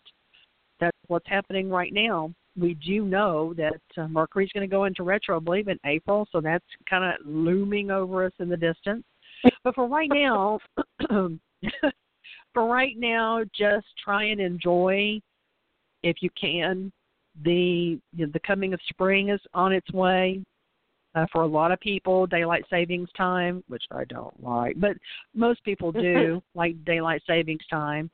that's 0.80 0.97
what's 1.07 1.28
happening 1.28 1.69
right 1.69 1.93
now 1.93 2.34
we 2.57 2.74
do 2.76 3.05
know 3.05 3.53
that 3.55 3.82
uh, 3.97 4.07
Mercury's 4.07 4.51
going 4.53 4.67
to 4.67 4.74
go 4.74 4.86
into 4.86 5.03
retro, 5.03 5.38
I 5.38 5.39
believe, 5.39 5.67
in 5.67 5.80
April, 5.86 6.28
so 6.32 6.41
that's 6.41 6.65
kind 6.89 7.03
of 7.03 7.26
looming 7.26 7.91
over 7.91 8.26
us 8.26 8.34
in 8.39 8.49
the 8.49 8.57
distance. 8.57 9.03
But 9.63 9.76
for 9.76 9.88
right 9.88 10.09
now, 10.11 10.59
for 11.09 12.65
right 12.65 12.95
now, 12.97 13.43
just 13.57 13.88
try 14.03 14.26
and 14.26 14.41
enjoy, 14.41 15.19
if 16.03 16.17
you 16.22 16.30
can, 16.39 16.91
the 17.45 17.97
the 18.17 18.39
coming 18.45 18.74
of 18.74 18.80
spring 18.89 19.30
is 19.30 19.39
on 19.53 19.72
its 19.72 19.89
way. 19.93 20.43
Uh, 21.14 21.26
for 21.30 21.41
a 21.41 21.47
lot 21.47 21.74
of 21.74 21.80
people, 21.82 22.26
daylight 22.26 22.64
savings 22.70 23.09
time, 23.18 23.62
which 23.68 23.84
I 23.91 24.05
don't 24.05 24.41
like, 24.41 24.80
but 24.80 24.95
most 25.36 25.62
people 25.66 25.91
do 25.91 26.41
like 26.55 26.84
daylight 26.86 27.22
savings 27.28 27.66
time, 27.70 28.09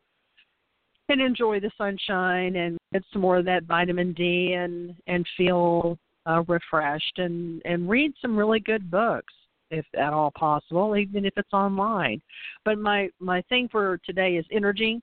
and 1.10 1.22
enjoy 1.22 1.60
the 1.60 1.72
sunshine 1.78 2.56
and 2.56 2.78
get 2.94 3.04
some 3.14 3.22
more 3.22 3.38
of 3.38 3.46
that 3.46 3.64
vitamin 3.64 4.14
D 4.14 4.54
and 4.54 4.96
and 5.06 5.26
feel 5.38 5.98
uh, 6.26 6.44
refreshed 6.48 7.20
and 7.20 7.62
and 7.66 7.90
read 7.90 8.14
some 8.22 8.36
really 8.36 8.60
good 8.60 8.90
books 8.90 9.34
if 9.70 9.86
at 9.98 10.14
all 10.14 10.32
possible, 10.32 10.96
even 10.96 11.26
if 11.26 11.34
it's 11.38 11.54
online. 11.54 12.22
But 12.66 12.78
my 12.78 13.10
my 13.20 13.42
thing 13.44 13.68
for 13.72 14.00
today 14.06 14.36
is 14.36 14.46
energy 14.52 15.02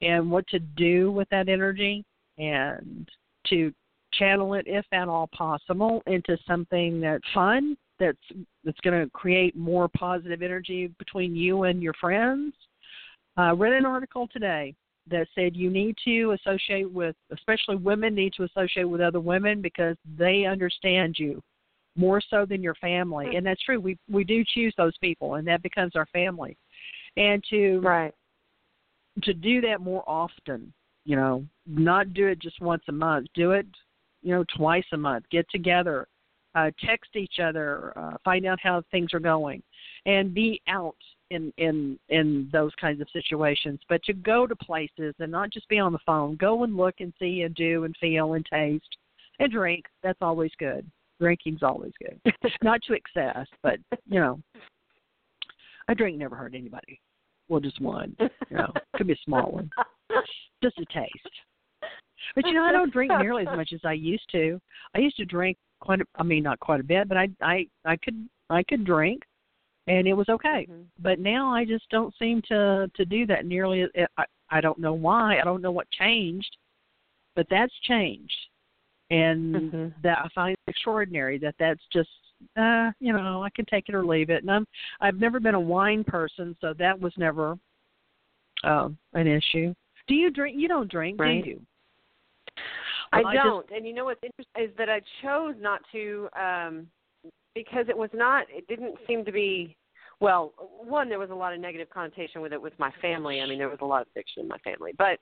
and 0.00 0.30
what 0.30 0.46
to 0.48 0.58
do 0.58 1.10
with 1.10 1.28
that 1.30 1.48
energy 1.48 2.04
and 2.38 3.08
to 3.48 3.72
channel 4.12 4.54
it 4.54 4.64
if 4.66 4.84
at 4.92 5.08
all 5.08 5.28
possible 5.28 6.02
into 6.06 6.36
something 6.46 7.00
that's 7.00 7.24
fun 7.34 7.76
that's 7.98 8.18
that's 8.64 8.80
going 8.80 9.02
to 9.02 9.10
create 9.10 9.56
more 9.56 9.88
positive 9.88 10.42
energy 10.42 10.92
between 10.98 11.34
you 11.34 11.64
and 11.64 11.82
your 11.82 11.94
friends. 11.94 12.54
I 13.36 13.50
uh, 13.50 13.54
read 13.54 13.72
an 13.72 13.86
article 13.86 14.28
today 14.32 14.74
that 15.10 15.26
said 15.34 15.56
you 15.56 15.70
need 15.70 15.96
to 16.04 16.32
associate 16.32 16.90
with, 16.90 17.16
especially 17.32 17.76
women 17.76 18.14
need 18.14 18.32
to 18.34 18.44
associate 18.44 18.84
with 18.84 19.00
other 19.00 19.20
women 19.20 19.62
because 19.62 19.96
they 20.18 20.44
understand 20.44 21.16
you 21.18 21.42
more 21.96 22.20
so 22.30 22.46
than 22.46 22.62
your 22.62 22.74
family, 22.76 23.26
mm. 23.26 23.36
and 23.36 23.46
that's 23.46 23.62
true. 23.62 23.80
We 23.80 23.98
we 24.10 24.24
do 24.24 24.44
choose 24.54 24.74
those 24.76 24.96
people, 24.98 25.34
and 25.34 25.46
that 25.48 25.62
becomes 25.62 25.96
our 25.96 26.06
family. 26.06 26.56
And 27.16 27.42
to 27.50 27.80
right 27.80 28.14
to 29.24 29.34
do 29.34 29.60
that 29.62 29.80
more 29.80 30.04
often, 30.06 30.72
you 31.04 31.16
know, 31.16 31.44
not 31.66 32.14
do 32.14 32.28
it 32.28 32.38
just 32.38 32.60
once 32.60 32.82
a 32.88 32.92
month. 32.92 33.26
Do 33.34 33.52
it, 33.52 33.66
you 34.22 34.34
know, 34.34 34.44
twice 34.56 34.84
a 34.92 34.96
month. 34.96 35.24
Get 35.30 35.48
together, 35.50 36.06
uh, 36.54 36.70
text 36.84 37.16
each 37.16 37.38
other, 37.42 37.92
uh, 37.96 38.16
find 38.24 38.46
out 38.46 38.58
how 38.62 38.82
things 38.90 39.12
are 39.14 39.20
going, 39.20 39.62
and 40.06 40.34
be 40.34 40.60
out 40.68 40.96
in 41.30 41.52
in 41.58 41.98
in 42.08 42.48
those 42.52 42.72
kinds 42.80 43.00
of 43.00 43.08
situations. 43.12 43.80
But 43.88 44.02
to 44.04 44.12
go 44.12 44.46
to 44.46 44.56
places 44.56 45.14
and 45.18 45.32
not 45.32 45.50
just 45.50 45.68
be 45.68 45.78
on 45.78 45.92
the 45.92 45.98
phone. 46.06 46.36
Go 46.36 46.64
and 46.64 46.76
look 46.76 46.96
and 47.00 47.12
see 47.18 47.42
and 47.42 47.54
do 47.54 47.84
and 47.84 47.94
feel 48.00 48.34
and 48.34 48.46
taste 48.46 48.96
and 49.38 49.52
drink. 49.52 49.84
That's 50.02 50.18
always 50.20 50.52
good 50.58 50.90
drinking's 51.18 51.62
always 51.62 51.92
good. 51.98 52.20
Not 52.62 52.80
to 52.82 52.94
excess, 52.94 53.46
but 53.62 53.78
you 54.08 54.20
know, 54.20 54.40
a 55.88 55.94
drink 55.94 56.18
never 56.18 56.36
hurt 56.36 56.54
anybody. 56.54 57.00
Well, 57.48 57.60
just 57.60 57.80
one. 57.80 58.16
You 58.20 58.56
know, 58.56 58.72
could 58.96 59.06
be 59.06 59.14
a 59.14 59.24
small 59.24 59.50
one, 59.50 59.70
just 60.62 60.78
a 60.78 60.84
taste. 60.86 61.12
But 62.34 62.46
you 62.46 62.54
know, 62.54 62.64
I 62.64 62.72
don't 62.72 62.92
drink 62.92 63.12
nearly 63.18 63.46
as 63.46 63.56
much 63.56 63.72
as 63.72 63.80
I 63.84 63.92
used 63.92 64.28
to. 64.32 64.60
I 64.94 64.98
used 64.98 65.16
to 65.16 65.24
drink 65.24 65.56
quite. 65.80 66.00
A, 66.00 66.04
I 66.16 66.22
mean, 66.22 66.42
not 66.42 66.60
quite 66.60 66.80
a 66.80 66.84
bit, 66.84 67.08
but 67.08 67.16
I 67.16 67.28
I 67.40 67.66
I 67.84 67.96
could 67.96 68.28
I 68.50 68.62
could 68.62 68.84
drink, 68.84 69.22
and 69.86 70.06
it 70.06 70.14
was 70.14 70.28
okay. 70.28 70.66
Mm-hmm. 70.70 70.82
But 70.98 71.18
now 71.18 71.52
I 71.52 71.64
just 71.64 71.88
don't 71.90 72.14
seem 72.18 72.42
to 72.48 72.90
to 72.94 73.04
do 73.04 73.26
that 73.26 73.46
nearly. 73.46 73.86
I 74.16 74.24
I 74.50 74.60
don't 74.60 74.78
know 74.78 74.94
why. 74.94 75.38
I 75.38 75.44
don't 75.44 75.62
know 75.62 75.72
what 75.72 75.90
changed, 75.90 76.56
but 77.36 77.46
that's 77.50 77.74
changed 77.84 78.36
and 79.10 79.54
mm-hmm. 79.54 79.86
that 80.02 80.18
I 80.18 80.28
find 80.34 80.54
extraordinary 80.66 81.38
that 81.38 81.54
that's 81.58 81.80
just 81.90 82.10
uh 82.58 82.90
you 83.00 83.10
know 83.10 83.42
I 83.42 83.48
can 83.56 83.64
take 83.64 83.88
it 83.88 83.94
or 83.94 84.04
leave 84.04 84.28
it 84.28 84.42
and 84.42 84.50
I'm 84.50 84.66
I've 85.00 85.18
never 85.18 85.40
been 85.40 85.54
a 85.54 85.60
wine 85.60 86.04
person 86.04 86.54
so 86.60 86.74
that 86.78 87.00
was 87.00 87.14
never 87.16 87.56
uh, 88.64 88.88
an 89.14 89.26
issue. 89.26 89.74
Do 90.06 90.14
you 90.14 90.30
drink? 90.30 90.56
You 90.58 90.68
don't 90.68 90.90
drink, 90.90 91.20
right. 91.20 91.42
do 91.42 91.50
you? 91.50 91.60
I 93.12 93.22
don't. 93.34 93.66
Just, 93.66 93.76
and 93.76 93.86
you 93.86 93.94
know 93.94 94.04
what's 94.04 94.20
interesting 94.22 94.64
is 94.64 94.76
that 94.78 94.88
I 94.88 95.00
chose 95.22 95.54
not 95.60 95.80
to 95.92 96.28
um 96.38 96.86
because 97.54 97.86
it 97.88 97.96
was 97.96 98.10
not 98.14 98.46
it 98.50 98.66
didn't 98.68 98.96
seem 99.06 99.24
to 99.24 99.32
be 99.32 99.76
well, 100.20 100.52
one 100.84 101.08
there 101.08 101.18
was 101.18 101.30
a 101.30 101.34
lot 101.34 101.52
of 101.52 101.60
negative 101.60 101.88
connotation 101.90 102.40
with 102.40 102.52
it 102.52 102.60
with 102.60 102.76
my 102.78 102.92
family. 103.00 103.40
I 103.40 103.46
mean, 103.46 103.58
there 103.58 103.68
was 103.68 103.78
a 103.82 103.86
lot 103.86 104.02
of 104.02 104.08
fiction 104.14 104.42
in 104.42 104.48
my 104.48 104.58
family, 104.58 104.92
but 104.96 105.18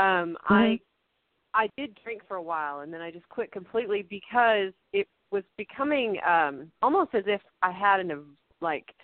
um 0.00 0.36
mm-hmm. 0.50 0.54
I 0.54 0.80
I 1.54 1.70
did 1.76 1.98
drink 2.02 2.22
for 2.26 2.36
a 2.36 2.42
while 2.42 2.80
and 2.80 2.92
then 2.92 3.00
I 3.00 3.10
just 3.10 3.28
quit 3.28 3.52
completely 3.52 4.02
because 4.02 4.72
it 4.92 5.08
was 5.30 5.44
becoming 5.56 6.18
um 6.28 6.70
almost 6.82 7.14
as 7.14 7.24
if 7.26 7.40
I 7.62 7.70
had 7.70 8.00
an 8.00 8.24
like 8.60 8.94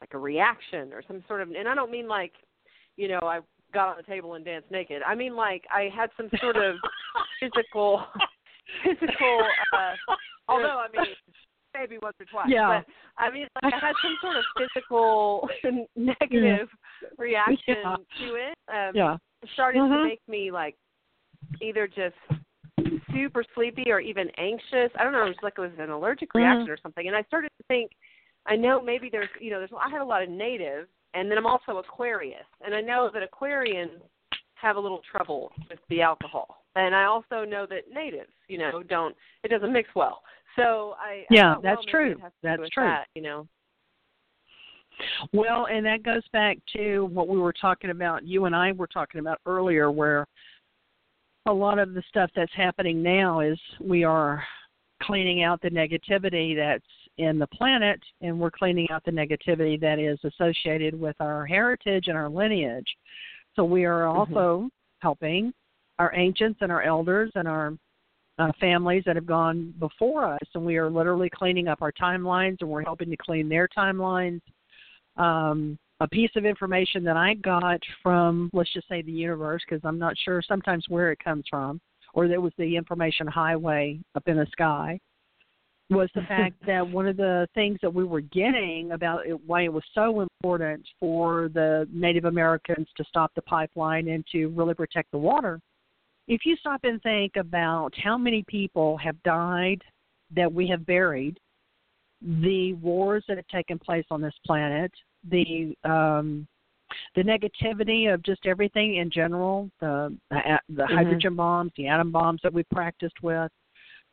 like 0.00 0.12
a 0.12 0.18
reaction 0.18 0.92
or 0.92 1.02
some 1.06 1.22
sort 1.28 1.40
of 1.40 1.50
and 1.50 1.68
I 1.68 1.74
don't 1.74 1.90
mean 1.90 2.08
like 2.08 2.32
you 2.96 3.08
know 3.08 3.20
I 3.22 3.40
got 3.74 3.88
on 3.88 3.96
the 3.96 4.02
table 4.02 4.34
and 4.34 4.44
danced 4.44 4.70
naked. 4.70 5.02
I 5.02 5.14
mean 5.14 5.36
like 5.36 5.64
I 5.74 5.90
had 5.94 6.10
some 6.16 6.28
sort 6.40 6.56
of 6.56 6.76
physical 7.40 8.04
physical 8.84 9.40
uh 9.72 9.94
although 10.48 10.78
I 10.78 10.88
mean 10.92 11.06
maybe 11.74 11.98
once 12.00 12.16
or 12.18 12.26
twice. 12.26 12.48
Yeah. 12.48 12.82
But 12.82 13.22
I 13.22 13.30
mean 13.30 13.46
like 13.62 13.74
I 13.74 13.78
had 13.78 13.94
some 14.02 14.16
sort 14.20 14.36
of 14.36 14.44
physical 14.56 15.48
negative 15.96 16.68
yeah. 17.02 17.08
reaction 17.18 17.76
yeah. 17.84 17.96
to 18.18 18.34
it. 18.34 18.58
Um 18.68 18.92
yeah. 18.94 19.16
It 19.42 19.48
started 19.54 19.80
mm-hmm. 19.80 20.02
to 20.02 20.04
make 20.04 20.20
me 20.28 20.50
like 20.50 20.74
either 21.60 21.86
just 21.86 22.16
super 23.12 23.44
sleepy 23.54 23.90
or 23.90 24.00
even 24.00 24.28
anxious. 24.38 24.90
I 24.98 25.04
don't 25.04 25.12
know, 25.12 25.24
it 25.24 25.28
was 25.28 25.36
like 25.42 25.54
it 25.56 25.60
was 25.60 25.70
an 25.78 25.90
allergic 25.90 26.30
mm-hmm. 26.30 26.38
reaction 26.38 26.64
mm-hmm. 26.64 26.72
or 26.72 26.78
something. 26.82 27.06
And 27.06 27.16
I 27.16 27.22
started 27.22 27.50
to 27.58 27.64
think, 27.68 27.92
I 28.46 28.56
know 28.56 28.80
maybe 28.80 29.08
there's, 29.10 29.28
you 29.40 29.50
know, 29.50 29.58
there's 29.58 29.70
I 29.72 29.90
have 29.90 30.02
a 30.02 30.04
lot 30.04 30.22
of 30.22 30.28
native, 30.28 30.86
and 31.14 31.30
then 31.30 31.38
I'm 31.38 31.46
also 31.46 31.78
Aquarius, 31.78 32.46
and 32.64 32.74
I 32.74 32.80
know 32.80 33.10
that 33.12 33.22
Aquarians 33.28 34.00
have 34.54 34.76
a 34.76 34.80
little 34.80 35.00
trouble 35.10 35.52
with 35.68 35.78
the 35.88 36.02
alcohol, 36.02 36.64
and 36.76 36.94
I 36.94 37.04
also 37.04 37.44
know 37.44 37.66
that 37.68 37.90
natives, 37.92 38.30
you 38.48 38.58
know, 38.58 38.82
don't 38.82 39.14
it 39.42 39.48
doesn't 39.48 39.72
mix 39.72 39.88
well. 39.94 40.22
So 40.56 40.94
I 40.98 41.24
yeah, 41.30 41.50
I 41.50 41.54
thought, 41.54 41.62
that's 41.62 41.76
well, 41.78 41.86
true. 41.90 42.16
That's 42.42 42.70
true. 42.72 42.84
That, 42.84 43.06
you 43.14 43.22
know. 43.22 43.46
Well, 45.32 45.66
and 45.70 45.84
that 45.84 46.02
goes 46.02 46.22
back 46.32 46.56
to 46.74 47.04
what 47.06 47.28
we 47.28 47.38
were 47.38 47.52
talking 47.52 47.90
about. 47.90 48.26
You 48.26 48.46
and 48.46 48.56
I 48.56 48.72
were 48.72 48.86
talking 48.86 49.20
about 49.20 49.40
earlier, 49.44 49.90
where 49.90 50.26
a 51.46 51.52
lot 51.52 51.78
of 51.78 51.94
the 51.94 52.02
stuff 52.08 52.30
that's 52.34 52.52
happening 52.54 53.02
now 53.02 53.40
is 53.40 53.58
we 53.80 54.04
are 54.04 54.42
cleaning 55.02 55.42
out 55.42 55.60
the 55.60 55.68
negativity 55.68 56.56
that's 56.56 56.84
in 57.18 57.38
the 57.38 57.46
planet 57.48 58.00
and 58.20 58.38
we're 58.38 58.50
cleaning 58.50 58.86
out 58.90 59.02
the 59.04 59.10
negativity 59.10 59.80
that 59.80 59.98
is 59.98 60.18
associated 60.24 60.98
with 60.98 61.16
our 61.20 61.46
heritage 61.46 62.08
and 62.08 62.16
our 62.16 62.28
lineage. 62.28 62.88
So 63.54 63.64
we 63.64 63.84
are 63.84 64.02
mm-hmm. 64.02 64.18
also 64.18 64.58
mm-hmm. 64.58 64.66
helping 65.00 65.52
our 65.98 66.14
ancients 66.14 66.58
and 66.62 66.70
our 66.70 66.82
elders 66.82 67.30
and 67.34 67.48
our 67.48 67.72
uh, 68.38 68.52
families 68.60 69.02
that 69.06 69.16
have 69.16 69.26
gone 69.26 69.72
before 69.78 70.26
us, 70.26 70.48
and 70.54 70.64
we 70.64 70.76
are 70.76 70.90
literally 70.90 71.30
cleaning 71.30 71.68
up 71.68 71.80
our 71.80 71.92
timelines 71.92 72.56
and 72.60 72.68
we're 72.68 72.82
helping 72.82 73.10
to 73.10 73.16
clean 73.16 73.48
their 73.48 73.68
timelines. 73.68 74.40
Um, 75.16 75.78
a 76.00 76.08
piece 76.08 76.30
of 76.36 76.44
information 76.44 77.02
that 77.04 77.16
I 77.16 77.34
got 77.34 77.80
from, 78.02 78.50
let's 78.52 78.72
just 78.72 78.88
say, 78.88 79.00
the 79.00 79.12
universe, 79.12 79.62
because 79.68 79.82
I'm 79.84 79.98
not 79.98 80.14
sure 80.22 80.42
sometimes 80.46 80.84
where 80.88 81.10
it 81.10 81.18
comes 81.24 81.44
from, 81.48 81.80
or 82.12 82.28
there 82.28 82.42
was 82.42 82.52
the 82.58 82.76
information 82.76 83.26
highway 83.26 83.98
up 84.14 84.24
in 84.26 84.36
the 84.36 84.46
sky, 84.52 85.00
was 85.88 86.10
the 86.14 86.22
fact 86.28 86.54
that 86.66 86.86
one 86.86 87.06
of 87.06 87.16
the 87.16 87.48
things 87.54 87.78
that 87.80 87.92
we 87.92 88.04
were 88.04 88.20
getting 88.20 88.92
about 88.92 89.26
it, 89.26 89.38
why 89.46 89.62
it 89.62 89.72
was 89.72 89.84
so 89.94 90.20
important 90.20 90.86
for 91.00 91.48
the 91.54 91.88
Native 91.90 92.26
Americans 92.26 92.88
to 92.98 93.04
stop 93.04 93.32
the 93.34 93.42
pipeline 93.42 94.08
and 94.08 94.24
to 94.32 94.48
really 94.48 94.74
protect 94.74 95.10
the 95.12 95.18
water. 95.18 95.60
If 96.28 96.44
you 96.44 96.56
stop 96.56 96.80
and 96.84 97.00
think 97.02 97.36
about 97.36 97.92
how 98.02 98.18
many 98.18 98.44
people 98.48 98.96
have 98.98 99.20
died 99.22 99.82
that 100.34 100.52
we 100.52 100.66
have 100.68 100.84
buried, 100.84 101.38
the 102.20 102.72
wars 102.74 103.24
that 103.28 103.36
have 103.36 103.46
taken 103.48 103.78
place 103.78 104.04
on 104.10 104.20
this 104.20 104.34
planet, 104.44 104.90
the 105.30 105.74
um, 105.84 106.46
the 107.14 107.22
negativity 107.22 108.12
of 108.12 108.22
just 108.22 108.46
everything 108.46 108.96
in 108.96 109.10
general, 109.10 109.70
the 109.80 110.16
the, 110.30 110.38
the 110.70 110.82
mm-hmm. 110.82 110.94
hydrogen 110.94 111.36
bombs, 111.36 111.72
the 111.76 111.86
atom 111.86 112.10
bombs 112.10 112.40
that 112.42 112.52
we 112.52 112.62
practiced 112.72 113.22
with, 113.22 113.50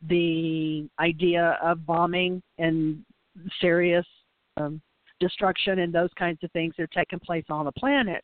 the 0.08 0.88
idea 1.00 1.58
of 1.62 1.84
bombing 1.86 2.42
and 2.58 3.04
serious 3.60 4.06
um, 4.56 4.80
destruction 5.18 5.80
and 5.80 5.92
those 5.92 6.10
kinds 6.18 6.38
of 6.42 6.50
things 6.52 6.74
that 6.76 6.84
are 6.84 6.86
taking 6.88 7.18
place 7.18 7.44
on 7.48 7.64
the 7.64 7.72
planet. 7.72 8.22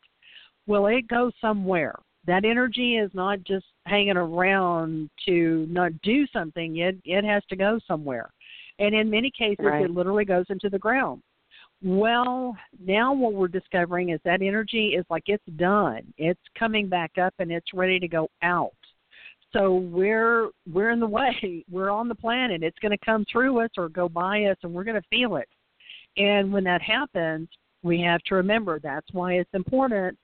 Well, 0.67 0.87
it 0.87 1.07
goes 1.07 1.33
somewhere. 1.41 1.95
That 2.27 2.45
energy 2.45 2.97
is 2.97 3.09
not 3.13 3.43
just 3.43 3.65
hanging 3.85 4.17
around 4.17 5.09
to 5.25 5.65
not 5.69 5.91
do 6.03 6.27
something. 6.27 6.77
It 6.77 6.97
it 7.03 7.23
has 7.25 7.43
to 7.49 7.55
go 7.55 7.79
somewhere, 7.87 8.29
and 8.79 8.93
in 8.93 9.09
many 9.09 9.31
cases, 9.31 9.65
right. 9.65 9.85
it 9.85 9.91
literally 9.91 10.25
goes 10.25 10.45
into 10.49 10.69
the 10.69 10.79
ground. 10.79 11.21
Well, 11.83 12.55
now 12.79 13.11
what 13.11 13.33
we're 13.33 13.47
discovering 13.47 14.09
is 14.09 14.19
that 14.23 14.43
energy 14.43 14.89
is 14.89 15.05
like 15.09 15.23
it's 15.25 15.43
done. 15.55 16.13
It's 16.17 16.39
coming 16.57 16.87
back 16.87 17.17
up 17.19 17.33
and 17.39 17.51
it's 17.51 17.73
ready 17.73 17.99
to 17.99 18.07
go 18.07 18.29
out. 18.43 18.71
So 19.51 19.77
we're 19.77 20.49
we're 20.71 20.91
in 20.91 20.99
the 20.99 21.07
way. 21.07 21.65
We're 21.71 21.89
on 21.89 22.07
the 22.07 22.15
planet. 22.15 22.63
It's 22.63 22.79
going 22.79 22.97
to 22.97 23.05
come 23.05 23.25
through 23.29 23.59
us 23.59 23.71
or 23.77 23.89
go 23.89 24.07
by 24.07 24.45
us 24.45 24.57
and 24.63 24.73
we're 24.73 24.85
going 24.85 25.01
to 25.01 25.07
feel 25.09 25.35
it. 25.35 25.49
And 26.17 26.53
when 26.53 26.63
that 26.65 26.81
happens, 26.81 27.49
we 27.83 27.99
have 28.01 28.21
to 28.23 28.35
remember 28.35 28.79
that's 28.79 29.11
why 29.11 29.33
it's 29.33 29.49
important 29.53 30.17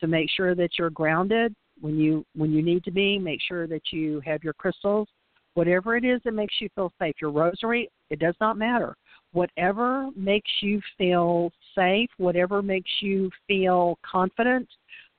to 0.00 0.06
make 0.06 0.28
sure 0.30 0.54
that 0.54 0.78
you're 0.78 0.90
grounded, 0.90 1.54
when 1.80 1.98
you 1.98 2.24
when 2.34 2.52
you 2.52 2.62
need 2.62 2.84
to 2.84 2.90
be. 2.90 3.18
Make 3.18 3.40
sure 3.46 3.66
that 3.66 3.92
you 3.92 4.20
have 4.24 4.42
your 4.42 4.52
crystals, 4.54 5.08
whatever 5.54 5.96
it 5.96 6.04
is 6.04 6.20
that 6.24 6.32
makes 6.32 6.54
you 6.60 6.68
feel 6.74 6.92
safe. 7.00 7.14
Your 7.20 7.30
rosary, 7.30 7.88
it 8.10 8.18
does 8.18 8.34
not 8.40 8.56
matter. 8.56 8.96
Whatever 9.32 10.10
makes 10.16 10.50
you 10.60 10.80
feel 10.96 11.50
safe, 11.74 12.08
whatever 12.18 12.62
makes 12.62 12.90
you 13.00 13.30
feel 13.46 13.98
confident, 14.08 14.68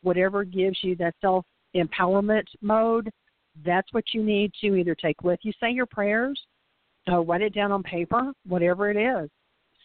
whatever 0.03 0.43
gives 0.43 0.77
you 0.81 0.95
that 0.97 1.15
self 1.21 1.45
empowerment 1.75 2.45
mode, 2.61 3.09
that's 3.65 3.91
what 3.93 4.05
you 4.13 4.23
need 4.23 4.51
to 4.61 4.75
either 4.75 4.95
take 4.95 5.21
with 5.23 5.39
you. 5.43 5.51
Say 5.59 5.71
your 5.71 5.85
prayers, 5.85 6.39
uh, 7.09 7.19
write 7.19 7.41
it 7.41 7.53
down 7.53 7.71
on 7.71 7.83
paper, 7.83 8.31
whatever 8.47 8.89
it 8.89 8.97
is. 8.97 9.29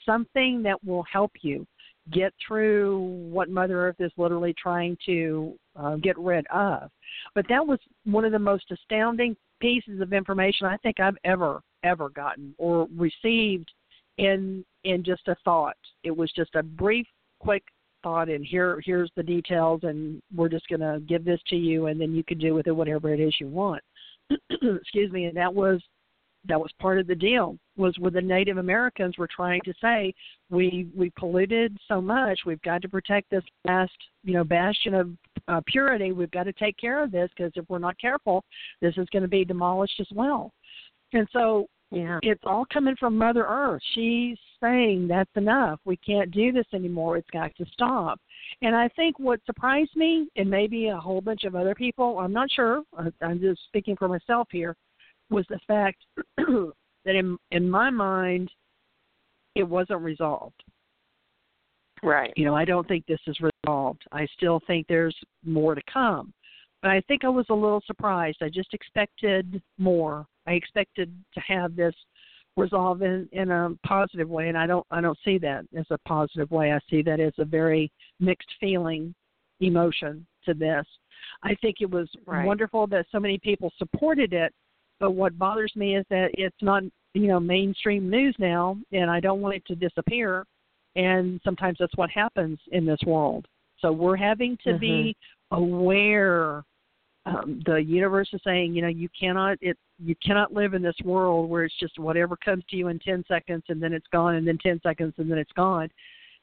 Something 0.06 0.62
that 0.62 0.82
will 0.84 1.04
help 1.12 1.32
you 1.42 1.66
get 2.12 2.32
through 2.46 2.98
what 3.30 3.50
Mother 3.50 3.88
Earth 3.88 3.96
is 4.00 4.12
literally 4.16 4.54
trying 4.60 4.96
to 5.06 5.54
uh, 5.76 5.96
get 5.96 6.18
rid 6.18 6.46
of. 6.48 6.90
But 7.34 7.46
that 7.48 7.66
was 7.66 7.78
one 8.04 8.24
of 8.24 8.32
the 8.32 8.38
most 8.38 8.70
astounding 8.70 9.36
pieces 9.60 10.00
of 10.00 10.12
information 10.12 10.66
I 10.66 10.76
think 10.78 11.00
I've 11.00 11.18
ever 11.24 11.60
ever 11.82 12.10
gotten 12.10 12.54
or 12.58 12.88
received 12.96 13.70
in 14.18 14.64
in 14.84 15.02
just 15.04 15.28
a 15.28 15.36
thought. 15.44 15.76
It 16.04 16.16
was 16.16 16.30
just 16.32 16.54
a 16.54 16.62
brief, 16.62 17.06
quick 17.38 17.62
thought, 18.02 18.28
and 18.28 18.44
here 18.44 18.80
here's 18.84 19.10
the 19.16 19.22
details, 19.22 19.80
and 19.82 20.22
we're 20.34 20.48
just 20.48 20.68
going 20.68 20.80
to 20.80 21.00
give 21.06 21.24
this 21.24 21.40
to 21.48 21.56
you, 21.56 21.86
and 21.86 22.00
then 22.00 22.14
you 22.14 22.24
can 22.24 22.38
do 22.38 22.54
with 22.54 22.66
it 22.66 22.72
whatever 22.72 23.12
it 23.12 23.20
is 23.20 23.34
you 23.40 23.48
want. 23.48 23.82
Excuse 24.50 25.10
me, 25.12 25.26
and 25.26 25.36
that 25.36 25.52
was 25.52 25.80
that 26.46 26.58
was 26.58 26.70
part 26.80 26.98
of 26.98 27.06
the 27.06 27.14
deal 27.14 27.56
was 27.76 27.96
with 27.98 28.14
the 28.14 28.20
Native 28.20 28.56
Americans 28.56 29.18
were 29.18 29.28
trying 29.34 29.60
to 29.64 29.74
say 29.80 30.14
we 30.50 30.88
we 30.96 31.10
polluted 31.18 31.76
so 31.86 32.00
much 32.00 32.40
we've 32.46 32.62
got 32.62 32.82
to 32.82 32.88
protect 32.88 33.30
this 33.30 33.44
last 33.64 33.92
you 34.24 34.34
know 34.34 34.44
bastion 34.44 34.94
of 34.94 35.10
uh, 35.48 35.60
purity. 35.66 36.12
We've 36.12 36.30
got 36.30 36.44
to 36.44 36.52
take 36.52 36.76
care 36.76 37.02
of 37.02 37.10
this 37.10 37.30
because 37.36 37.52
if 37.56 37.64
we're 37.68 37.78
not 37.78 37.98
careful 37.98 38.44
this 38.80 38.96
is 38.96 39.08
going 39.12 39.22
to 39.22 39.28
be 39.28 39.44
demolished 39.44 40.00
as 40.00 40.08
well. 40.14 40.52
And 41.12 41.26
so 41.32 41.66
yeah. 41.90 42.20
it's 42.22 42.42
all 42.44 42.66
coming 42.72 42.94
from 43.00 43.18
Mother 43.18 43.44
Earth. 43.44 43.82
She's 43.94 44.38
saying 44.62 45.08
that's 45.08 45.30
enough. 45.36 45.80
We 45.84 45.96
can't 45.96 46.30
do 46.30 46.52
this 46.52 46.66
anymore. 46.72 47.16
It's 47.16 47.30
got 47.30 47.54
to 47.56 47.66
stop. 47.72 48.20
And 48.62 48.76
I 48.76 48.88
think 48.88 49.18
what 49.18 49.40
surprised 49.44 49.96
me 49.96 50.28
and 50.36 50.48
maybe 50.48 50.88
a 50.88 50.96
whole 50.96 51.20
bunch 51.20 51.44
of 51.44 51.56
other 51.56 51.74
people 51.74 52.18
I'm 52.18 52.32
not 52.32 52.50
sure 52.50 52.82
I'm 53.20 53.40
just 53.40 53.64
speaking 53.64 53.96
for 53.96 54.08
myself 54.08 54.48
here 54.50 54.76
was 55.30 55.44
the 55.48 55.60
fact 55.66 55.98
that 56.36 57.14
in 57.14 57.36
in 57.50 57.70
my 57.70 57.90
mind 57.90 58.50
it 59.54 59.62
wasn't 59.64 60.00
resolved. 60.00 60.62
Right. 62.02 62.32
You 62.36 62.44
know, 62.44 62.54
I 62.54 62.64
don't 62.64 62.86
think 62.88 63.04
this 63.06 63.20
is 63.26 63.36
resolved. 63.40 64.02
I 64.12 64.26
still 64.36 64.60
think 64.66 64.86
there's 64.86 65.16
more 65.44 65.74
to 65.74 65.82
come. 65.92 66.32
But 66.82 66.92
I 66.92 67.02
think 67.02 67.24
I 67.24 67.28
was 67.28 67.46
a 67.50 67.54
little 67.54 67.82
surprised. 67.86 68.38
I 68.40 68.48
just 68.48 68.72
expected 68.72 69.60
more. 69.76 70.26
I 70.46 70.52
expected 70.52 71.12
to 71.34 71.40
have 71.40 71.76
this 71.76 71.94
resolve 72.56 73.02
in, 73.02 73.28
in 73.32 73.50
a 73.50 73.70
positive 73.86 74.28
way 74.28 74.48
and 74.48 74.58
I 74.58 74.66
don't 74.66 74.86
I 74.90 75.00
don't 75.00 75.18
see 75.24 75.38
that 75.38 75.66
as 75.76 75.86
a 75.90 75.98
positive 76.06 76.50
way. 76.50 76.72
I 76.72 76.80
see 76.88 77.02
that 77.02 77.20
as 77.20 77.32
a 77.38 77.44
very 77.44 77.92
mixed 78.18 78.48
feeling 78.58 79.14
emotion 79.60 80.26
to 80.46 80.54
this. 80.54 80.86
I 81.42 81.54
think 81.60 81.76
it 81.80 81.90
was 81.90 82.08
right. 82.26 82.46
wonderful 82.46 82.86
that 82.88 83.06
so 83.12 83.20
many 83.20 83.38
people 83.38 83.72
supported 83.78 84.32
it 84.32 84.52
but 85.00 85.12
what 85.12 85.38
bothers 85.38 85.72
me 85.74 85.96
is 85.96 86.04
that 86.10 86.30
it's 86.34 86.62
not, 86.62 86.82
you 87.14 87.26
know, 87.26 87.40
mainstream 87.40 88.08
news 88.08 88.36
now, 88.38 88.76
and 88.92 89.10
I 89.10 89.18
don't 89.18 89.40
want 89.40 89.56
it 89.56 89.66
to 89.66 89.74
disappear. 89.74 90.44
And 90.94 91.40
sometimes 91.42 91.78
that's 91.80 91.96
what 91.96 92.10
happens 92.10 92.58
in 92.72 92.84
this 92.84 93.00
world. 93.06 93.46
So 93.80 93.90
we're 93.90 94.16
having 94.16 94.58
to 94.64 94.70
mm-hmm. 94.70 94.80
be 94.80 95.16
aware. 95.50 96.62
Um, 97.26 97.62
the 97.64 97.76
universe 97.76 98.28
is 98.32 98.40
saying, 98.44 98.74
you 98.74 98.82
know, 98.82 98.88
you 98.88 99.08
cannot 99.18 99.58
it 99.60 99.76
you 100.02 100.14
cannot 100.24 100.52
live 100.52 100.72
in 100.74 100.82
this 100.82 100.96
world 101.04 101.50
where 101.50 101.64
it's 101.64 101.78
just 101.78 101.98
whatever 101.98 102.36
comes 102.36 102.64
to 102.70 102.76
you 102.76 102.88
in 102.88 102.98
10 102.98 103.24
seconds 103.28 103.62
and 103.68 103.82
then 103.82 103.92
it's 103.92 104.06
gone 104.10 104.36
and 104.36 104.48
then 104.48 104.56
10 104.62 104.80
seconds 104.82 105.12
and 105.18 105.30
then 105.30 105.36
it's 105.36 105.52
gone. 105.52 105.90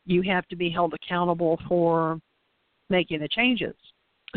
You 0.05 0.21
have 0.23 0.47
to 0.49 0.55
be 0.55 0.69
held 0.69 0.93
accountable 0.93 1.59
for 1.67 2.19
making 2.89 3.19
the 3.19 3.27
changes. 3.27 3.75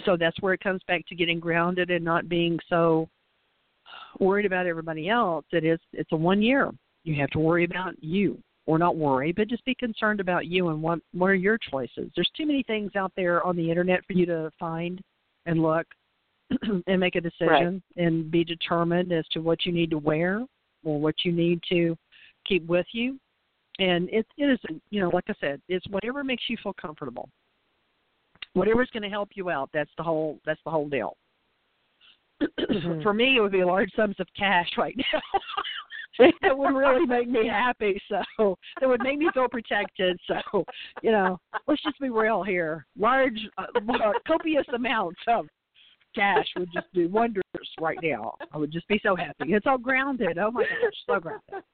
So 0.05 0.17
that's 0.17 0.41
where 0.41 0.55
it 0.55 0.61
comes 0.61 0.81
back 0.89 1.07
to 1.09 1.15
getting 1.15 1.39
grounded 1.39 1.91
and 1.91 2.05
not 2.05 2.29
being 2.29 2.59
so 2.69 3.09
worried 4.19 4.47
about 4.47 4.67
everybody 4.67 5.09
else. 5.09 5.45
It 5.53 5.65
is 5.65 5.79
it's 5.93 6.13
a 6.13 6.17
one 6.17 6.43
year. 6.43 6.71
You 7.05 7.21
have 7.21 7.31
to 7.31 7.39
worry 7.39 7.65
about 7.65 7.95
you, 8.03 8.39
or 8.67 8.79
not 8.79 8.97
worry, 8.97 9.33
but 9.33 9.49
just 9.49 9.65
be 9.65 9.75
concerned 9.75 10.21
about 10.21 10.47
you 10.47 10.69
and 10.69 10.83
what 10.83 11.01
what 11.13 11.27
are 11.27 11.35
your 11.35 11.59
choices. 11.59 12.11
There's 12.15 12.31
too 12.37 12.47
many 12.47 12.63
things 12.65 12.93
out 12.97 13.13
there 13.17 13.43
on 13.45 13.57
the 13.57 13.69
internet 13.69 14.05
for 14.07 14.13
you 14.13 14.27
to 14.27 14.51
find 14.59 15.01
and 15.47 15.63
look 15.63 15.87
and 16.87 17.01
make 17.01 17.17
a 17.17 17.21
decision 17.21 17.83
right. 17.97 18.05
and 18.05 18.31
be 18.31 18.45
determined 18.45 19.13
as 19.13 19.25
to 19.33 19.41
what 19.41 19.65
you 19.65 19.73
need 19.73 19.91
to 19.91 19.99
wear 19.99 20.45
or 20.85 21.01
what 21.01 21.15
you 21.25 21.33
need 21.33 21.61
to 21.69 21.97
keep 22.47 22.67
with 22.67 22.87
you. 22.93 23.19
And 23.79 24.09
it, 24.11 24.27
it 24.37 24.45
is, 24.45 24.59
you 24.91 25.01
know, 25.01 25.09
like 25.09 25.25
I 25.29 25.35
said, 25.41 25.63
it's 25.69 25.87
whatever 25.89 26.23
makes 26.23 26.45
you 26.49 26.57
feel 26.63 26.75
comfortable. 26.75 27.31
Whatever's 28.53 28.91
going 28.93 29.05
to 29.05 29.09
help 29.09 29.31
you 29.35 29.49
out. 29.49 29.71
That's 29.73 29.91
the 29.97 30.03
whole. 30.03 30.39
That's 30.45 30.61
the 30.65 30.71
whole 30.71 30.89
deal 30.89 31.17
mm-hmm. 32.43 33.03
for 33.03 33.13
me, 33.13 33.37
it 33.37 33.41
would 33.41 33.53
be 33.53 33.65
large 33.65 33.91
sums 33.97 34.17
of 34.19 34.27
cash 34.37 34.69
right 34.77 34.97
now. 34.97 35.41
that 36.43 36.57
would 36.57 36.75
really 36.75 37.07
make 37.07 37.29
me 37.29 37.47
happy. 37.47 38.01
So 38.39 38.57
that 38.81 38.89
would 38.89 39.03
make 39.03 39.19
me 39.19 39.29
feel 39.33 39.49
protected. 39.49 40.19
So 40.27 40.65
you 41.03 41.13
know, 41.13 41.39
let's 41.67 41.83
just 41.83 41.99
be 42.01 42.11
real 42.11 42.43
here. 42.43 42.87
Large, 42.99 43.39
uh, 43.59 43.67
copious 44.27 44.67
amounts 44.75 45.21
of 45.29 45.47
cash 46.15 46.47
would 46.57 46.69
just 46.73 46.87
do 46.93 47.09
wonders 47.09 47.45
right 47.81 47.99
now. 48.03 48.35
I 48.53 48.59
would 48.59 48.73
just 48.73 48.89
be 48.89 49.01
so 49.03 49.15
happy. 49.15 49.53
It's 49.53 49.67
all 49.67 49.79
grounded. 49.79 50.39
Oh 50.39 50.51
my 50.51 50.63
gosh, 50.63 50.93
so 51.07 51.21
grounded. 51.21 51.65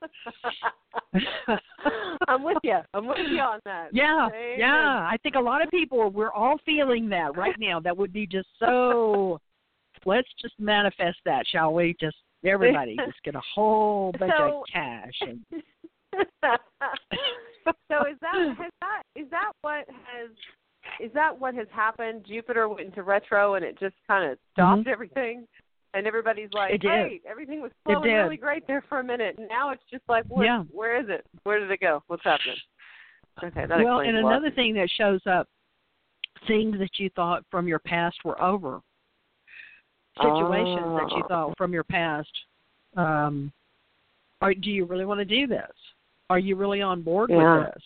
I'm 2.29 2.43
with 2.43 2.59
you. 2.63 2.79
I'm 2.95 3.07
with 3.07 3.19
you 3.31 3.41
on 3.41 3.61
that. 3.65 3.89
Yeah, 3.93 4.29
Amen. 4.29 4.59
yeah. 4.59 5.09
I 5.11 5.17
think 5.23 5.35
a 5.37 5.41
lot 5.41 5.63
of 5.63 5.71
people 5.71 6.11
we're 6.11 6.33
all 6.33 6.59
feeling 6.65 7.09
that 7.11 7.37
right 7.37 7.57
now. 7.59 7.81
That 7.81 7.97
would 7.97 8.13
be 8.13 8.27
just 8.27 8.49
so 8.59 9.41
let's 10.07 10.29
just 10.41 10.55
manifest 10.59 11.19
that, 11.27 11.45
shall 11.51 11.75
we? 11.75 11.95
Just 12.01 12.17
everybody 12.45 12.97
just 13.07 13.23
get 13.25 13.35
a 13.35 13.43
whole 13.55 14.13
bunch 14.19 14.33
so, 14.39 14.61
of 14.61 14.65
cash. 14.73 15.13
And... 15.21 15.45
so 16.13 18.07
is 18.07 18.17
that 18.23 18.55
has 18.59 18.71
that 18.81 19.03
is 19.15 19.27
that 19.31 19.53
what 19.61 19.85
has 19.89 20.31
is 21.01 21.13
that 21.15 21.39
what 21.39 21.55
has 21.55 21.67
happened? 21.73 22.25
Jupiter 22.27 22.69
went 22.69 22.87
into 22.87 23.03
retro 23.03 23.55
and 23.55 23.65
it 23.65 23.79
just 23.79 23.97
kind 24.07 24.31
of 24.31 24.39
stopped 24.53 24.81
mm-hmm. 24.83 24.89
everything, 24.89 25.47
and 25.93 26.07
everybody's 26.07 26.51
like, 26.53 26.81
"Hey, 26.81 27.21
everything 27.29 27.61
was 27.61 27.73
flowing 27.85 28.11
really 28.11 28.37
great 28.37 28.67
there 28.67 28.85
for 28.89 29.01
a 29.01 29.05
minute, 29.05 29.35
and 29.39 29.49
now 29.49 29.73
it's 29.73 29.83
just 29.91 30.05
like, 30.09 30.25
where, 30.29 30.47
yeah. 30.47 30.63
where 30.71 31.01
is 31.01 31.07
it? 31.09 31.27
Where 31.43 31.59
did 31.59 31.71
it 31.71 31.81
go? 31.81 32.03
What's 32.07 32.25
happening?" 32.25 32.57
Okay, 33.45 33.67
that 33.67 33.85
well, 33.85 34.01
and 34.01 34.17
another 34.17 34.51
thing 34.51 34.73
that 34.75 34.89
shows 34.97 35.21
up, 35.27 35.47
things 36.47 36.79
that 36.79 36.99
you 36.99 37.11
thought 37.17 37.45
from 37.51 37.69
your 37.69 37.81
past 37.81 38.17
were 38.25 38.41
over 38.41 38.81
situations 40.17 40.81
oh. 40.85 40.99
that 41.01 41.17
you 41.17 41.23
oh. 41.25 41.29
thought 41.29 41.59
from 41.59 41.73
your 41.73 41.85
past. 41.85 42.31
Um, 42.97 43.53
are, 44.41 44.55
do 44.55 44.71
you 44.71 44.85
really 44.85 45.05
want 45.05 45.19
to 45.19 45.25
do 45.25 45.47
this? 45.47 45.71
Are 46.29 46.39
you 46.39 46.57
really 46.57 46.83
on 46.83 47.03
board 47.03 47.31
yeah. 47.31 47.59
with 47.59 47.75
this? 47.75 47.83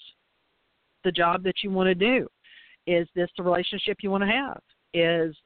The 1.05 1.13
job 1.13 1.43
that 1.45 1.55
you 1.63 1.71
want 1.71 1.89
to 1.89 1.95
do? 1.95 2.29
Is 2.87 3.07
this 3.15 3.29
the 3.37 3.43
relationship 3.43 3.99
you 4.03 4.11
want 4.11 4.25
to 4.25 4.31
have? 4.31 4.61
Is 4.95 5.37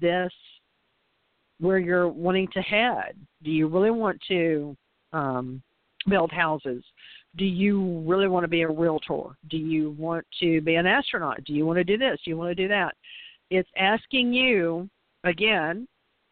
this 0.00 0.32
where 1.60 1.78
you're 1.78 2.08
wanting 2.08 2.48
to 2.52 2.60
head? 2.60 3.16
Do 3.42 3.50
you 3.50 3.66
really 3.66 3.90
want 3.90 4.18
to 4.28 4.76
um, 5.12 5.62
build 6.08 6.30
houses? 6.30 6.82
Do 7.36 7.44
you 7.44 8.02
really 8.06 8.28
want 8.28 8.44
to 8.44 8.48
be 8.48 8.62
a 8.62 8.68
realtor? 8.68 9.36
Do 9.50 9.56
you 9.56 9.90
want 9.98 10.24
to 10.40 10.60
be 10.62 10.76
an 10.76 10.86
astronaut? 10.86 11.44
Do 11.44 11.52
you 11.52 11.66
want 11.66 11.78
to 11.78 11.84
do 11.84 11.98
this? 11.98 12.18
Do 12.24 12.30
you 12.30 12.36
want 12.36 12.56
to 12.56 12.62
do 12.62 12.68
that? 12.68 12.94
It's 13.50 13.68
asking 13.76 14.32
you 14.32 14.88
again 15.24 15.86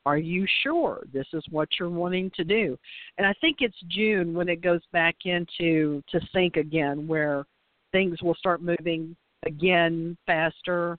are 0.07 0.19
you 0.19 0.47
sure 0.63 1.03
this 1.13 1.27
is 1.33 1.45
what 1.51 1.69
you're 1.79 1.89
wanting 1.89 2.31
to 2.37 2.45
do? 2.45 2.77
And 3.19 3.27
I 3.27 3.33
think 3.41 3.59
it's 3.61 3.77
June 3.89 4.35
when 4.35 4.49
it 4.49 4.61
goes 4.61 4.83
back 4.93 5.17
into 5.25 6.03
to 6.11 6.21
sync 6.33 6.57
again, 6.57 7.07
where 7.07 7.45
things 7.93 8.23
will 8.23 8.35
start 8.35 8.63
moving 8.63 9.17
again 9.47 10.17
faster. 10.27 10.99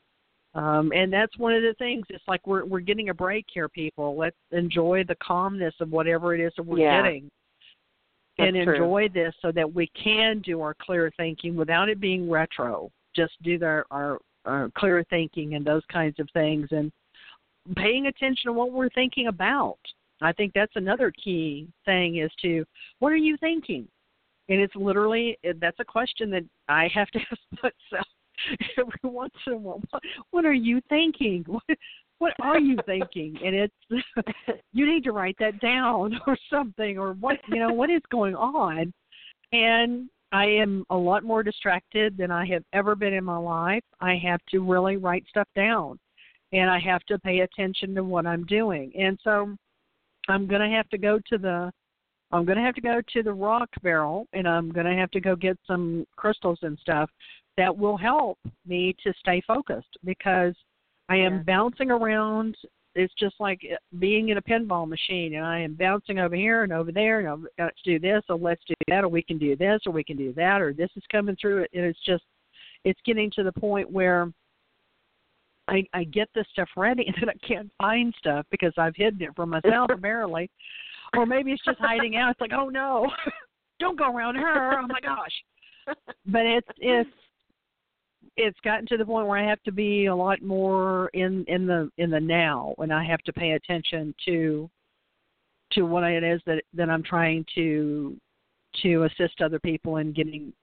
Um, 0.56 0.92
and 0.96 1.12
that's 1.12 1.38
one 1.38 1.54
of 1.54 1.62
the 1.62 1.76
things. 1.78 2.06
It's 2.10 2.24
like 2.28 2.48
we're 2.48 2.66
we're 2.66 2.80
getting 2.80 3.10
a 3.10 3.14
break 3.14 3.46
here, 3.54 3.68
people. 3.68 4.16
Let's 4.18 4.38
enjoy 4.52 5.04
the 5.08 5.16
calmness 5.22 5.76
of 5.82 5.92
whatever 5.92 6.34
it 6.34 6.40
is 6.40 6.54
that 6.56 6.66
we're 6.66 6.80
yeah. 6.80 7.02
getting, 7.02 7.30
that's 8.38 8.48
and 8.48 8.58
enjoy 8.58 9.08
true. 9.10 9.24
this 9.24 9.36
so 9.42 9.52
that 9.52 9.72
we 9.72 9.90
can 10.02 10.40
do 10.40 10.62
our 10.62 10.76
clear 10.82 11.12
thinking 11.18 11.56
without 11.56 11.90
it 11.90 12.00
being 12.00 12.30
retro. 12.30 12.90
Just 13.16 13.34
do 13.44 13.60
our, 13.64 13.86
our, 13.92 14.20
our 14.46 14.72
clear 14.78 15.04
thinking 15.10 15.56
and 15.56 15.66
those 15.66 15.84
kinds 15.92 16.20
of 16.20 16.30
things, 16.34 16.70
and 16.72 16.92
paying 17.76 18.08
attention 18.08 18.46
to 18.46 18.54
what 18.54 18.72
we're 18.72 18.90
thinking 18.90 19.28
about. 19.28 19.80
I 20.22 20.32
think 20.32 20.54
that's 20.54 20.76
another 20.76 21.12
key 21.12 21.68
thing 21.86 22.18
is 22.18 22.32
to 22.42 22.66
what 23.00 23.12
are 23.12 23.18
you 23.18 23.38
thinking? 23.38 23.88
And 24.48 24.60
it's 24.60 24.76
literally 24.76 25.38
that's 25.60 25.80
a 25.80 25.86
question 25.86 26.30
that 26.32 26.44
I 26.70 26.88
have 26.94 27.10
to 27.10 27.20
ask 27.32 27.42
myself 27.64 28.08
every 28.78 29.00
once 29.04 29.34
in 29.48 29.54
a 29.54 29.58
while. 29.58 29.82
What, 29.90 30.04
what 30.32 30.46
are 30.46 30.54
you 30.54 30.82
thinking? 30.90 31.46
What, 32.18 32.34
what 32.38 32.48
are 32.48 32.60
you 32.60 32.78
thinking? 32.86 33.38
And 33.44 33.54
it's 33.54 34.06
you 34.72 34.88
need 34.88 35.04
to 35.04 35.12
write 35.12 35.36
that 35.40 35.60
down 35.60 36.18
or 36.26 36.38
something 36.50 36.98
or 36.98 37.12
what 37.12 37.40
you 37.50 37.60
know 37.60 37.74
what 37.74 37.90
is 37.90 38.02
going 38.10 38.36
on. 38.36 38.94
And 39.52 40.10
I 40.32 40.46
am 40.46 40.86
a 40.90 40.96
lot 40.96 41.26
more 41.26 41.44
distracted 41.44 42.16
than 42.18 42.32
I 42.32 42.46
have 42.48 42.64
ever 42.72 42.96
been 42.96 43.14
in 43.14 43.26
my 43.26 43.36
life. 43.36 43.84
I 44.00 44.16
have 44.24 44.40
to 44.52 44.62
really 44.62 44.96
write 44.96 45.26
stuff 45.28 45.50
down 45.58 46.00
and 46.54 46.70
I 46.70 46.80
have 46.80 47.04
to 47.06 47.20
pay 47.20 47.40
attention 47.40 47.96
to 47.96 48.04
what 48.04 48.26
I'm 48.26 48.46
doing. 48.46 48.92
And 48.98 49.20
so 49.24 49.56
I'm 50.28 50.48
going 50.48 50.62
to 50.62 50.76
have 50.76 50.90
to 50.90 50.98
go 50.98 51.20
to 51.30 51.38
the 51.38 51.72
I'm 52.32 52.44
going 52.44 52.58
to 52.58 52.64
have 52.64 52.76
to 52.76 52.82
go 52.82 53.02
to 53.14 53.24
the 53.24 53.32
rock 53.32 53.70
barrel 53.84 54.28
and 54.34 54.48
I'm 54.48 54.72
going 54.72 54.88
to 54.88 54.96
have 54.96 55.12
to 55.12 55.22
go 55.22 55.36
get 55.36 55.58
some 55.68 56.06
crystals 56.18 56.60
and 56.64 56.78
stuff 56.80 57.10
that 57.56 57.76
will 57.76 57.98
help 57.98 58.38
me 58.66 58.96
to 59.04 59.14
stay 59.20 59.42
focused 59.48 59.98
because 60.04 60.56
I 61.08 61.18
am 61.18 61.36
yeah. 61.36 61.44
bouncing 61.44 61.92
around. 61.92 62.56
It's 62.96 63.14
just 63.20 63.36
like 63.40 63.62
eh, 63.70 63.76
being 64.00 64.30
in 64.30 64.38
a 64.38 64.42
pinball 64.42 64.88
machine, 64.88 65.36
and 65.36 65.46
I 65.46 65.60
am 65.60 65.76
bouncing 65.76 66.20
over 66.20 66.36
here 66.36 66.64
and 66.64 66.74
over 66.74 66.92
there, 66.92 67.20
and 67.20 67.30
I've 67.30 67.58
got 67.58 67.74
to 67.76 67.92
do 67.92 68.00
this, 68.00 68.24
or 68.28 68.38
let's 68.38 68.64
do 68.68 68.74
that, 68.88 69.04
or 69.04 69.10
we 69.10 69.22
can 69.22 69.38
do 69.38 69.56
this, 69.56 69.82
or 69.86 69.92
we 69.94 70.04
can 70.04 70.18
do 70.18 70.34
that, 70.34 70.62
or 70.62 70.74
this 70.74 70.90
is 70.96 71.04
coming 71.12 71.38
through. 71.40 71.66
And 71.74 71.86
it's 71.86 72.04
just, 72.06 72.24
it's 72.84 73.00
getting 73.06 73.32
to 73.32 73.44
the 73.44 73.52
point 73.52 73.90
where 73.90 74.32
I, 75.68 75.84
I 75.94 76.04
get 76.04 76.30
this 76.36 76.46
stuff 76.52 76.70
ready, 76.76 77.06
and 77.08 77.16
then 77.20 77.30
I 77.30 77.48
can't 77.48 77.72
find 77.78 78.14
stuff 78.18 78.46
because 78.52 78.74
I've 78.78 78.96
hidden 78.96 79.22
it 79.22 79.36
from 79.36 79.50
myself 79.50 79.90
apparently, 79.94 80.50
or 81.16 81.26
maybe 81.26 81.52
it's 81.52 81.64
just 81.66 81.80
hiding 81.80 82.16
out. 82.18 82.32
It's 82.32 82.42
like, 82.42 82.54
oh 82.54 82.70
no, 82.70 83.10
don't 83.80 83.98
go 83.98 84.14
around 84.14 84.36
her. 84.36 84.80
Oh 84.80 84.88
my 84.88 85.00
gosh. 85.00 85.96
But 86.26 86.46
it's 86.46 86.68
it's 86.78 87.10
it's 88.38 88.60
gotten 88.64 88.88
to 88.88 88.98
the 88.98 89.06
point 89.06 89.28
where 89.28 89.38
I 89.38 89.48
have 89.48 89.62
to 89.64 89.72
be 89.72 90.08
a 90.08 90.16
lot 90.16 90.42
more 90.42 91.10
in 91.14 91.46
in 91.48 91.68
the 91.68 91.90
in 91.98 92.10
the 92.10 92.20
now, 92.20 92.74
and 92.80 92.94
I 92.94 93.04
have 93.04 93.22
to 93.22 93.34
pay 93.34 93.52
attention 93.52 94.14
to 94.26 94.70
to 95.74 95.84
what 95.84 96.04
it 96.04 96.24
is 96.24 96.42
that 96.46 96.64
that 96.74 96.90
I'm 96.90 97.04
trying 97.04 97.46
to 97.56 98.18
to 98.82 99.04
assist 99.04 99.42
other 99.42 99.60
people 99.60 99.98
in 99.98 100.12
getting 100.12 100.54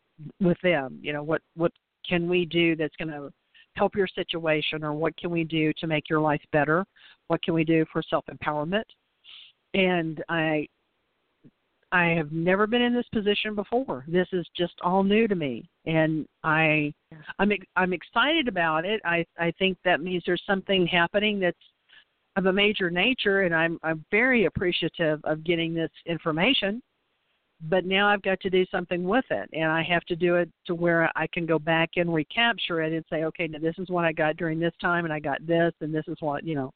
with 0.41 0.59
them. 0.63 0.99
You 1.01 1.13
know, 1.13 1.23
what 1.23 1.41
what 1.57 1.73
can 2.09 2.29
we 2.29 2.45
do 2.45 2.77
that's 2.77 2.97
going 2.97 3.11
to 3.11 3.33
help 3.77 3.95
your 3.95 4.07
situation, 4.07 4.85
or 4.85 4.93
what 4.93 5.17
can 5.17 5.31
we 5.31 5.45
do 5.45 5.73
to 5.79 5.87
make 5.87 6.09
your 6.09 6.21
life 6.21 6.43
better? 6.53 6.85
What 7.29 7.43
can 7.43 7.55
we 7.55 7.65
do 7.65 7.85
for 7.93 8.03
self 8.03 8.25
empowerment? 8.27 8.85
And 9.75 10.23
I 10.29 10.67
I 11.93 12.07
have 12.07 12.33
never 12.33 12.67
been 12.67 12.81
in 12.81 12.95
this 12.95 13.09
position 13.13 13.55
before. 13.55 14.05
This 14.09 14.27
is 14.33 14.47
just 14.57 14.73
all 14.83 15.05
new 15.05 15.29
to 15.29 15.35
me, 15.35 15.69
and 15.85 16.27
I, 16.43 16.93
I'm 17.39 17.53
I'm 17.77 17.93
excited 17.93 18.49
about 18.49 18.87
it. 18.87 19.01
I 19.05 19.25
I 19.39 19.53
think 19.59 19.77
that 19.85 20.01
means 20.01 20.23
there's 20.27 20.43
something 20.47 20.87
happening 20.87 21.39
that's 21.39 21.57
of 22.37 22.47
a 22.47 22.53
major 22.53 22.91
nature, 22.91 23.43
and 23.43 23.55
I'm 23.55 23.79
I'm 23.83 24.05
very 24.11 24.47
appreciative 24.47 25.21
of 25.25 25.45
getting 25.45 25.75
this 25.75 25.91
information. 26.07 26.83
But 27.69 27.85
now 27.85 28.09
I've 28.09 28.23
got 28.23 28.41
to 28.41 28.51
do 28.51 28.67
something 28.71 29.05
with 29.05 29.25
it, 29.31 29.49
and 29.53 29.71
I 29.71 29.83
have 29.85 30.05
to 30.07 30.17
do 30.17 30.37
it 30.37 30.51
to 30.67 30.75
where 30.75 31.11
I 31.15 31.27
can 31.33 31.47
go 31.47 31.59
back 31.59 31.91
and 31.97 32.13
recapture 32.13 32.83
it 32.83 32.93
and 32.93 33.05
say, 33.09 33.25
okay, 33.25 33.47
now 33.47 33.61
this 33.61 33.77
is 33.79 33.89
what 33.89 34.05
I 34.05 34.13
got 34.13 34.37
during 34.37 34.59
this 34.59 34.75
time, 34.81 35.05
and 35.05 35.15
I 35.15 35.21
got 35.21 35.47
this, 35.47 35.73
and 35.81 35.95
this 35.95 36.05
is 36.09 36.17
what 36.21 36.45
you 36.45 36.55
know, 36.55 36.73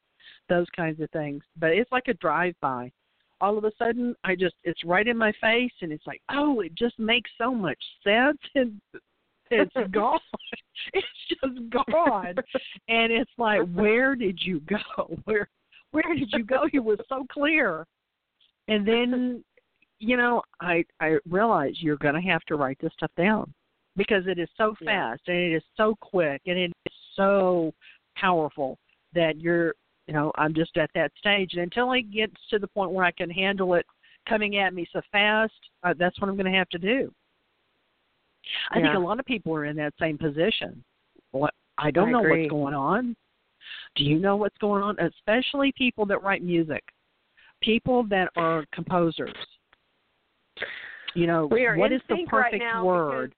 those 0.49 0.66
kinds 0.76 1.01
of 1.01 1.11
things. 1.11 1.43
But 1.59 1.70
it's 1.70 1.91
like 1.91 2.09
a 2.09 2.14
drive-by 2.14 2.93
all 3.41 3.59
of 3.59 3.64
a 3.64 3.72
sudden 3.78 4.14
I 4.24 4.34
just 4.34 4.55
it's 4.64 4.82
right 4.84 5.07
in 5.07 5.16
my 5.16 5.32
face 5.41 5.72
and 5.82 5.93
it's 5.93 6.07
like, 6.07 6.22
oh, 6.30 6.61
it 6.61 6.74
just 6.74 6.99
makes 6.99 7.30
so 7.39 7.55
much 7.55 7.78
sense 8.03 8.39
and 8.55 8.80
it's 9.51 9.74
gone. 9.93 10.18
it's 10.93 11.07
just 11.28 11.70
gone. 11.70 12.34
and 12.89 13.12
it's 13.12 13.30
like, 13.39 13.62
where 13.74 14.14
did 14.14 14.39
you 14.43 14.61
go? 14.61 15.18
Where 15.24 15.49
where 15.93 16.14
did 16.14 16.30
you 16.32 16.45
go? 16.45 16.66
It 16.72 16.80
was 16.80 16.99
so 17.09 17.24
clear. 17.32 17.87
And 18.68 18.87
then 18.87 19.45
you 19.99 20.16
know, 20.16 20.42
I 20.61 20.84
I 21.01 21.16
realize 21.28 21.74
you're 21.78 21.97
gonna 21.97 22.22
have 22.22 22.42
to 22.44 22.57
write 22.57 22.78
this 22.80 22.92
stuff 22.94 23.11
down 23.16 23.53
because 23.97 24.26
it 24.26 24.38
is 24.38 24.49
so 24.57 24.74
fast 24.84 25.22
yeah. 25.26 25.34
and 25.34 25.42
it 25.42 25.57
is 25.57 25.62
so 25.76 25.94
quick 26.01 26.42
and 26.47 26.59
it 26.59 26.72
is 26.86 26.92
so 27.14 27.72
powerful 28.16 28.78
that 29.14 29.40
you're 29.40 29.74
you 30.07 30.14
know, 30.14 30.30
I'm 30.36 30.55
just 30.55 30.76
at 30.76 30.90
that 30.94 31.12
stage. 31.18 31.51
And 31.55 31.62
until 31.62 31.92
it 31.92 32.12
gets 32.12 32.34
to 32.51 32.59
the 32.59 32.68
point 32.68 32.92
where 32.92 33.05
I 33.05 33.11
can 33.11 33.30
handle 33.30 33.74
it 33.74 33.86
coming 34.28 34.59
at 34.59 34.74
me 34.74 34.86
so 34.92 35.01
fast, 35.11 35.53
uh, 35.82 35.94
that's 35.99 36.20
what 36.20 36.28
I'm 36.28 36.36
going 36.36 36.51
to 36.51 36.59
have 36.59 36.68
to 36.70 36.78
do. 36.78 37.12
I 38.70 38.78
yeah. 38.78 38.84
think 38.84 38.97
a 38.97 39.01
lot 39.01 39.18
of 39.18 39.26
people 39.26 39.55
are 39.55 39.64
in 39.64 39.76
that 39.76 39.94
same 40.01 40.16
position. 40.16 40.82
What 41.32 41.53
I 41.78 41.90
don't 41.90 42.11
I 42.11 42.12
know 42.12 42.20
agree. 42.20 42.42
what's 42.42 42.51
going 42.51 42.74
on. 42.74 43.16
Do 43.97 44.05
you 44.05 44.20
know 44.20 44.36
what's 44.36 44.57
going 44.59 44.82
on? 44.82 44.97
Especially 45.01 45.72
people 45.76 46.07
that 46.07 46.22
write 46.22 46.42
music, 46.44 46.84
people 47.61 48.05
that 48.05 48.30
are 48.36 48.64
composers. 48.72 49.34
You 51.14 51.26
know, 51.26 51.48
what 51.48 51.92
is 51.92 52.02
the 52.09 52.26
perfect 52.28 52.62
right 52.62 52.82
word? 52.82 53.30
Because, 53.30 53.36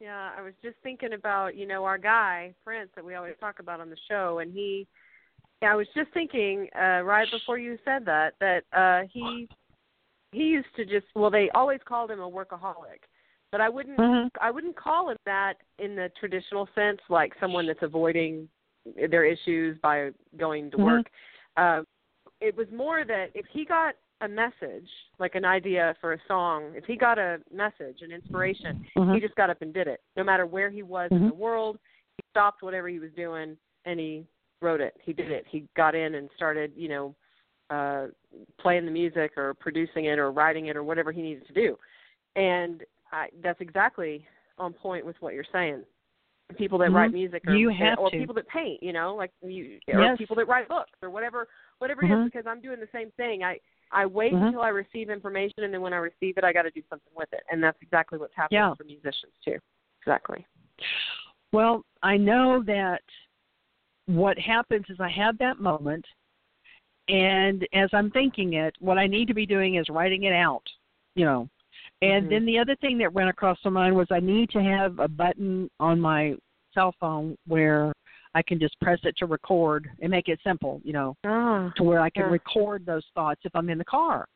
yeah, 0.00 0.30
I 0.36 0.42
was 0.42 0.52
just 0.62 0.76
thinking 0.82 1.12
about 1.12 1.56
you 1.56 1.66
know 1.66 1.84
our 1.84 1.98
guy 1.98 2.54
Prince 2.64 2.90
that 2.96 3.04
we 3.04 3.14
always 3.14 3.34
talk 3.40 3.60
about 3.60 3.80
on 3.80 3.88
the 3.88 3.96
show, 4.08 4.40
and 4.40 4.52
he 4.52 4.86
yeah, 5.62 5.72
I 5.72 5.76
was 5.76 5.86
just 5.94 6.12
thinking 6.12 6.68
uh 6.76 7.02
right 7.02 7.28
before 7.30 7.58
you 7.58 7.78
said 7.84 8.04
that 8.04 8.34
that 8.40 8.64
uh 8.76 9.06
he 9.12 9.48
he 10.32 10.42
used 10.42 10.68
to 10.76 10.84
just 10.84 11.06
well 11.14 11.30
they 11.30 11.48
always 11.54 11.80
called 11.86 12.10
him 12.10 12.20
a 12.20 12.30
workaholic. 12.30 13.04
But 13.52 13.60
I 13.60 13.68
wouldn't 13.68 13.98
mm-hmm. 13.98 14.28
I 14.40 14.50
wouldn't 14.50 14.76
call 14.76 15.10
him 15.10 15.16
that 15.24 15.54
in 15.78 15.94
the 15.96 16.10
traditional 16.18 16.68
sense 16.74 16.98
like 17.08 17.32
someone 17.40 17.66
that's 17.66 17.82
avoiding 17.82 18.48
their 19.10 19.24
issues 19.24 19.78
by 19.82 20.10
going 20.36 20.70
to 20.72 20.76
mm-hmm. 20.76 20.86
work. 20.86 21.06
Uh, 21.56 21.82
it 22.40 22.56
was 22.56 22.66
more 22.74 23.04
that 23.04 23.28
if 23.34 23.46
he 23.50 23.64
got 23.64 23.94
a 24.22 24.28
message, 24.28 24.88
like 25.18 25.34
an 25.34 25.44
idea 25.44 25.94
for 26.00 26.14
a 26.14 26.18
song, 26.26 26.72
if 26.74 26.84
he 26.84 26.96
got 26.96 27.18
a 27.18 27.38
message, 27.52 27.98
an 28.00 28.12
inspiration, 28.12 28.86
mm-hmm. 28.96 29.14
he 29.14 29.20
just 29.20 29.34
got 29.34 29.50
up 29.50 29.60
and 29.60 29.74
did 29.74 29.86
it. 29.86 30.00
No 30.16 30.24
matter 30.24 30.46
where 30.46 30.70
he 30.70 30.82
was 30.82 31.10
mm-hmm. 31.10 31.24
in 31.24 31.28
the 31.28 31.34
world, 31.34 31.78
he 32.16 32.22
stopped 32.30 32.62
whatever 32.62 32.88
he 32.88 32.98
was 32.98 33.10
doing 33.16 33.56
and 33.84 34.00
he 34.00 34.26
wrote 34.62 34.80
it. 34.80 34.94
He 35.02 35.12
did 35.12 35.30
it. 35.30 35.44
He 35.48 35.64
got 35.76 35.94
in 35.94 36.14
and 36.14 36.30
started, 36.36 36.72
you 36.76 36.88
know, 36.88 37.14
uh 37.68 38.06
playing 38.60 38.84
the 38.84 38.92
music 38.92 39.32
or 39.36 39.52
producing 39.54 40.04
it 40.04 40.20
or 40.20 40.30
writing 40.30 40.66
it 40.66 40.76
or 40.76 40.84
whatever 40.84 41.10
he 41.10 41.20
needed 41.20 41.46
to 41.48 41.52
do. 41.52 41.76
And 42.36 42.82
I 43.10 43.28
that's 43.42 43.60
exactly 43.60 44.24
on 44.56 44.72
point 44.72 45.04
with 45.04 45.16
what 45.20 45.34
you're 45.34 45.44
saying. 45.52 45.82
People 46.56 46.78
that 46.78 46.86
mm-hmm. 46.86 46.94
write 46.94 47.12
music 47.12 47.42
or 47.44 47.56
you 47.56 47.70
have 47.70 47.98
or 47.98 48.08
to. 48.08 48.16
people 48.16 48.36
that 48.36 48.48
paint, 48.48 48.80
you 48.82 48.92
know, 48.92 49.16
like 49.16 49.32
you 49.42 49.80
yes. 49.88 49.96
or 49.98 50.16
people 50.16 50.36
that 50.36 50.46
write 50.46 50.68
books 50.68 50.92
or 51.02 51.10
whatever 51.10 51.48
whatever 51.80 52.02
mm-hmm. 52.02 52.12
it 52.12 52.24
is 52.26 52.30
because 52.32 52.46
I'm 52.46 52.60
doing 52.60 52.78
the 52.78 52.88
same 52.92 53.10
thing. 53.16 53.42
I 53.42 53.58
I 53.92 54.06
wait 54.06 54.32
mm-hmm. 54.32 54.46
until 54.46 54.62
I 54.62 54.68
receive 54.68 55.10
information 55.10 55.64
and 55.64 55.72
then 55.72 55.80
when 55.80 55.92
I 55.92 55.98
receive 55.98 56.36
it 56.36 56.44
I 56.44 56.52
got 56.52 56.62
to 56.62 56.70
do 56.70 56.82
something 56.90 57.12
with 57.16 57.28
it. 57.32 57.42
And 57.50 57.62
that's 57.62 57.78
exactly 57.80 58.18
what's 58.18 58.34
happening 58.36 58.60
yeah. 58.60 58.74
for 58.74 58.84
musicians 58.84 59.32
too. 59.44 59.58
Exactly. 60.02 60.46
Well, 61.52 61.84
I 62.02 62.16
know 62.16 62.62
that 62.66 63.02
what 64.06 64.38
happens 64.38 64.86
is 64.88 64.98
I 65.00 65.08
have 65.08 65.38
that 65.38 65.60
moment, 65.60 66.04
and 67.08 67.66
as 67.72 67.88
I'm 67.92 68.10
thinking 68.10 68.54
it, 68.54 68.74
what 68.78 68.98
I 68.98 69.06
need 69.06 69.28
to 69.28 69.34
be 69.34 69.46
doing 69.46 69.76
is 69.76 69.86
writing 69.88 70.24
it 70.24 70.32
out, 70.32 70.62
you 71.14 71.24
know. 71.24 71.48
And 72.02 72.24
mm-hmm. 72.24 72.30
then 72.30 72.46
the 72.46 72.58
other 72.58 72.76
thing 72.76 72.98
that 72.98 73.14
ran 73.14 73.28
across 73.28 73.58
my 73.64 73.70
mind 73.70 73.96
was 73.96 74.06
I 74.10 74.20
need 74.20 74.50
to 74.50 74.62
have 74.62 74.98
a 74.98 75.08
button 75.08 75.70
on 75.80 76.00
my 76.00 76.34
cell 76.74 76.94
phone 77.00 77.36
where 77.46 77.92
I 78.36 78.42
can 78.42 78.60
just 78.60 78.78
press 78.80 78.98
it 79.04 79.16
to 79.16 79.24
record 79.24 79.88
and 80.02 80.10
make 80.10 80.28
it 80.28 80.38
simple, 80.44 80.82
you 80.84 80.92
know, 80.92 81.16
oh, 81.24 81.72
to 81.74 81.82
where 81.82 82.00
I 82.00 82.10
can 82.10 82.24
yeah. 82.24 82.32
record 82.32 82.84
those 82.84 83.04
thoughts 83.14 83.40
if 83.44 83.56
I'm 83.56 83.70
in 83.70 83.78
the 83.78 83.84
car. 83.84 84.26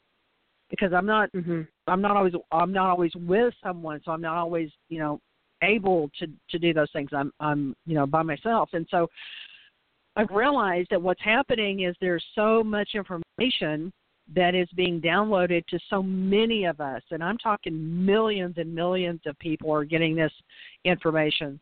Because 0.70 0.94
I'm 0.94 1.04
not 1.04 1.30
mm-hmm. 1.32 1.62
I'm 1.86 2.00
not 2.00 2.16
always 2.16 2.32
I'm 2.50 2.72
not 2.72 2.88
always 2.88 3.12
with 3.14 3.52
someone, 3.62 4.00
so 4.02 4.12
I'm 4.12 4.22
not 4.22 4.38
always, 4.38 4.70
you 4.88 5.00
know, 5.00 5.20
able 5.62 6.10
to 6.18 6.26
to 6.48 6.58
do 6.58 6.72
those 6.72 6.90
things. 6.94 7.10
I'm 7.12 7.30
I'm, 7.40 7.76
you 7.84 7.94
know, 7.94 8.06
by 8.06 8.22
myself. 8.22 8.70
And 8.72 8.86
so 8.90 9.06
I've 10.16 10.30
realized 10.30 10.88
that 10.92 11.02
what's 11.02 11.22
happening 11.22 11.80
is 11.80 11.94
there's 12.00 12.24
so 12.34 12.64
much 12.64 12.90
information 12.94 13.92
that 14.34 14.54
is 14.54 14.68
being 14.76 14.98
downloaded 14.98 15.66
to 15.66 15.78
so 15.90 16.02
many 16.02 16.64
of 16.64 16.80
us, 16.80 17.02
and 17.10 17.22
I'm 17.22 17.36
talking 17.36 18.06
millions 18.06 18.54
and 18.56 18.74
millions 18.74 19.20
of 19.26 19.38
people 19.40 19.70
are 19.70 19.84
getting 19.84 20.16
this 20.16 20.32
information 20.86 21.60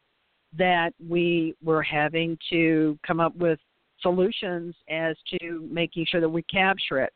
that 0.57 0.93
we 1.07 1.55
were 1.63 1.83
having 1.83 2.39
to 2.51 2.99
come 3.07 3.21
up 3.21 3.35
with 3.37 3.59
solutions 4.01 4.75
as 4.89 5.17
to 5.39 5.69
making 5.71 6.07
sure 6.09 6.21
that 6.21 6.29
we 6.29 6.43
capture 6.43 7.01
it. 7.01 7.13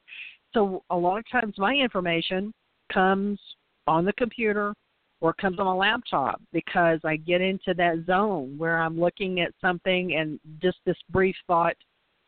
So 0.53 0.83
a 0.91 0.97
lot 0.97 1.19
of 1.19 1.25
times 1.31 1.55
my 1.57 1.75
information 1.75 2.53
comes 2.93 3.39
on 3.87 4.05
the 4.05 4.13
computer 4.15 4.75
or 5.21 5.33
comes 5.33 5.59
on 5.59 5.67
a 5.67 5.77
laptop 5.77 6.43
because 6.53 6.99
I 7.05 7.17
get 7.17 7.41
into 7.41 7.75
that 7.75 8.05
zone 8.07 8.59
where 8.59 8.81
I'm 8.81 8.99
looking 8.99 9.41
at 9.41 9.53
something 9.61 10.15
and 10.15 10.39
just 10.61 10.79
this 10.85 10.97
brief 11.11 11.37
thought 11.47 11.77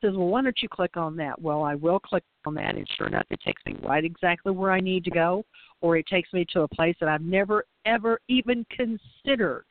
says, 0.00 0.14
Well, 0.14 0.28
why 0.28 0.42
don't 0.42 0.56
you 0.62 0.68
click 0.68 0.96
on 0.96 1.16
that? 1.16 1.40
Well, 1.40 1.62
I 1.62 1.74
will 1.74 1.98
click 1.98 2.22
on 2.46 2.54
that, 2.54 2.76
and 2.76 2.86
sure 2.96 3.06
enough, 3.06 3.26
it 3.30 3.40
takes 3.44 3.62
me 3.66 3.76
right 3.82 4.04
exactly 4.04 4.52
where 4.52 4.70
I 4.70 4.80
need 4.80 5.04
to 5.04 5.10
go, 5.10 5.44
or 5.80 5.96
it 5.96 6.06
takes 6.06 6.32
me 6.32 6.46
to 6.52 6.62
a 6.62 6.68
place 6.68 6.94
that 7.00 7.08
I've 7.08 7.22
never, 7.22 7.64
ever 7.84 8.20
even 8.28 8.64
considered 8.70 9.64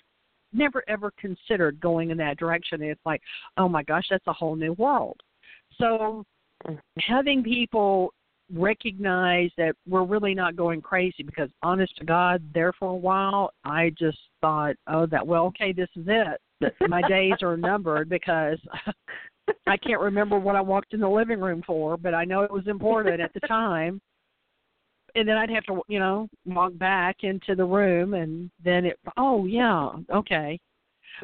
never 0.54 0.84
ever 0.88 1.12
considered 1.20 1.80
going 1.80 2.10
in 2.10 2.18
that 2.18 2.38
direction. 2.38 2.82
And 2.82 2.92
it's 2.92 3.06
like, 3.06 3.22
oh 3.58 3.70
my 3.70 3.84
gosh, 3.84 4.06
that's 4.10 4.28
a 4.28 4.34
whole 4.34 4.56
new 4.56 4.74
world. 4.74 5.20
So 5.78 6.24
having 7.00 7.44
people 7.44 8.14
recognize 8.54 9.50
that 9.58 9.74
we're 9.88 10.04
really 10.04 10.34
not 10.34 10.56
going 10.56 10.82
crazy 10.82 11.24
because 11.24 11.50
honest 11.62 11.96
to 11.98 12.06
God, 12.06 12.44
there 12.54 12.74
for 12.74 12.90
a 12.90 12.96
while 12.96 13.52
I 13.64 13.92
just 13.98 14.20
thought, 14.42 14.76
Oh, 14.88 15.06
that 15.08 15.26
well, 15.26 15.46
okay, 15.46 15.72
this 15.72 15.90
is 15.96 16.06
it. 16.08 16.72
My 16.88 17.02
days 17.08 17.34
are 17.42 17.58
numbered 17.58 18.10
because 18.10 18.60
I 19.68 19.78
can't 19.78 20.00
remember 20.00 20.40
what 20.40 20.56
I 20.56 20.62
walked 20.62 20.94
in 20.94 21.00
the 21.00 21.10
living 21.10 21.40
room 21.40 21.64
for, 21.66 21.98
but 21.98 22.14
I 22.14 22.24
know 22.24 22.42
it 22.44 22.52
was 22.52 22.68
important 22.68 23.22
at 23.22 23.34
the 23.34 23.42
time. 23.42 24.00
And 25.16 25.28
then 25.28 25.38
I'd 25.38 25.52
have 25.52 25.66
to, 25.66 25.82
you 25.88 26.00
know, 26.00 26.28
walk 26.46 26.76
back 26.78 27.18
into 27.22 27.56
the 27.56 27.66
room, 27.66 28.16
and 28.16 28.50
then 28.64 28.86
it. 28.86 29.00
Oh 29.18 29.46
yeah, 29.46 29.92
okay. 30.12 30.60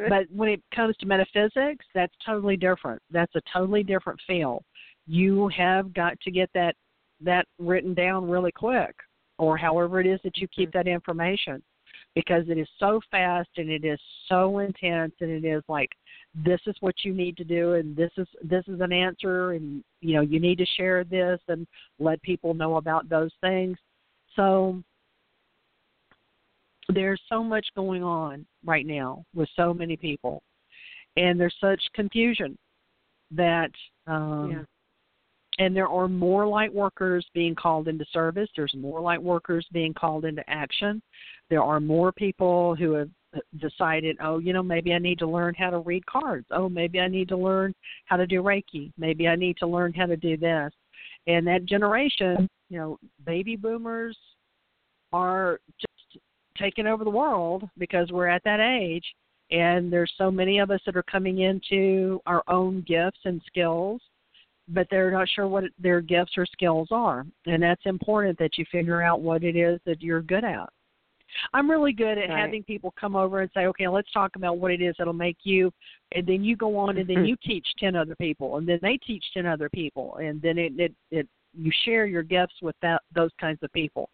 But 0.07 0.27
when 0.33 0.49
it 0.49 0.61
comes 0.73 0.95
to 0.97 1.07
metaphysics, 1.07 1.85
that's 1.95 2.13
totally 2.23 2.55
different. 2.55 3.01
That's 3.09 3.33
a 3.35 3.41
totally 3.51 3.83
different 3.83 4.19
feel. 4.27 4.63
You 5.07 5.49
have 5.57 5.93
got 5.93 6.19
to 6.21 6.31
get 6.31 6.49
that 6.53 6.75
that 7.21 7.47
written 7.57 7.95
down 7.95 8.29
really 8.29 8.51
quick, 8.51 8.95
or 9.39 9.57
however 9.57 9.99
it 9.99 10.05
is 10.05 10.19
that 10.23 10.37
you 10.37 10.47
keep 10.55 10.69
mm-hmm. 10.69 10.77
that 10.77 10.87
information, 10.87 11.61
because 12.13 12.47
it 12.47 12.59
is 12.59 12.67
so 12.77 13.01
fast 13.09 13.49
and 13.57 13.69
it 13.69 13.83
is 13.83 13.99
so 14.27 14.59
intense, 14.59 15.13
and 15.19 15.31
it 15.31 15.43
is 15.43 15.63
like 15.67 15.89
this 16.35 16.59
is 16.67 16.75
what 16.79 16.95
you 17.03 17.13
need 17.13 17.35
to 17.37 17.43
do 17.43 17.73
and 17.73 17.95
this 17.95 18.11
is 18.17 18.27
this 18.43 18.63
is 18.67 18.81
an 18.81 18.93
answer 18.93 19.53
and 19.53 19.83
you 20.01 20.13
know 20.13 20.21
you 20.21 20.39
need 20.39 20.57
to 20.57 20.65
share 20.77 21.03
this 21.03 21.39
and 21.47 21.65
let 21.97 22.21
people 22.21 22.53
know 22.53 22.77
about 22.77 23.09
those 23.09 23.31
things. 23.41 23.77
So 24.35 24.81
there's 26.87 27.21
so 27.29 27.43
much 27.43 27.65
going 27.75 28.03
on 28.03 28.45
right 28.65 28.85
now 28.85 29.23
with 29.33 29.49
so 29.55 29.73
many 29.73 29.97
people 29.97 30.41
and 31.17 31.39
there's 31.39 31.55
such 31.59 31.81
confusion 31.93 32.57
that 33.31 33.71
um 34.07 34.51
yeah. 34.51 35.65
and 35.65 35.75
there 35.75 35.87
are 35.87 36.07
more 36.07 36.47
light 36.47 36.73
workers 36.73 37.25
being 37.33 37.55
called 37.55 37.87
into 37.87 38.05
service. 38.11 38.49
There's 38.55 38.73
more 38.75 39.01
light 39.01 39.21
workers 39.21 39.65
being 39.71 39.93
called 39.93 40.25
into 40.25 40.47
action. 40.47 41.01
There 41.49 41.63
are 41.63 41.79
more 41.79 42.11
people 42.11 42.75
who 42.75 42.93
have 42.93 43.09
decided, 43.59 44.17
oh, 44.21 44.39
you 44.39 44.53
know, 44.53 44.63
maybe 44.63 44.93
I 44.93 44.97
need 44.97 45.19
to 45.19 45.27
learn 45.27 45.53
how 45.55 45.69
to 45.69 45.79
read 45.79 46.05
cards. 46.05 46.47
Oh, 46.51 46.69
maybe 46.69 46.99
I 46.99 47.07
need 47.07 47.27
to 47.29 47.37
learn 47.37 47.73
how 48.05 48.17
to 48.17 48.27
do 48.27 48.41
Reiki. 48.41 48.91
Maybe 48.97 49.27
I 49.27 49.35
need 49.35 49.57
to 49.57 49.67
learn 49.67 49.93
how 49.93 50.05
to 50.05 50.17
do 50.17 50.37
this. 50.37 50.71
And 51.27 51.45
that 51.47 51.65
generation, 51.65 52.47
you 52.69 52.79
know, 52.79 52.99
baby 53.25 53.55
boomers 53.55 54.17
are 55.13 55.59
just 55.79 56.21
taking 56.57 56.87
over 56.87 57.03
the 57.03 57.09
world 57.09 57.69
because 57.77 58.11
we're 58.11 58.27
at 58.27 58.43
that 58.45 58.59
age. 58.59 59.05
And 59.51 59.91
there's 59.91 60.13
so 60.17 60.29
many 60.29 60.59
of 60.59 60.69
us 60.69 60.81
that 60.85 60.95
are 60.95 61.03
coming 61.03 61.41
into 61.41 62.21
our 62.25 62.43
own 62.47 62.83
gifts 62.87 63.19
and 63.25 63.41
skills, 63.47 64.01
but 64.67 64.87
they're 64.91 65.11
not 65.11 65.27
sure 65.29 65.47
what 65.47 65.65
their 65.79 66.01
gifts 66.01 66.33
or 66.37 66.45
skills 66.45 66.89
are. 66.91 67.25
And 67.47 67.63
that's 67.63 67.81
important 67.85 68.37
that 68.39 68.57
you 68.57 68.65
figure 68.71 69.01
out 69.01 69.21
what 69.21 69.43
it 69.43 69.55
is 69.55 69.79
that 69.85 70.01
you're 70.01 70.21
good 70.21 70.43
at 70.43 70.69
I'm 71.53 71.69
really 71.69 71.93
good 71.93 72.17
at 72.17 72.29
right. 72.29 72.39
having 72.39 72.63
people 72.63 72.93
come 72.99 73.15
over 73.15 73.41
and 73.41 73.49
say, 73.53 73.65
okay, 73.67 73.87
let's 73.87 74.11
talk 74.11 74.35
about 74.35 74.57
what 74.57 74.71
it 74.71 74.81
is 74.81 74.95
that'll 74.97 75.13
make 75.13 75.37
you, 75.43 75.71
and 76.13 76.25
then 76.25 76.43
you 76.43 76.55
go 76.55 76.77
on 76.77 76.97
and 76.97 77.09
then 77.09 77.17
mm-hmm. 77.17 77.25
you 77.25 77.35
teach 77.43 77.67
ten 77.79 77.95
other 77.95 78.15
people, 78.15 78.57
and 78.57 78.67
then 78.67 78.79
they 78.81 78.97
teach 78.97 79.23
ten 79.33 79.45
other 79.45 79.69
people, 79.69 80.17
and 80.17 80.41
then 80.41 80.57
it 80.57 80.73
it, 80.77 80.93
it 81.11 81.27
you 81.53 81.71
share 81.85 82.05
your 82.05 82.23
gifts 82.23 82.55
with 82.61 82.75
that 82.81 83.01
those 83.13 83.31
kinds 83.39 83.59
of 83.63 83.71
people, 83.73 84.09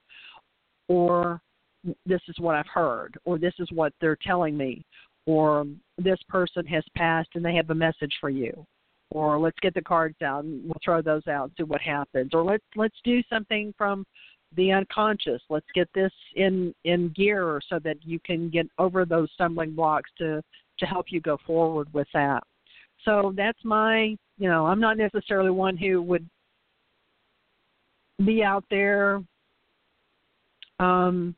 or 0.87 1.41
this 2.05 2.21
is 2.27 2.35
what 2.39 2.55
I've 2.55 2.67
heard, 2.67 3.17
or 3.25 3.37
this 3.37 3.53
is 3.59 3.67
what 3.71 3.93
they're 4.01 4.17
telling 4.25 4.57
me, 4.57 4.83
or 5.25 5.65
this 5.97 6.19
person 6.27 6.65
has 6.65 6.83
passed 6.95 7.29
and 7.35 7.45
they 7.45 7.55
have 7.55 7.69
a 7.69 7.75
message 7.75 8.13
for 8.19 8.29
you, 8.29 8.65
or 9.11 9.39
let's 9.39 9.59
get 9.61 9.73
the 9.73 9.81
cards 9.81 10.15
out 10.23 10.43
and 10.43 10.63
we'll 10.63 10.75
throw 10.83 11.01
those 11.01 11.27
out 11.27 11.45
and 11.45 11.51
see 11.57 11.63
what 11.63 11.81
happens, 11.81 12.31
or 12.33 12.43
let's 12.43 12.63
let's 12.75 12.97
do 13.03 13.21
something 13.29 13.73
from 13.77 14.05
the 14.55 14.71
unconscious. 14.71 15.41
Let's 15.49 15.65
get 15.73 15.89
this 15.93 16.11
in 16.35 16.73
in 16.83 17.09
gear 17.09 17.61
so 17.69 17.79
that 17.79 17.97
you 18.03 18.19
can 18.19 18.49
get 18.49 18.67
over 18.77 19.05
those 19.05 19.29
stumbling 19.33 19.71
blocks 19.75 20.09
to 20.19 20.41
to 20.79 20.85
help 20.85 21.07
you 21.09 21.21
go 21.21 21.37
forward 21.45 21.91
with 21.93 22.07
that. 22.13 22.43
So 23.03 23.33
that's 23.35 23.63
my, 23.63 24.15
you 24.37 24.49
know, 24.49 24.65
I'm 24.65 24.79
not 24.79 24.97
necessarily 24.97 25.51
one 25.51 25.77
who 25.77 26.01
would 26.01 26.27
be 28.25 28.43
out 28.43 28.63
there 28.69 29.21
um 30.79 31.35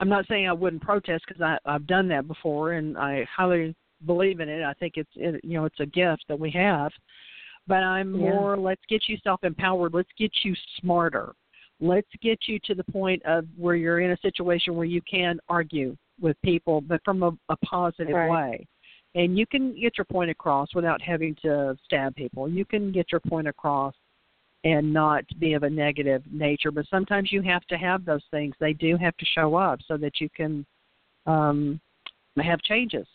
I'm 0.00 0.08
not 0.08 0.26
saying 0.28 0.48
I 0.48 0.52
wouldn't 0.52 0.82
protest 0.82 1.24
because 1.26 1.42
I 1.42 1.58
I've 1.64 1.86
done 1.86 2.08
that 2.08 2.28
before 2.28 2.72
and 2.72 2.96
I 2.98 3.26
highly 3.34 3.74
believe 4.06 4.40
in 4.40 4.48
it. 4.48 4.62
I 4.62 4.72
think 4.74 4.94
it's 4.96 5.10
it, 5.14 5.40
you 5.44 5.54
know 5.54 5.64
it's 5.64 5.80
a 5.80 5.86
gift 5.86 6.24
that 6.28 6.38
we 6.38 6.50
have, 6.52 6.92
but 7.66 7.82
I'm 7.82 8.14
yeah. 8.14 8.30
more 8.30 8.56
let's 8.56 8.82
get 8.88 9.08
you 9.08 9.16
self 9.22 9.42
empowered. 9.44 9.94
Let's 9.94 10.10
get 10.16 10.32
you 10.42 10.54
smarter 10.80 11.32
let's 11.80 12.08
get 12.22 12.40
you 12.46 12.58
to 12.64 12.74
the 12.74 12.84
point 12.84 13.22
of 13.24 13.46
where 13.56 13.76
you're 13.76 14.00
in 14.00 14.10
a 14.10 14.16
situation 14.18 14.74
where 14.74 14.86
you 14.86 15.02
can 15.02 15.38
argue 15.48 15.96
with 16.20 16.36
people, 16.42 16.80
but 16.80 17.00
from 17.04 17.22
a, 17.22 17.30
a 17.48 17.56
positive 17.58 18.14
right. 18.14 18.30
way. 18.30 18.66
And 19.14 19.38
you 19.38 19.46
can 19.46 19.78
get 19.80 19.96
your 19.96 20.04
point 20.04 20.30
across 20.30 20.74
without 20.74 21.00
having 21.00 21.34
to 21.42 21.76
stab 21.84 22.14
people. 22.14 22.48
You 22.48 22.64
can 22.64 22.92
get 22.92 23.10
your 23.10 23.20
point 23.20 23.48
across 23.48 23.94
and 24.64 24.92
not 24.92 25.24
be 25.38 25.54
of 25.54 25.62
a 25.62 25.70
negative 25.70 26.22
nature. 26.30 26.70
But 26.70 26.86
sometimes 26.90 27.32
you 27.32 27.42
have 27.42 27.64
to 27.66 27.76
have 27.76 28.04
those 28.04 28.24
things. 28.30 28.54
They 28.60 28.72
do 28.72 28.96
have 28.96 29.16
to 29.16 29.26
show 29.34 29.54
up 29.54 29.80
so 29.86 29.96
that 29.96 30.20
you 30.20 30.28
can 30.36 30.66
um, 31.26 31.80
have 32.42 32.60
changes. 32.62 33.06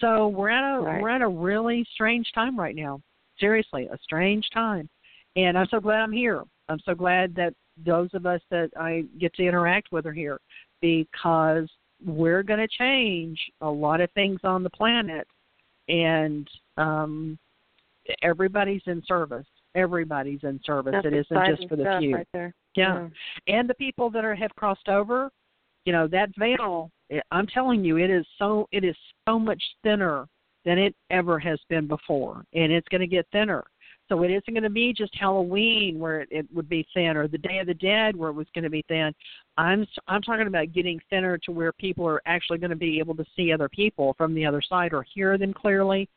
So 0.00 0.28
we're 0.28 0.50
at 0.50 0.76
a 0.76 0.80
right. 0.80 1.02
we're 1.02 1.10
at 1.10 1.22
a 1.22 1.28
really 1.28 1.86
strange 1.94 2.26
time 2.34 2.58
right 2.58 2.74
now. 2.74 3.00
Seriously, 3.38 3.88
a 3.92 3.98
strange 4.02 4.44
time. 4.52 4.88
And 5.36 5.58
I'm 5.58 5.66
so 5.70 5.80
glad 5.80 6.00
I'm 6.00 6.12
here. 6.12 6.42
I'm 6.68 6.80
so 6.84 6.94
glad 6.94 7.34
that 7.36 7.54
those 7.84 8.10
of 8.14 8.26
us 8.26 8.40
that 8.50 8.70
I 8.78 9.04
get 9.18 9.34
to 9.34 9.46
interact 9.46 9.92
with 9.92 10.06
are 10.06 10.12
here 10.12 10.38
because 10.80 11.68
we're 12.04 12.42
going 12.42 12.60
to 12.60 12.68
change 12.68 13.38
a 13.60 13.68
lot 13.68 14.00
of 14.00 14.10
things 14.12 14.40
on 14.44 14.62
the 14.62 14.70
planet. 14.70 15.26
And 15.88 16.48
um 16.76 17.38
everybody's 18.22 18.82
in 18.86 19.02
service. 19.06 19.46
Everybody's 19.74 20.40
in 20.42 20.60
service. 20.64 20.92
That's 20.94 21.06
it 21.06 21.12
isn't 21.14 21.56
just 21.56 21.68
for 21.68 21.76
the 21.76 21.96
few. 21.98 22.16
right 22.16 22.28
yeah. 22.34 22.48
yeah 22.74 23.08
and 23.48 23.68
the 23.68 23.74
people 23.74 24.10
that 24.10 24.24
are 24.24 24.34
have 24.34 24.54
crossed 24.56 24.88
over 24.88 25.30
you 25.84 25.92
know 25.92 26.08
that 26.08 26.30
veil 26.38 26.90
i'm 27.30 27.46
telling 27.46 27.84
you 27.84 27.98
it 27.98 28.10
is 28.10 28.26
so 28.38 28.66
it 28.72 28.84
is 28.84 28.96
so 29.28 29.38
much 29.38 29.62
thinner 29.82 30.26
than 30.64 30.78
it 30.78 30.94
ever 31.10 31.38
has 31.38 31.58
been 31.68 31.86
before. 31.86 32.44
And 32.54 32.72
it's 32.72 32.88
going 32.88 33.00
to 33.00 33.06
get 33.06 33.26
thinner 33.32 33.64
so 34.08 34.22
it 34.22 34.30
isn't 34.30 34.52
going 34.52 34.62
to 34.62 34.70
be 34.70 34.92
just 34.92 35.14
Halloween 35.18 35.98
where 35.98 36.20
it, 36.20 36.28
it 36.30 36.46
would 36.52 36.68
be 36.68 36.86
thin, 36.92 37.16
or 37.16 37.26
the 37.26 37.38
Day 37.38 37.58
of 37.58 37.66
the 37.66 37.74
Dead 37.74 38.14
where 38.14 38.30
it 38.30 38.34
was 38.34 38.46
going 38.54 38.64
to 38.64 38.70
be 38.70 38.84
thin. 38.88 39.14
I'm 39.56 39.86
I'm 40.08 40.22
talking 40.22 40.46
about 40.46 40.72
getting 40.72 41.00
thinner 41.10 41.38
to 41.38 41.52
where 41.52 41.72
people 41.72 42.06
are 42.06 42.22
actually 42.26 42.58
going 42.58 42.70
to 42.70 42.76
be 42.76 42.98
able 42.98 43.14
to 43.16 43.24
see 43.36 43.52
other 43.52 43.68
people 43.68 44.14
from 44.18 44.34
the 44.34 44.44
other 44.44 44.62
side, 44.62 44.92
or 44.92 45.04
hear 45.14 45.38
them 45.38 45.54
clearly, 45.54 46.08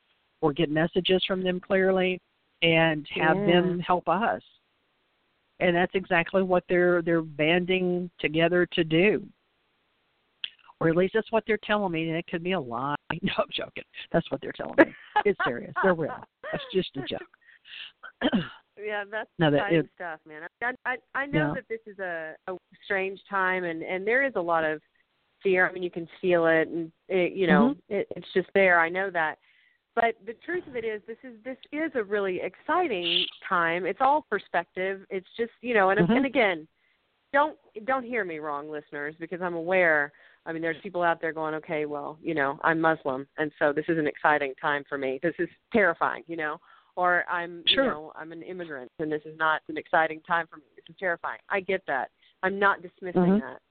or 0.42 0.54
get 0.54 0.70
messages 0.70 1.24
from 1.26 1.44
them 1.44 1.60
clearly, 1.60 2.20
and 2.62 3.08
have 3.16 3.38
yeah. 3.38 3.46
them 3.46 3.80
help 3.80 4.08
us. 4.08 4.42
And 5.60 5.76
that's 5.76 5.96
exactly 5.96 6.44
what 6.44 6.64
they're 6.68 7.02
they're 7.02 7.22
banding 7.22 8.10
together 8.20 8.68
to 8.74 8.84
do 8.84 9.26
or 10.80 10.90
at 10.90 10.96
least 10.96 11.14
that's 11.14 11.32
what 11.32 11.44
they're 11.48 11.60
telling 11.64 11.92
me. 11.92 12.08
And 12.08 12.18
it 12.18 12.28
could 12.28 12.44
be 12.44 12.52
a 12.54 12.60
lie. 12.60 12.96
No, 13.24 13.32
I'm 13.40 13.48
joking. 13.52 13.84
That's 14.12 14.30
what 14.32 14.42
they're 14.42 14.52
telling 14.52 14.76
me. 14.78 14.94
It's 15.26 15.40
serious. 15.44 15.74
They're 15.82 15.96
real. 15.96 16.14
That's 16.52 16.64
just 16.72 16.90
a 16.98 17.00
joke. 17.00 17.37
yeah, 18.84 19.04
that's 19.10 19.30
no, 19.40 19.52
that, 19.52 19.58
exciting 19.58 19.80
it, 19.80 19.90
stuff, 19.96 20.20
man. 20.28 20.42
I 20.62 20.74
I, 20.86 20.96
I 21.16 21.26
know 21.26 21.48
yeah. 21.48 21.54
that 21.56 21.68
this 21.70 21.80
is 21.86 22.00
a, 22.00 22.36
a 22.48 22.58
strange 22.86 23.20
time, 23.30 23.64
and 23.64 23.82
and 23.84 24.06
there 24.06 24.24
is 24.24 24.34
a 24.36 24.42
lot 24.42 24.64
of 24.64 24.82
fear. 25.44 25.68
I 25.68 25.74
mean, 25.74 25.84
you 25.84 25.92
can 25.92 26.08
feel 26.22 26.48
it, 26.48 26.68
and 26.68 26.92
it, 27.08 27.34
you 27.34 27.48
know, 27.48 27.76
mm-hmm. 27.76 27.96
it, 27.96 28.08
it's 28.16 28.28
just 28.34 28.50
there. 28.54 28.80
I 28.80 28.90
know 28.90 29.10
that. 29.12 29.36
But 29.96 30.16
the 30.28 30.36
truth 30.46 30.68
of 30.68 30.76
it 30.76 30.86
is, 30.86 31.02
this 31.08 31.18
is 31.24 31.34
this 31.44 31.58
is 31.72 31.92
a 31.96 32.04
really 32.04 32.40
exciting 32.42 33.26
time. 33.48 33.86
It's 33.86 34.02
all 34.02 34.26
perspective. 34.30 35.02
It's 35.10 35.28
just 35.38 35.52
you 35.62 35.74
know, 35.74 35.90
and 35.90 36.00
mm-hmm. 36.00 36.12
and 36.12 36.26
again, 36.26 36.68
don't 37.34 37.58
don't 37.86 38.06
hear 38.06 38.24
me 38.24 38.40
wrong, 38.40 38.70
listeners, 38.70 39.16
because 39.20 39.42
I'm 39.42 39.56
aware. 39.56 40.12
I 40.46 40.54
mean, 40.54 40.62
there's 40.62 40.78
people 40.82 41.04
out 41.04 41.20
there 41.20 41.34
going, 41.34 41.56
okay, 41.56 41.86
well, 41.86 42.18
you 42.22 42.34
know, 42.34 42.58
I'm 42.64 42.80
Muslim, 42.80 43.28
and 43.38 43.52
so 43.60 43.74
this 43.74 43.84
is 43.90 43.98
an 43.98 44.08
exciting 44.08 44.54
time 44.62 44.86
for 44.88 44.98
me. 44.98 45.20
This 45.22 45.34
is 45.40 45.50
terrifying, 45.74 46.24
you 46.28 46.38
know 46.38 46.58
or 46.98 47.24
I'm 47.30 47.64
sure. 47.68 47.86
you 47.86 47.90
know 47.90 48.12
I'm 48.16 48.34
an 48.34 48.42
immigrant 48.42 48.92
and 49.00 49.10
this 49.10 49.22
is 49.24 49.38
not 49.38 49.62
an 49.70 49.78
exciting 49.78 50.20
time 50.28 50.48
for 50.50 50.58
me. 50.58 50.64
This 50.76 50.84
is 50.90 50.96
terrifying. 51.00 51.40
I 51.50 51.62
get 51.62 51.82
that. 51.88 52.10
I'm 52.44 52.60
not 52.60 52.82
dismissing 52.82 53.22
mm-hmm. 53.22 53.40
that. 53.40 53.62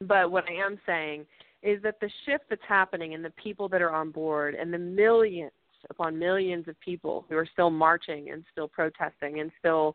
But 0.00 0.30
what 0.30 0.44
I 0.48 0.54
am 0.54 0.78
saying 0.86 1.26
is 1.62 1.82
that 1.82 2.00
the 2.00 2.10
shift 2.24 2.44
that's 2.48 2.62
happening 2.66 3.14
and 3.14 3.24
the 3.24 3.32
people 3.42 3.68
that 3.68 3.82
are 3.82 3.92
on 3.92 4.10
board 4.10 4.54
and 4.54 4.72
the 4.72 4.78
millions 4.78 5.52
upon 5.90 6.18
millions 6.18 6.68
of 6.68 6.78
people 6.80 7.26
who 7.28 7.36
are 7.36 7.46
still 7.52 7.70
marching 7.70 8.30
and 8.30 8.44
still 8.52 8.68
protesting 8.68 9.40
and 9.40 9.50
still 9.58 9.94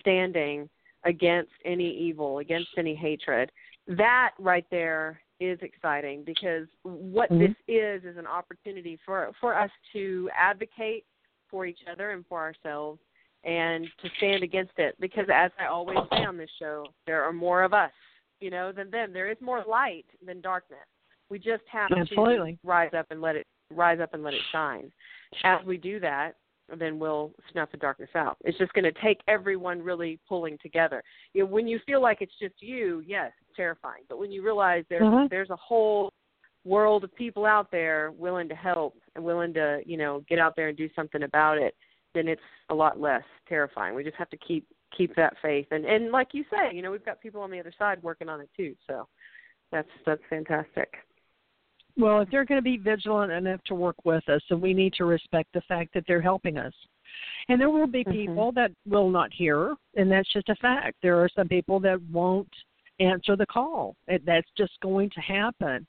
standing 0.00 0.68
against 1.04 1.52
any 1.64 1.88
evil, 1.88 2.38
against 2.38 2.70
any 2.76 2.94
hatred, 2.94 3.50
that 3.86 4.32
right 4.38 4.66
there 4.70 5.20
is 5.40 5.58
exciting 5.62 6.24
because 6.24 6.66
what 6.82 7.30
Mhm. 7.30 7.38
this 7.38 7.56
is 7.68 8.04
is 8.04 8.16
an 8.16 8.26
opportunity 8.26 8.96
for 9.04 9.32
for 9.40 9.54
us 9.54 9.70
to 9.92 10.28
advocate 10.34 11.04
for 11.50 11.66
each 11.66 11.80
other 11.90 12.10
and 12.10 12.24
for 12.28 12.40
ourselves 12.40 13.00
and 13.44 13.86
to 14.02 14.08
stand 14.16 14.42
against 14.42 14.72
it 14.78 14.96
because 15.00 15.26
as 15.32 15.50
I 15.60 15.66
always 15.66 15.98
say 16.10 16.24
on 16.24 16.36
this 16.36 16.50
show, 16.58 16.86
there 17.06 17.22
are 17.22 17.32
more 17.32 17.62
of 17.62 17.72
us, 17.72 17.92
you 18.40 18.50
know, 18.50 18.72
than 18.72 18.90
them. 18.90 19.12
There 19.12 19.30
is 19.30 19.36
more 19.40 19.64
light 19.68 20.06
than 20.24 20.40
darkness. 20.40 20.80
We 21.30 21.38
just 21.38 21.62
have 21.70 21.90
Absolutely. 21.96 22.52
to 22.52 22.58
rise 22.64 22.90
up 22.96 23.06
and 23.10 23.20
let 23.20 23.36
it 23.36 23.46
rise 23.70 24.00
up 24.00 24.14
and 24.14 24.22
let 24.22 24.34
it 24.34 24.40
shine. 24.50 24.90
As 25.44 25.64
we 25.66 25.76
do 25.76 26.00
that, 26.00 26.36
then 26.78 26.98
we'll 26.98 27.32
snuff 27.52 27.70
the 27.70 27.76
darkness 27.78 28.10
out. 28.14 28.36
It's 28.44 28.58
just 28.58 28.72
going 28.72 28.84
to 28.84 29.00
take 29.00 29.20
everyone 29.28 29.82
really 29.82 30.18
pulling 30.28 30.58
together. 30.62 31.02
You 31.32 31.44
know, 31.44 31.50
when 31.50 31.66
you 31.66 31.78
feel 31.86 32.02
like 32.02 32.18
it's 32.20 32.32
just 32.40 32.54
you, 32.60 33.02
yes, 33.06 33.32
it's 33.40 33.56
terrifying. 33.56 34.02
But 34.08 34.18
when 34.18 34.30
you 34.30 34.42
realize 34.42 34.84
there's 34.88 35.04
Mhm. 35.04 35.30
there's 35.30 35.50
a 35.50 35.56
whole 35.56 36.12
world 36.64 37.04
of 37.04 37.14
people 37.14 37.46
out 37.46 37.70
there 37.70 38.12
willing 38.12 38.48
to 38.48 38.54
help 38.54 38.96
and 39.14 39.24
willing 39.24 39.54
to, 39.54 39.80
you 39.86 39.96
know, 39.96 40.24
get 40.28 40.38
out 40.38 40.54
there 40.56 40.68
and 40.68 40.76
do 40.76 40.88
something 40.94 41.22
about 41.22 41.58
it, 41.58 41.74
then 42.14 42.28
it's 42.28 42.40
a 42.70 42.74
lot 42.74 43.00
less 43.00 43.22
terrifying. 43.48 43.94
We 43.94 44.04
just 44.04 44.16
have 44.16 44.30
to 44.30 44.36
keep 44.36 44.66
keep 44.96 45.14
that 45.16 45.34
faith. 45.42 45.66
And 45.70 45.84
and 45.84 46.10
like 46.10 46.28
you 46.32 46.44
say, 46.50 46.74
you 46.74 46.82
know, 46.82 46.90
we've 46.90 47.04
got 47.04 47.20
people 47.20 47.42
on 47.42 47.50
the 47.50 47.60
other 47.60 47.72
side 47.78 48.02
working 48.02 48.28
on 48.28 48.40
it 48.40 48.50
too. 48.56 48.74
So 48.86 49.06
that's 49.70 49.88
that's 50.06 50.22
fantastic. 50.28 50.94
Well, 51.96 52.20
if 52.20 52.30
they're 52.30 52.44
going 52.44 52.58
to 52.58 52.62
be 52.62 52.76
vigilant 52.76 53.32
enough 53.32 53.60
to 53.64 53.74
work 53.74 53.96
with 54.04 54.26
us, 54.28 54.40
then 54.48 54.60
we 54.60 54.72
need 54.72 54.92
to 54.94 55.04
respect 55.04 55.48
the 55.52 55.62
fact 55.62 55.92
that 55.94 56.04
they're 56.06 56.22
helping 56.22 56.56
us. 56.56 56.72
And 57.48 57.60
there 57.60 57.70
will 57.70 57.88
be 57.88 58.04
Mhm. 58.04 58.12
people 58.12 58.52
that 58.52 58.70
will 58.86 59.10
not 59.10 59.32
hear, 59.32 59.74
and 59.96 60.10
that's 60.10 60.28
just 60.32 60.48
a 60.48 60.54
fact. 60.56 60.98
There 61.02 61.20
are 61.20 61.28
some 61.28 61.48
people 61.48 61.80
that 61.80 62.00
won't 62.02 62.52
answer 63.00 63.34
the 63.34 63.46
call. 63.46 63.96
It- 64.06 64.24
That's 64.24 64.50
just 64.52 64.78
going 64.80 65.10
to 65.10 65.20
happen. 65.20 65.86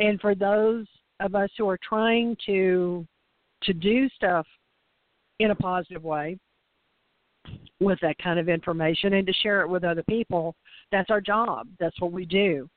And 0.00 0.20
for 0.20 0.34
those 0.34 0.86
of 1.20 1.34
us 1.34 1.50
who 1.56 1.68
are 1.68 1.78
trying 1.86 2.36
to 2.46 3.06
to 3.64 3.74
do 3.74 4.08
stuff 4.10 4.46
in 5.38 5.50
a 5.50 5.54
positive 5.54 6.02
way 6.02 6.38
with 7.78 7.98
that 8.00 8.16
kind 8.18 8.38
of 8.38 8.48
information 8.48 9.14
and 9.14 9.26
to 9.26 9.32
share 9.34 9.60
it 9.60 9.68
with 9.68 9.84
other 9.84 10.02
people, 10.08 10.54
that's 10.90 11.10
our 11.10 11.20
job. 11.20 11.68
That's 11.78 11.98
what 12.00 12.12
we 12.12 12.24
do. 12.24 12.68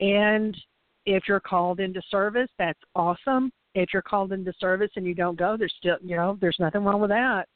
And 0.00 0.56
if 1.06 1.24
you're 1.28 1.40
called 1.40 1.78
into 1.80 2.02
service, 2.10 2.48
that's 2.58 2.78
awesome. 2.96 3.52
If 3.74 3.90
you're 3.92 4.02
called 4.02 4.32
into 4.32 4.52
service 4.60 4.90
and 4.96 5.06
you 5.06 5.14
don't 5.14 5.38
go, 5.38 5.56
there's 5.56 5.74
still, 5.78 5.96
you 6.02 6.16
know, 6.16 6.36
there's 6.40 6.58
nothing 6.58 6.84
wrong 6.84 7.00
with 7.00 7.10
that. 7.10 7.46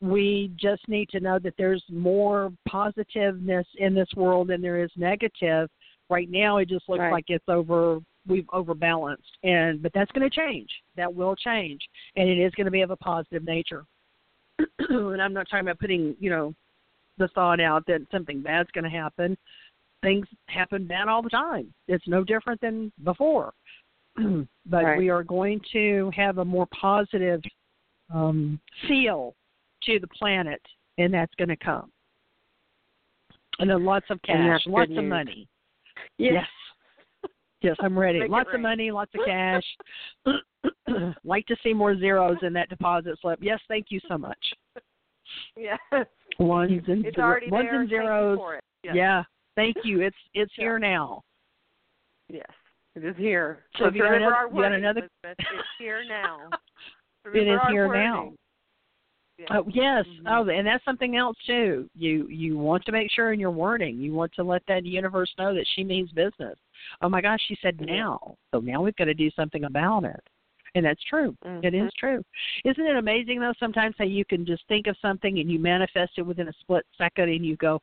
We 0.00 0.52
just 0.56 0.88
need 0.88 1.08
to 1.10 1.20
know 1.20 1.38
that 1.40 1.54
there's 1.58 1.84
more 1.90 2.52
positiveness 2.68 3.66
in 3.78 3.94
this 3.94 4.08
world 4.16 4.48
than 4.48 4.60
there 4.60 4.82
is 4.82 4.90
negative. 4.96 5.68
Right 6.08 6.30
now, 6.30 6.58
it 6.58 6.68
just 6.68 6.88
looks 6.88 7.00
Right. 7.00 7.12
like 7.12 7.24
it's 7.28 7.48
over. 7.48 8.00
We've 8.26 8.46
overbalanced, 8.52 9.36
and 9.42 9.82
but 9.82 9.92
that's 9.94 10.12
going 10.12 10.28
to 10.28 10.34
change. 10.34 10.70
That 10.96 11.12
will 11.12 11.34
change, 11.34 11.80
and 12.16 12.28
it 12.28 12.38
is 12.38 12.52
going 12.54 12.66
to 12.66 12.70
be 12.70 12.82
of 12.82 12.90
a 12.90 12.96
positive 12.96 13.44
nature. 13.44 13.84
and 14.78 15.20
I'm 15.20 15.32
not 15.32 15.46
talking 15.50 15.66
about 15.66 15.80
putting, 15.80 16.14
you 16.20 16.30
know, 16.30 16.54
the 17.18 17.28
thought 17.28 17.60
out 17.60 17.84
that 17.86 18.06
something 18.12 18.40
bad's 18.40 18.70
going 18.70 18.84
to 18.84 18.90
happen 18.90 19.36
things 20.02 20.26
happen 20.46 20.86
bad 20.86 21.08
all 21.08 21.22
the 21.22 21.30
time. 21.30 21.72
It's 21.88 22.06
no 22.06 22.24
different 22.24 22.60
than 22.60 22.92
before. 23.04 23.54
but 24.16 24.84
Right. 24.84 24.98
we 24.98 25.08
are 25.08 25.24
going 25.24 25.60
to 25.72 26.10
have 26.14 26.38
a 26.38 26.44
more 26.44 26.66
positive 26.78 27.40
um, 28.12 28.60
feel 28.86 29.34
to 29.84 29.98
the 29.98 30.08
planet, 30.08 30.60
and 30.98 31.14
that's 31.14 31.34
going 31.36 31.48
to 31.48 31.56
come. 31.56 31.90
And 33.58 33.70
then 33.70 33.84
lots 33.84 34.06
of 34.10 34.20
cash, 34.22 34.60
lots 34.66 34.90
of 34.96 35.04
money. 35.04 35.48
Yes. 36.18 36.46
Yes. 37.62 37.76
I'm 37.80 37.98
ready. 37.98 38.20
Make 38.20 38.30
Lots 38.30 38.48
of 38.52 38.60
money, 38.60 38.90
lots 38.90 39.10
of 39.14 39.20
cash. 39.26 39.62
like 41.24 41.46
to 41.46 41.56
see 41.62 41.72
more 41.72 41.96
zeros 41.98 42.38
in 42.42 42.52
that 42.54 42.68
deposit 42.68 43.18
slip. 43.20 43.38
Yes, 43.42 43.60
thank 43.68 43.86
you 43.90 44.00
so 44.08 44.18
much. 44.18 44.38
Yes. 45.56 45.78
Ones 46.38 46.72
and 46.72 47.02
zeros. 47.02 47.04
It's 47.06 47.18
already 47.18 47.50
ones 47.50 47.68
there. 47.70 47.80
and 47.80 47.88
zeros. 47.88 48.38
for 48.38 48.54
it. 48.56 48.64
Yes. 48.84 48.94
Yeah, 48.96 49.22
thank 49.56 49.76
you. 49.84 50.00
It's 50.00 50.16
it's 50.34 50.52
Yeah. 50.58 50.64
here 50.64 50.78
now. 50.78 51.22
Yes. 52.28 52.46
It 52.94 53.04
is 53.04 53.16
here. 53.16 53.60
So 53.78 53.86
if 53.86 53.94
you 53.94 54.02
got 54.02 54.10
remember 54.10 54.26
another- 54.28 54.36
our 54.36 54.48
you 54.48 54.54
wording, 54.56 54.78
another- 54.84 55.08
It's 55.24 55.68
here 55.78 56.02
now. 56.08 56.48
It 57.32 57.46
is 57.46 57.60
here 57.70 57.86
wording. 57.86 58.02
now. 58.02 58.32
Yes. 59.38 59.48
Oh 59.52 59.64
yes. 59.72 60.04
Mhm. 60.06 60.22
Oh, 60.26 60.48
and 60.50 60.66
that's 60.66 60.84
something 60.84 61.16
else 61.16 61.36
too. 61.46 61.88
You 61.94 62.26
you 62.28 62.58
want 62.58 62.84
to 62.84 62.92
make 62.92 63.10
sure 63.12 63.32
in 63.32 63.38
your 63.40 63.50
wording, 63.52 63.96
you 63.98 64.12
want 64.12 64.32
to 64.34 64.42
let 64.42 64.62
that 64.66 64.84
universe 64.84 65.32
know 65.38 65.54
that 65.54 65.66
she 65.74 65.84
means 65.84 66.10
business. 66.12 66.58
Oh 67.00 67.08
my 67.08 67.20
gosh, 67.20 67.40
she 67.46 67.56
said 67.62 67.80
now. 67.80 68.36
So 68.52 68.60
now 68.60 68.82
we've 68.82 68.96
got 68.96 69.04
to 69.04 69.14
do 69.14 69.30
something 69.32 69.64
about 69.64 70.04
it. 70.04 70.20
And 70.74 70.84
that's 70.84 71.02
true. 71.04 71.36
It 71.44 71.74
Mhm. 71.74 71.86
is 71.86 71.92
true. 71.94 72.24
Isn't 72.64 72.86
it 72.86 72.96
amazing 72.96 73.40
though 73.40 73.52
sometimes 73.58 73.94
how 73.98 74.04
you 74.04 74.24
can 74.24 74.46
just 74.46 74.66
think 74.68 74.86
of 74.86 74.96
something 74.98 75.38
and 75.38 75.50
you 75.50 75.58
manifest 75.58 76.18
it 76.18 76.22
within 76.22 76.48
a 76.48 76.52
split 76.54 76.86
second 76.96 77.28
and 77.28 77.44
you 77.44 77.56
go, 77.56 77.80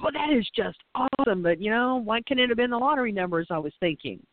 Well 0.00 0.12
that 0.12 0.30
is 0.30 0.48
just 0.50 0.78
awesome, 0.94 1.42
but 1.42 1.60
you 1.60 1.70
know, 1.70 1.96
why 1.96 2.22
couldn't 2.22 2.44
it 2.44 2.50
have 2.50 2.56
been 2.56 2.70
the 2.70 2.78
lottery 2.78 3.12
numbers 3.12 3.48
I 3.50 3.58
was 3.58 3.74
thinking? 3.80 4.24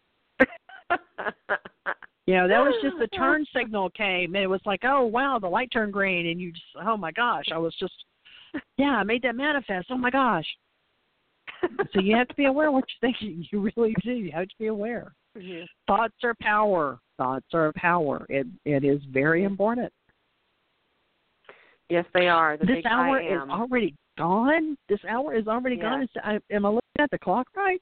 You 2.27 2.35
know, 2.35 2.47
that 2.47 2.61
was 2.61 2.75
just 2.83 2.97
the 2.99 3.07
turn 3.17 3.45
signal 3.53 3.89
came 3.89 4.35
and 4.35 4.43
it 4.43 4.47
was 4.47 4.61
like, 4.65 4.81
Oh 4.83 5.05
wow, 5.05 5.39
the 5.39 5.49
light 5.49 5.71
turned 5.71 5.93
green 5.93 6.27
and 6.27 6.39
you 6.39 6.51
just 6.51 6.65
oh 6.83 6.97
my 6.97 7.11
gosh, 7.11 7.45
I 7.51 7.57
was 7.57 7.75
just 7.79 8.05
yeah, 8.77 8.95
I 8.97 9.03
made 9.03 9.23
that 9.23 9.35
manifest. 9.35 9.87
Oh 9.89 9.97
my 9.97 10.11
gosh. 10.11 10.45
So 11.93 11.99
you 12.01 12.15
have 12.15 12.27
to 12.27 12.35
be 12.35 12.45
aware 12.45 12.67
of 12.67 12.73
what 12.73 12.85
you're 13.01 13.11
thinking. 13.11 13.45
You 13.51 13.69
really 13.75 13.95
do. 14.03 14.11
You 14.11 14.31
have 14.31 14.47
to 14.47 14.55
be 14.59 14.67
aware. 14.67 15.13
Yes. 15.39 15.67
Thoughts 15.87 16.15
are 16.23 16.35
power. 16.41 16.99
Thoughts 17.17 17.47
are 17.53 17.71
power. 17.75 18.25
It 18.29 18.47
it 18.65 18.83
is 18.83 19.01
very 19.11 19.41
mm-hmm. 19.41 19.51
important. 19.51 19.93
Yes, 21.89 22.05
they 22.13 22.27
are. 22.27 22.57
The 22.57 22.65
this 22.65 22.85
hour 22.85 23.19
is 23.19 23.49
already 23.49 23.95
gone. 24.17 24.77
This 24.87 24.99
hour 25.09 25.35
is 25.35 25.47
already 25.47 25.75
Yeah. 25.75 25.81
gone. 25.81 26.01
Is, 26.03 26.09
I, 26.23 26.39
am 26.49 26.65
I 26.65 26.69
looking 26.69 26.81
at 26.99 27.11
the 27.11 27.19
clock 27.19 27.47
right? 27.55 27.81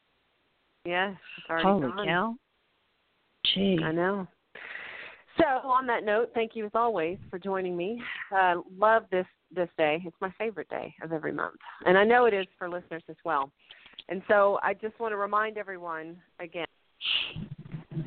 Yes, 0.85 1.15
it's 1.37 1.49
already 1.49 1.67
Holy 1.67 1.81
gone. 1.81 2.05
cow! 2.05 2.35
Gee. 3.53 3.79
I 3.83 3.91
know. 3.91 4.27
So 5.39 5.69
on 5.69 5.87
that 5.87 6.03
note, 6.03 6.31
thank 6.33 6.55
you 6.55 6.65
as 6.65 6.71
always 6.75 7.17
for 7.29 7.39
joining 7.39 7.77
me. 7.77 8.01
Uh, 8.35 8.55
love 8.77 9.03
this 9.11 9.25
this 9.55 9.69
day. 9.77 10.01
It's 10.05 10.15
my 10.21 10.31
favorite 10.37 10.69
day 10.69 10.93
of 11.01 11.11
every 11.11 11.31
month, 11.31 11.55
and 11.85 11.97
I 11.97 12.03
know 12.03 12.25
it 12.25 12.33
is 12.33 12.45
for 12.57 12.69
listeners 12.69 13.03
as 13.09 13.15
well. 13.23 13.51
And 14.09 14.21
so 14.27 14.59
I 14.63 14.73
just 14.73 14.99
want 14.99 15.11
to 15.13 15.17
remind 15.17 15.57
everyone 15.57 16.17
again 16.39 16.65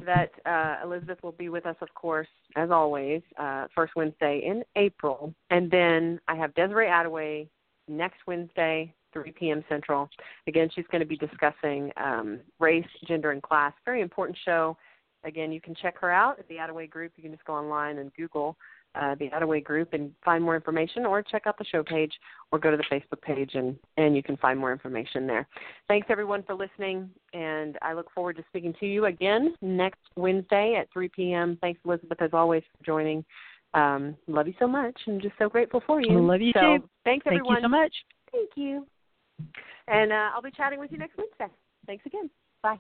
that 0.05 0.31
uh, 0.47 0.85
Elizabeth 0.85 1.19
will 1.23 1.33
be 1.33 1.49
with 1.49 1.65
us, 1.67 1.77
of 1.81 1.93
course, 1.95 2.29
as 2.57 2.71
always, 2.71 3.23
uh, 3.39 3.67
first 3.75 3.95
Wednesday 3.97 4.43
in 4.45 4.63
April, 4.77 5.33
and 5.51 5.71
then 5.71 6.21
I 6.29 6.35
have 6.37 6.55
Desiree 6.55 6.87
Attaway 6.87 7.49
next 7.89 8.19
Wednesday, 8.27 8.93
3 9.13 9.33
p.m. 9.33 9.65
Central. 9.69 10.09
Again, 10.47 10.69
she's 10.75 10.87
going 10.91 11.01
to 11.01 11.07
be 11.07 11.17
discussing 11.17 11.91
um, 11.97 12.41
race, 12.59 12.87
gender, 13.07 13.31
and 13.31 13.43
class. 13.43 13.73
Very 13.85 14.01
important 14.01 14.37
show. 14.45 14.77
Again, 15.25 15.53
you 15.53 15.61
can 15.61 15.75
check 15.75 15.99
her 16.01 16.11
out 16.11 16.39
at 16.39 16.49
the 16.49 16.57
Attaway 16.57 16.91
Group. 16.91 17.13
You 17.17 17.23
can 17.23 17.33
just 17.33 17.45
go 17.45 17.55
online 17.55 17.99
and 17.99 18.13
Google 18.15 18.57
uh, 18.95 19.15
the 19.15 19.31
Attaway 19.31 19.63
Group 19.65 19.93
and 19.93 20.13
find 20.25 20.45
more 20.45 20.55
information, 20.55 21.07
or 21.07 21.23
check 21.23 21.47
out 21.47 21.57
the 21.59 21.65
show 21.65 21.83
page, 21.83 22.13
or 22.51 22.59
go 22.59 22.71
to 22.71 22.77
the 22.77 22.85
Facebook 22.85 23.21
page, 23.23 23.53
and 23.55 23.77
and 23.97 24.15
you 24.15 24.23
can 24.23 24.37
find 24.37 24.59
more 24.59 24.73
information 24.73 25.27
there. 25.27 25.47
Thanks 25.89 26.09
everyone 26.11 26.43
for 26.43 26.55
listening, 26.55 27.09
and 27.33 27.79
I 27.81 27.95
look 27.95 28.11
forward 28.15 28.37
to 28.37 28.45
speaking 28.49 28.75
to 28.81 28.87
you 28.87 29.07
again 29.07 29.55
next 29.63 30.01
Wednesday 30.17 30.77
at 30.79 30.93
3 30.93 31.09
p.m. 31.09 31.59
Thanks, 31.61 31.81
Elizabeth, 31.85 32.21
as 32.21 32.31
always, 32.33 32.63
for 32.77 32.85
joining. 32.85 33.25
Um, 33.75 34.17
love 34.27 34.47
you 34.47 34.55
so 34.59 34.67
much, 34.67 34.99
and 35.07 35.23
just 35.23 35.35
so 35.39 35.49
grateful 35.49 35.83
for 35.87 36.03
you. 36.03 36.21
Love 36.21 36.43
you 36.43 36.53
so, 36.53 36.79
too. 36.79 36.89
Thanks 37.05 37.27
everyone. 37.27 37.47
Thank 37.47 37.63
you 37.63 37.65
so 37.65 37.69
much. 37.69 37.95
Thank 38.31 38.51
you. 38.57 38.87
And 39.89 40.13
uh, 40.13 40.31
I'll 40.35 40.43
be 40.43 40.51
chatting 40.51 40.79
with 40.79 40.93
you 40.93 40.99
next 40.99 41.17
Wednesday. 41.17 41.53
Thanks 41.87 42.05
again. 42.07 42.29
Bye. 42.63 42.79